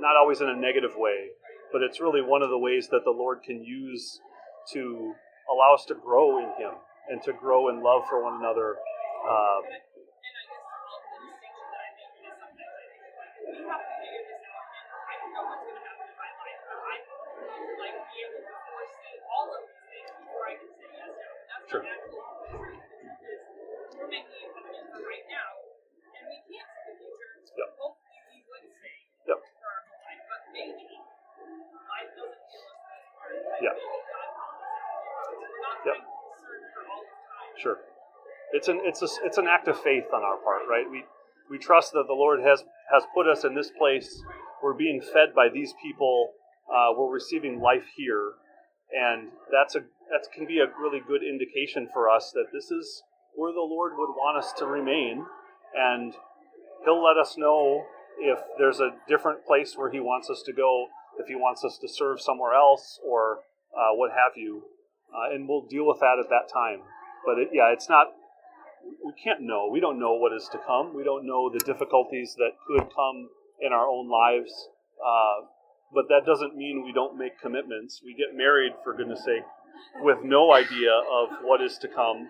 not 0.02 0.16
always 0.18 0.42
in 0.42 0.50
a 0.50 0.56
negative 0.56 0.92
way, 0.98 1.30
but 1.72 1.82
it's 1.82 2.00
really 2.00 2.22
one 2.22 2.42
of 2.42 2.50
the 2.50 2.58
ways 2.58 2.90
that 2.90 3.04
the 3.06 3.12
Lord 3.12 3.42
can 3.44 3.64
use 3.64 4.20
to 4.74 5.14
allow 5.52 5.74
us 5.74 5.86
to 5.86 5.96
grow 5.96 6.38
in 6.40 6.50
Him 6.62 6.74
and 7.10 7.22
to 7.24 7.34
grow 7.34 7.70
in 7.70 7.82
love 7.82 8.04
for 8.10 8.22
one 8.24 8.36
another. 8.40 8.76
Uh, 9.30 9.62
Sure. 21.70 21.86
We're 21.86 21.94
making 24.10 24.42
a 24.42 24.50
commitment 24.58 24.90
for 24.90 25.06
right 25.06 25.22
now, 25.30 25.54
and 26.18 26.26
we 26.26 26.42
can't 26.50 26.66
see 26.82 26.98
the 26.98 27.06
future. 27.06 27.46
Yep. 27.62 27.78
Hopefully, 27.78 28.26
we 28.34 28.42
would 28.50 28.66
stay 28.74 29.06
Yep. 29.30 29.38
for 29.38 29.70
our 29.70 29.86
whole 29.86 30.02
life, 30.02 30.18
but 30.26 30.50
maybe 30.50 30.82
life 30.90 32.10
doesn't 32.18 32.42
feel 32.50 32.74
us 32.74 32.82
this 32.90 33.14
hard. 33.22 33.38
Like 33.38 33.62
Yeah. 33.62 33.78
maybe 33.78 33.86
God 33.86 34.34
calls 34.34 34.66
us 34.66 34.82
out. 34.82 35.30
So 35.30 35.38
we're 35.38 35.62
not 35.62 35.78
Yep. 35.86 35.94
trying 35.94 36.02
to 36.02 36.10
concern 36.10 36.74
for 36.74 36.90
all 36.90 37.06
the 37.06 37.14
time. 37.14 37.54
Sure. 37.62 37.78
It's 38.90 39.04
a, 39.04 39.08
it's 39.24 39.38
an 39.38 39.46
act 39.48 39.68
of 39.68 39.80
faith 39.80 40.06
on 40.14 40.24
our 40.24 40.38
part, 40.38 40.64
right? 40.70 40.90
We 40.90 41.04
we 41.50 41.58
trust 41.58 41.94
that 41.94 42.06
the 42.08 42.14
Lord 42.14 42.40
has 42.42 42.64
has 42.92 43.04
put 43.14 43.28
us 43.28 43.44
in 43.44 43.54
this 43.54 43.72
place. 43.78 44.24
We're 44.64 44.74
being 44.74 45.00
fed 45.02 45.36
by 45.36 45.48
these 45.54 45.74
people. 45.82 46.32
Uh, 46.70 46.94
we're 46.98 47.14
receiving 47.14 47.62
life 47.62 47.86
here, 47.96 48.34
and 48.92 49.30
that's 49.52 49.76
a 49.76 49.82
that 50.10 50.26
can 50.34 50.48
be 50.48 50.60
a 50.60 50.66
really 50.82 51.02
good 51.06 51.22
indication 51.22 51.88
for 51.94 52.10
us 52.10 52.32
that 52.34 52.48
this 52.52 52.72
is 52.72 53.04
where 53.36 53.54
the 53.54 53.62
Lord 53.62 53.94
would 53.96 54.10
want 54.10 54.38
us 54.38 54.54
to 54.58 54.66
remain, 54.66 55.26
and 55.76 56.14
He'll 56.84 57.04
let 57.04 57.18
us 57.18 57.36
know 57.38 57.86
if 58.20 58.40
there's 58.58 58.80
a 58.80 58.96
different 59.08 59.46
place 59.46 59.76
where 59.78 59.92
He 59.92 60.00
wants 60.00 60.30
us 60.30 60.42
to 60.48 60.54
go, 60.54 60.88
if 61.20 61.28
He 61.28 61.36
wants 61.36 61.64
us 61.64 61.78
to 61.82 61.88
serve 61.88 62.22
somewhere 62.22 62.54
else, 62.54 63.00
or 63.06 63.42
uh, 63.74 63.94
what 63.94 64.10
have 64.12 64.34
you, 64.36 64.64
uh, 65.14 65.34
and 65.34 65.48
we'll 65.48 65.68
deal 65.68 65.86
with 65.86 66.00
that 66.00 66.18
at 66.20 66.30
that 66.30 66.52
time. 66.52 66.82
But 67.26 67.38
it, 67.38 67.50
yeah, 67.54 67.72
it's 67.72 67.88
not. 67.88 68.08
We 68.84 69.14
can't 69.24 69.42
know. 69.42 69.70
We 69.72 69.80
don't 69.80 70.00
know 70.00 70.14
what 70.14 70.34
is 70.34 70.48
to 70.52 70.60
come. 70.66 70.96
We 70.96 71.04
don't 71.04 71.26
know 71.26 71.50
the 71.50 71.60
difficulties 71.60 72.36
that 72.38 72.52
could 72.68 72.90
come 72.96 73.30
in 73.62 73.74
our 73.74 73.88
own 73.88 74.10
lives. 74.10 74.70
Uh, 75.00 75.48
but 75.94 76.06
that 76.10 76.26
doesn't 76.26 76.56
mean 76.56 76.84
we 76.86 76.94
don't 76.94 77.18
make 77.18 77.40
commitments. 77.42 78.02
We 78.04 78.14
get 78.14 78.36
married, 78.36 78.74
for 78.84 78.94
goodness 78.94 79.24
sake, 79.26 79.44
with 80.02 80.20
no 80.24 80.54
idea 80.54 80.92
of 80.92 81.30
what 81.44 81.62
is 81.62 81.78
to 81.80 81.88
come. 81.88 82.28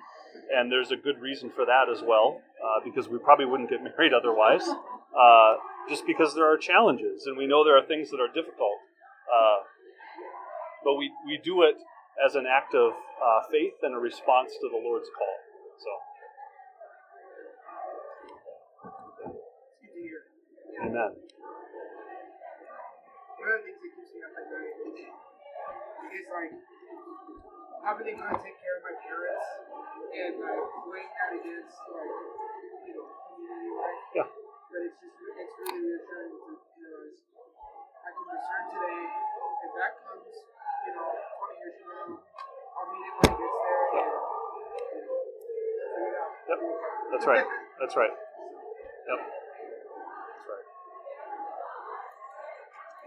And 0.55 0.71
there's 0.71 0.91
a 0.91 0.95
good 0.95 1.19
reason 1.19 1.51
for 1.53 1.65
that 1.65 1.89
as 1.91 2.01
well, 2.01 2.41
uh, 2.63 2.79
because 2.83 3.09
we 3.09 3.19
probably 3.19 3.45
wouldn't 3.45 3.69
get 3.69 3.83
married 3.83 4.13
otherwise, 4.13 4.67
uh, 4.67 5.55
just 5.89 6.05
because 6.07 6.35
there 6.35 6.51
are 6.51 6.57
challenges 6.57 7.25
and 7.25 7.37
we 7.37 7.47
know 7.47 7.63
there 7.63 7.77
are 7.77 7.85
things 7.85 8.09
that 8.11 8.19
are 8.19 8.27
difficult. 8.27 8.79
Uh, 9.27 9.57
but 10.83 10.95
we, 10.95 11.11
we 11.25 11.39
do 11.43 11.63
it 11.63 11.75
as 12.25 12.35
an 12.35 12.45
act 12.49 12.73
of 12.73 12.91
uh, 12.91 13.41
faith 13.51 13.73
and 13.83 13.95
a 13.95 13.99
response 13.99 14.51
to 14.61 14.69
the 14.69 14.77
Lord's 14.77 15.09
call. 15.17 15.35
So, 15.79 15.89
Good 19.81 19.93
to 19.93 20.01
hear. 20.01 20.19
Amen. 20.89 21.13
One 23.37 23.45
of 23.45 23.61
the 23.61 23.69
things 23.69 23.77
that 23.77 23.93
keeps 23.93 24.09
me 24.09 24.25
up 24.25 24.33
at 24.33 24.45
night 24.49 24.73
is 24.73 26.25
like 26.33 26.53
having 27.85 28.09
to 28.09 28.13
kind 28.17 28.33
of 28.33 28.41
take 28.41 28.57
care 28.57 28.81
of 28.81 28.83
my 28.89 28.97
parents 29.05 29.45
and 30.17 30.33
like 30.41 30.65
weighing 30.89 31.13
that 31.13 31.37
against 31.37 31.77
like 31.93 32.09
you 32.89 32.93
know 32.97 33.05
community 33.05 33.69
life. 33.77 34.01
Yeah. 34.17 34.25
But 34.73 34.81
it's 34.89 34.97
just 34.97 35.13
it's 35.13 35.53
really 35.61 35.93
reassuring 35.93 36.33
to 36.33 36.57
realize 36.81 37.21
I 38.01 38.09
can 38.09 38.25
discern 38.33 38.65
today. 38.73 39.01
If 39.61 39.71
that 39.77 39.93
comes, 40.09 40.33
you 40.89 40.91
know, 40.97 41.09
20 41.13 41.61
years 41.61 41.75
from 41.85 42.17
now, 42.17 42.17
I'll 42.17 42.87
meet 42.89 43.05
it 43.05 43.13
when 43.13 43.27
it 43.29 43.37
gets 43.37 43.57
there. 43.61 43.85
And, 43.93 44.09
you 44.89 45.05
know, 45.05 45.21
figure 45.37 46.09
it 46.09 46.17
out. 46.17 46.33
Yep. 46.49 46.59
That's 47.13 47.27
right. 47.29 47.45
That's 47.77 47.95
right. 47.99 48.09
Yep. 48.09 49.19
That's 49.19 50.47
right. 50.47 50.67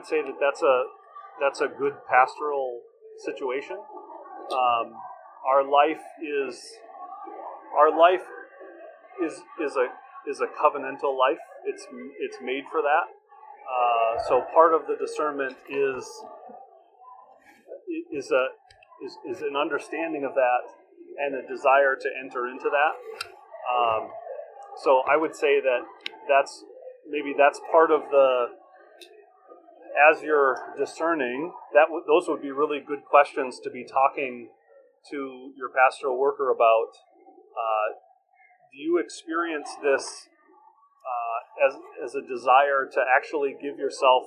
would 0.00 0.08
say 0.08 0.22
that 0.22 0.40
that's 0.40 0.62
a 0.62 0.84
that's 1.40 1.60
a 1.60 1.68
good 1.68 1.92
pastoral 2.08 2.80
situation. 3.18 3.76
Um, 3.76 4.92
our 5.46 5.62
life 5.62 6.00
is 6.22 6.58
our 7.78 7.90
life 7.90 8.24
is 9.22 9.42
is 9.62 9.76
a 9.76 9.86
is 10.30 10.40
a 10.40 10.46
covenantal 10.46 11.16
life. 11.18 11.38
It's 11.66 11.86
it's 12.18 12.38
made 12.42 12.64
for 12.70 12.80
that. 12.80 13.12
Uh, 13.68 14.22
so 14.26 14.42
part 14.54 14.72
of 14.72 14.86
the 14.86 14.96
discernment 14.96 15.56
is 15.68 16.04
is 18.10 18.30
a 18.30 18.46
is, 19.04 19.18
is 19.28 19.42
an 19.42 19.56
understanding 19.56 20.24
of 20.24 20.34
that 20.34 20.64
and 21.18 21.34
a 21.34 21.46
desire 21.46 21.94
to 22.00 22.08
enter 22.24 22.48
into 22.48 22.70
that. 22.70 22.96
Um, 23.68 24.08
so 24.82 25.02
I 25.10 25.16
would 25.16 25.36
say 25.36 25.60
that 25.60 25.80
that's 26.26 26.64
maybe 27.08 27.34
that's 27.36 27.60
part 27.70 27.90
of 27.90 28.02
the 28.10 28.59
as 29.96 30.22
you're 30.22 30.74
discerning, 30.78 31.52
that 31.74 31.86
w- 31.86 32.04
those 32.06 32.28
would 32.28 32.42
be 32.42 32.50
really 32.50 32.80
good 32.80 33.04
questions 33.04 33.60
to 33.64 33.70
be 33.70 33.84
talking 33.84 34.50
to 35.10 35.52
your 35.56 35.70
pastoral 35.70 36.18
worker 36.18 36.50
about. 36.50 36.92
Uh, 37.52 37.96
do 38.72 38.78
you 38.78 38.98
experience 38.98 39.68
this 39.82 40.28
uh, 41.04 41.66
as 41.66 41.74
as 42.04 42.14
a 42.14 42.22
desire 42.22 42.88
to 42.90 43.00
actually 43.16 43.54
give 43.60 43.78
yourself 43.78 44.24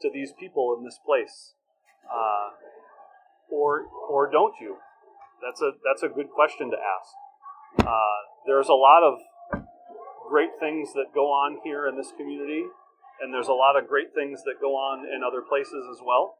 to 0.00 0.10
these 0.12 0.32
people 0.38 0.74
in 0.78 0.84
this 0.84 0.98
place, 1.04 1.54
uh, 2.10 2.50
or 3.50 3.86
or 4.08 4.30
don't 4.30 4.54
you? 4.60 4.76
That's 5.42 5.60
a 5.60 5.72
that's 5.84 6.02
a 6.02 6.08
good 6.08 6.30
question 6.30 6.70
to 6.70 6.76
ask. 6.76 7.86
Uh, 7.86 8.20
there's 8.46 8.68
a 8.68 8.74
lot 8.74 9.02
of 9.02 9.18
great 10.28 10.50
things 10.58 10.92
that 10.94 11.14
go 11.14 11.26
on 11.26 11.58
here 11.62 11.86
in 11.86 11.96
this 11.96 12.12
community 12.16 12.64
and 13.20 13.32
there's 13.32 13.48
a 13.48 13.56
lot 13.56 13.76
of 13.76 13.88
great 13.88 14.14
things 14.14 14.42
that 14.44 14.60
go 14.60 14.74
on 14.74 15.06
in 15.06 15.22
other 15.22 15.42
places 15.42 15.86
as 15.90 15.98
well. 16.04 16.36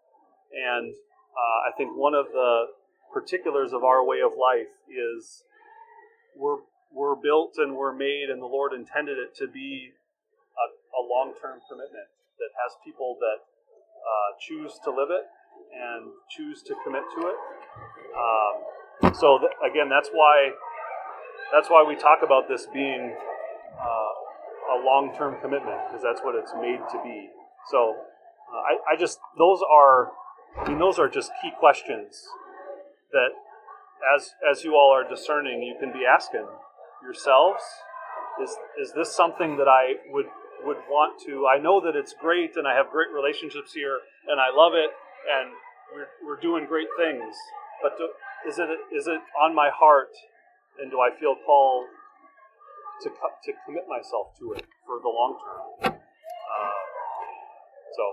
And 0.54 0.94
uh, 1.34 1.58
I 1.68 1.70
think 1.76 1.96
one 1.96 2.14
of 2.14 2.26
the 2.32 2.74
particulars 3.12 3.72
of 3.72 3.84
our 3.84 4.04
way 4.04 4.18
of 4.24 4.32
life 4.34 4.70
is 4.90 5.44
we're 6.36 6.66
we're 6.94 7.16
built 7.18 7.54
and 7.58 7.74
we're 7.74 7.94
made, 7.94 8.30
and 8.30 8.40
the 8.40 8.46
Lord 8.46 8.72
intended 8.72 9.18
it 9.18 9.34
to 9.38 9.50
be 9.50 9.90
a, 10.54 10.66
a 10.94 11.02
long 11.02 11.34
term 11.40 11.58
commitment 11.66 12.06
that 12.38 12.50
has 12.62 12.74
people 12.84 13.18
that 13.18 13.42
uh, 13.42 14.30
choose 14.38 14.78
to 14.84 14.90
live 14.90 15.10
it 15.10 15.26
and 15.74 16.10
choose 16.30 16.62
to 16.62 16.74
commit 16.84 17.02
to 17.18 17.26
it. 17.26 17.38
Um, 18.14 19.14
so 19.14 19.38
th- 19.38 19.54
again, 19.62 19.88
that's 19.88 20.10
why 20.12 20.50
that's 21.52 21.68
why 21.70 21.84
we 21.86 21.96
talk 21.96 22.20
about 22.22 22.48
this 22.48 22.66
being. 22.72 23.14
Uh, 23.74 24.23
a 24.72 24.76
long-term 24.84 25.36
commitment 25.40 25.76
because 25.86 26.02
that's 26.02 26.20
what 26.22 26.34
it's 26.34 26.52
made 26.60 26.80
to 26.92 26.98
be. 27.02 27.28
So 27.70 27.96
uh, 28.52 28.56
I, 28.56 28.94
I 28.94 28.96
just 28.98 29.18
those 29.38 29.60
are 29.62 30.12
I 30.58 30.68
mean 30.68 30.78
those 30.78 30.98
are 30.98 31.08
just 31.08 31.30
key 31.42 31.50
questions 31.58 32.22
that 33.12 33.30
as 34.14 34.34
as 34.48 34.64
you 34.64 34.74
all 34.74 34.92
are 34.92 35.08
discerning 35.08 35.62
you 35.62 35.76
can 35.80 35.92
be 35.92 36.04
asking 36.04 36.46
yourselves 37.02 37.62
is 38.42 38.56
is 38.80 38.92
this 38.94 39.14
something 39.14 39.56
that 39.56 39.68
I 39.68 39.94
would 40.10 40.26
would 40.64 40.78
want 40.88 41.20
to 41.26 41.46
I 41.46 41.58
know 41.58 41.80
that 41.80 41.96
it's 41.96 42.14
great 42.20 42.56
and 42.56 42.66
I 42.66 42.74
have 42.74 42.90
great 42.90 43.08
relationships 43.14 43.72
here 43.72 43.98
and 44.28 44.40
I 44.40 44.54
love 44.54 44.72
it 44.74 44.90
and 45.30 45.52
we're, 45.94 46.08
we're 46.26 46.40
doing 46.40 46.66
great 46.66 46.88
things 46.96 47.34
but 47.82 47.96
do, 47.98 48.08
is 48.48 48.58
it 48.58 48.68
is 48.94 49.06
it 49.06 49.20
on 49.40 49.54
my 49.54 49.70
heart 49.72 50.12
and 50.80 50.90
do 50.90 51.00
I 51.00 51.10
feel 51.18 51.36
called 51.46 51.86
to 53.02 53.10
co- 53.10 53.36
to 53.44 53.52
commit 53.66 53.84
myself 53.88 54.36
to 54.38 54.52
it 54.52 54.64
for 54.86 55.00
the 55.00 55.08
long 55.08 55.38
term. 55.40 55.94
Uh, 55.94 56.82
so. 57.96 58.04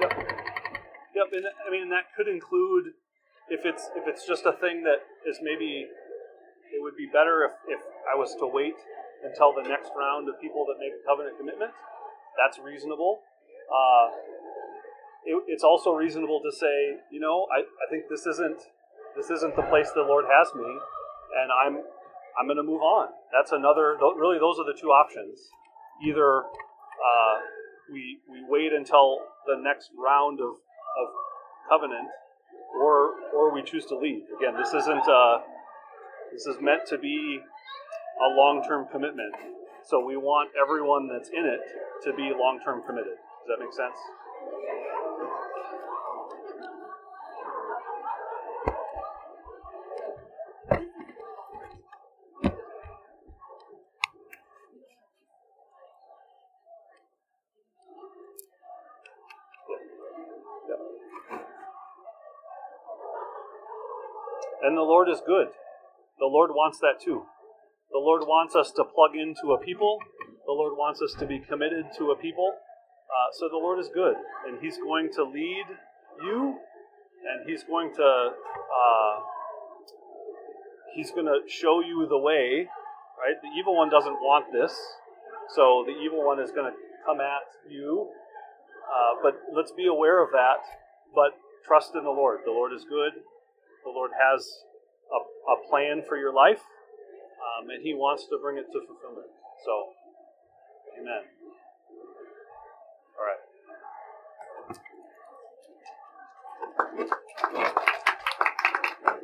Yep. 0.00 0.10
Yep, 1.14 1.26
and 1.32 1.46
I 1.66 1.70
mean 1.70 1.90
that 1.90 2.04
could 2.16 2.28
include 2.28 2.94
if 3.48 3.60
it's 3.64 3.90
if 3.94 4.08
it's 4.08 4.26
just 4.26 4.46
a 4.46 4.52
thing 4.52 4.82
that 4.84 5.06
is 5.28 5.38
maybe 5.42 5.86
it 6.74 6.82
would 6.82 6.96
be 6.96 7.06
better 7.06 7.44
if, 7.44 7.78
if 7.78 7.80
I 8.10 8.18
was 8.18 8.34
to 8.40 8.46
wait 8.46 8.74
until 9.22 9.54
the 9.54 9.62
next 9.68 9.92
round 9.96 10.28
of 10.28 10.40
people 10.40 10.66
that 10.66 10.76
make 10.80 10.92
a 10.92 11.02
covenant 11.06 11.38
commitment 11.38 11.70
that's 12.38 12.58
reasonable. 12.58 13.20
Uh, 13.70 14.06
it, 15.24 15.42
it's 15.48 15.64
also 15.64 15.92
reasonable 15.92 16.40
to 16.44 16.52
say, 16.54 17.00
you 17.10 17.20
know, 17.20 17.46
I, 17.50 17.60
I 17.60 17.86
think 17.90 18.04
this 18.10 18.26
isn't 18.26 18.60
this 19.16 19.30
isn't 19.30 19.54
the 19.56 19.62
place 19.62 19.90
the 19.94 20.02
Lord 20.02 20.24
has 20.26 20.54
me, 20.54 20.68
and 20.68 21.50
I'm 21.50 21.82
I'm 22.38 22.46
going 22.46 22.56
to 22.58 22.66
move 22.66 22.82
on. 22.82 23.08
That's 23.32 23.52
another. 23.52 23.96
Really, 24.16 24.38
those 24.38 24.58
are 24.58 24.66
the 24.66 24.78
two 24.78 24.88
options. 24.88 25.38
Either 26.04 26.42
uh, 26.42 27.36
we 27.92 28.18
we 28.28 28.44
wait 28.48 28.72
until 28.72 29.18
the 29.46 29.56
next 29.56 29.90
round 29.96 30.40
of, 30.40 30.50
of 30.50 31.08
covenant, 31.68 32.08
or 32.80 33.12
or 33.34 33.54
we 33.54 33.62
choose 33.62 33.86
to 33.86 33.96
leave. 33.96 34.22
Again, 34.36 34.54
this 34.58 34.74
isn't 34.74 35.08
uh, 35.08 35.38
this 36.32 36.46
is 36.46 36.56
meant 36.60 36.82
to 36.88 36.98
be 36.98 37.40
a 38.20 38.28
long 38.34 38.64
term 38.66 38.86
commitment. 38.90 39.34
So 39.86 40.00
we 40.00 40.16
want 40.16 40.50
everyone 40.60 41.08
that's 41.12 41.28
in 41.28 41.44
it 41.44 41.60
to 42.04 42.16
be 42.16 42.32
long 42.34 42.58
term 42.64 42.82
committed. 42.86 43.16
Does 43.46 43.48
that 43.48 43.62
make 43.62 43.72
sense? 43.74 43.96
And 64.62 64.78
the 64.78 64.82
Lord 64.82 65.10
is 65.10 65.20
good. 65.26 65.48
The 66.18 66.24
Lord 66.24 66.52
wants 66.52 66.78
that 66.78 66.94
too. 67.04 67.26
The 67.94 68.00
Lord 68.00 68.22
wants 68.26 68.56
us 68.56 68.72
to 68.72 68.82
plug 68.82 69.14
into 69.14 69.52
a 69.52 69.58
people. 69.62 69.98
The 70.46 70.52
Lord 70.52 70.74
wants 70.76 71.00
us 71.00 71.14
to 71.20 71.26
be 71.26 71.38
committed 71.38 71.86
to 71.96 72.10
a 72.10 72.16
people. 72.16 72.50
Uh, 72.50 73.30
so 73.38 73.48
the 73.48 73.56
Lord 73.56 73.78
is 73.78 73.88
good, 73.94 74.16
and 74.48 74.58
He's 74.60 74.78
going 74.78 75.10
to 75.14 75.22
lead 75.22 75.62
you, 76.20 76.58
and 77.30 77.48
He's 77.48 77.62
going 77.62 77.94
to 77.94 78.02
uh, 78.02 79.14
He's 80.96 81.12
going 81.12 81.26
to 81.26 81.46
show 81.46 81.82
you 81.86 82.08
the 82.10 82.18
way. 82.18 82.66
Right? 83.14 83.38
The 83.40 83.54
evil 83.56 83.76
one 83.76 83.90
doesn't 83.90 84.18
want 84.18 84.46
this, 84.52 84.74
so 85.54 85.84
the 85.86 85.94
evil 85.94 86.26
one 86.26 86.40
is 86.40 86.50
going 86.50 86.72
to 86.72 86.76
come 87.06 87.20
at 87.20 87.46
you. 87.70 88.10
Uh, 88.90 89.22
but 89.22 89.38
let's 89.54 89.70
be 89.70 89.86
aware 89.86 90.20
of 90.20 90.30
that. 90.32 90.66
But 91.14 91.38
trust 91.64 91.94
in 91.94 92.02
the 92.02 92.10
Lord. 92.10 92.40
The 92.44 92.50
Lord 92.50 92.72
is 92.72 92.82
good. 92.82 93.22
The 93.84 93.90
Lord 93.90 94.10
has 94.18 94.64
a, 95.14 95.52
a 95.52 95.68
plan 95.70 96.02
for 96.08 96.16
your 96.16 96.34
life 96.34 96.58
um, 97.44 97.70
and 97.70 97.82
He 97.82 97.94
wants 97.94 98.24
to 98.30 98.38
bring 98.40 98.56
it 98.56 98.66
to 98.72 98.78
fulfillment. 98.86 99.28
So, 99.64 99.94
Amen. 101.00 101.33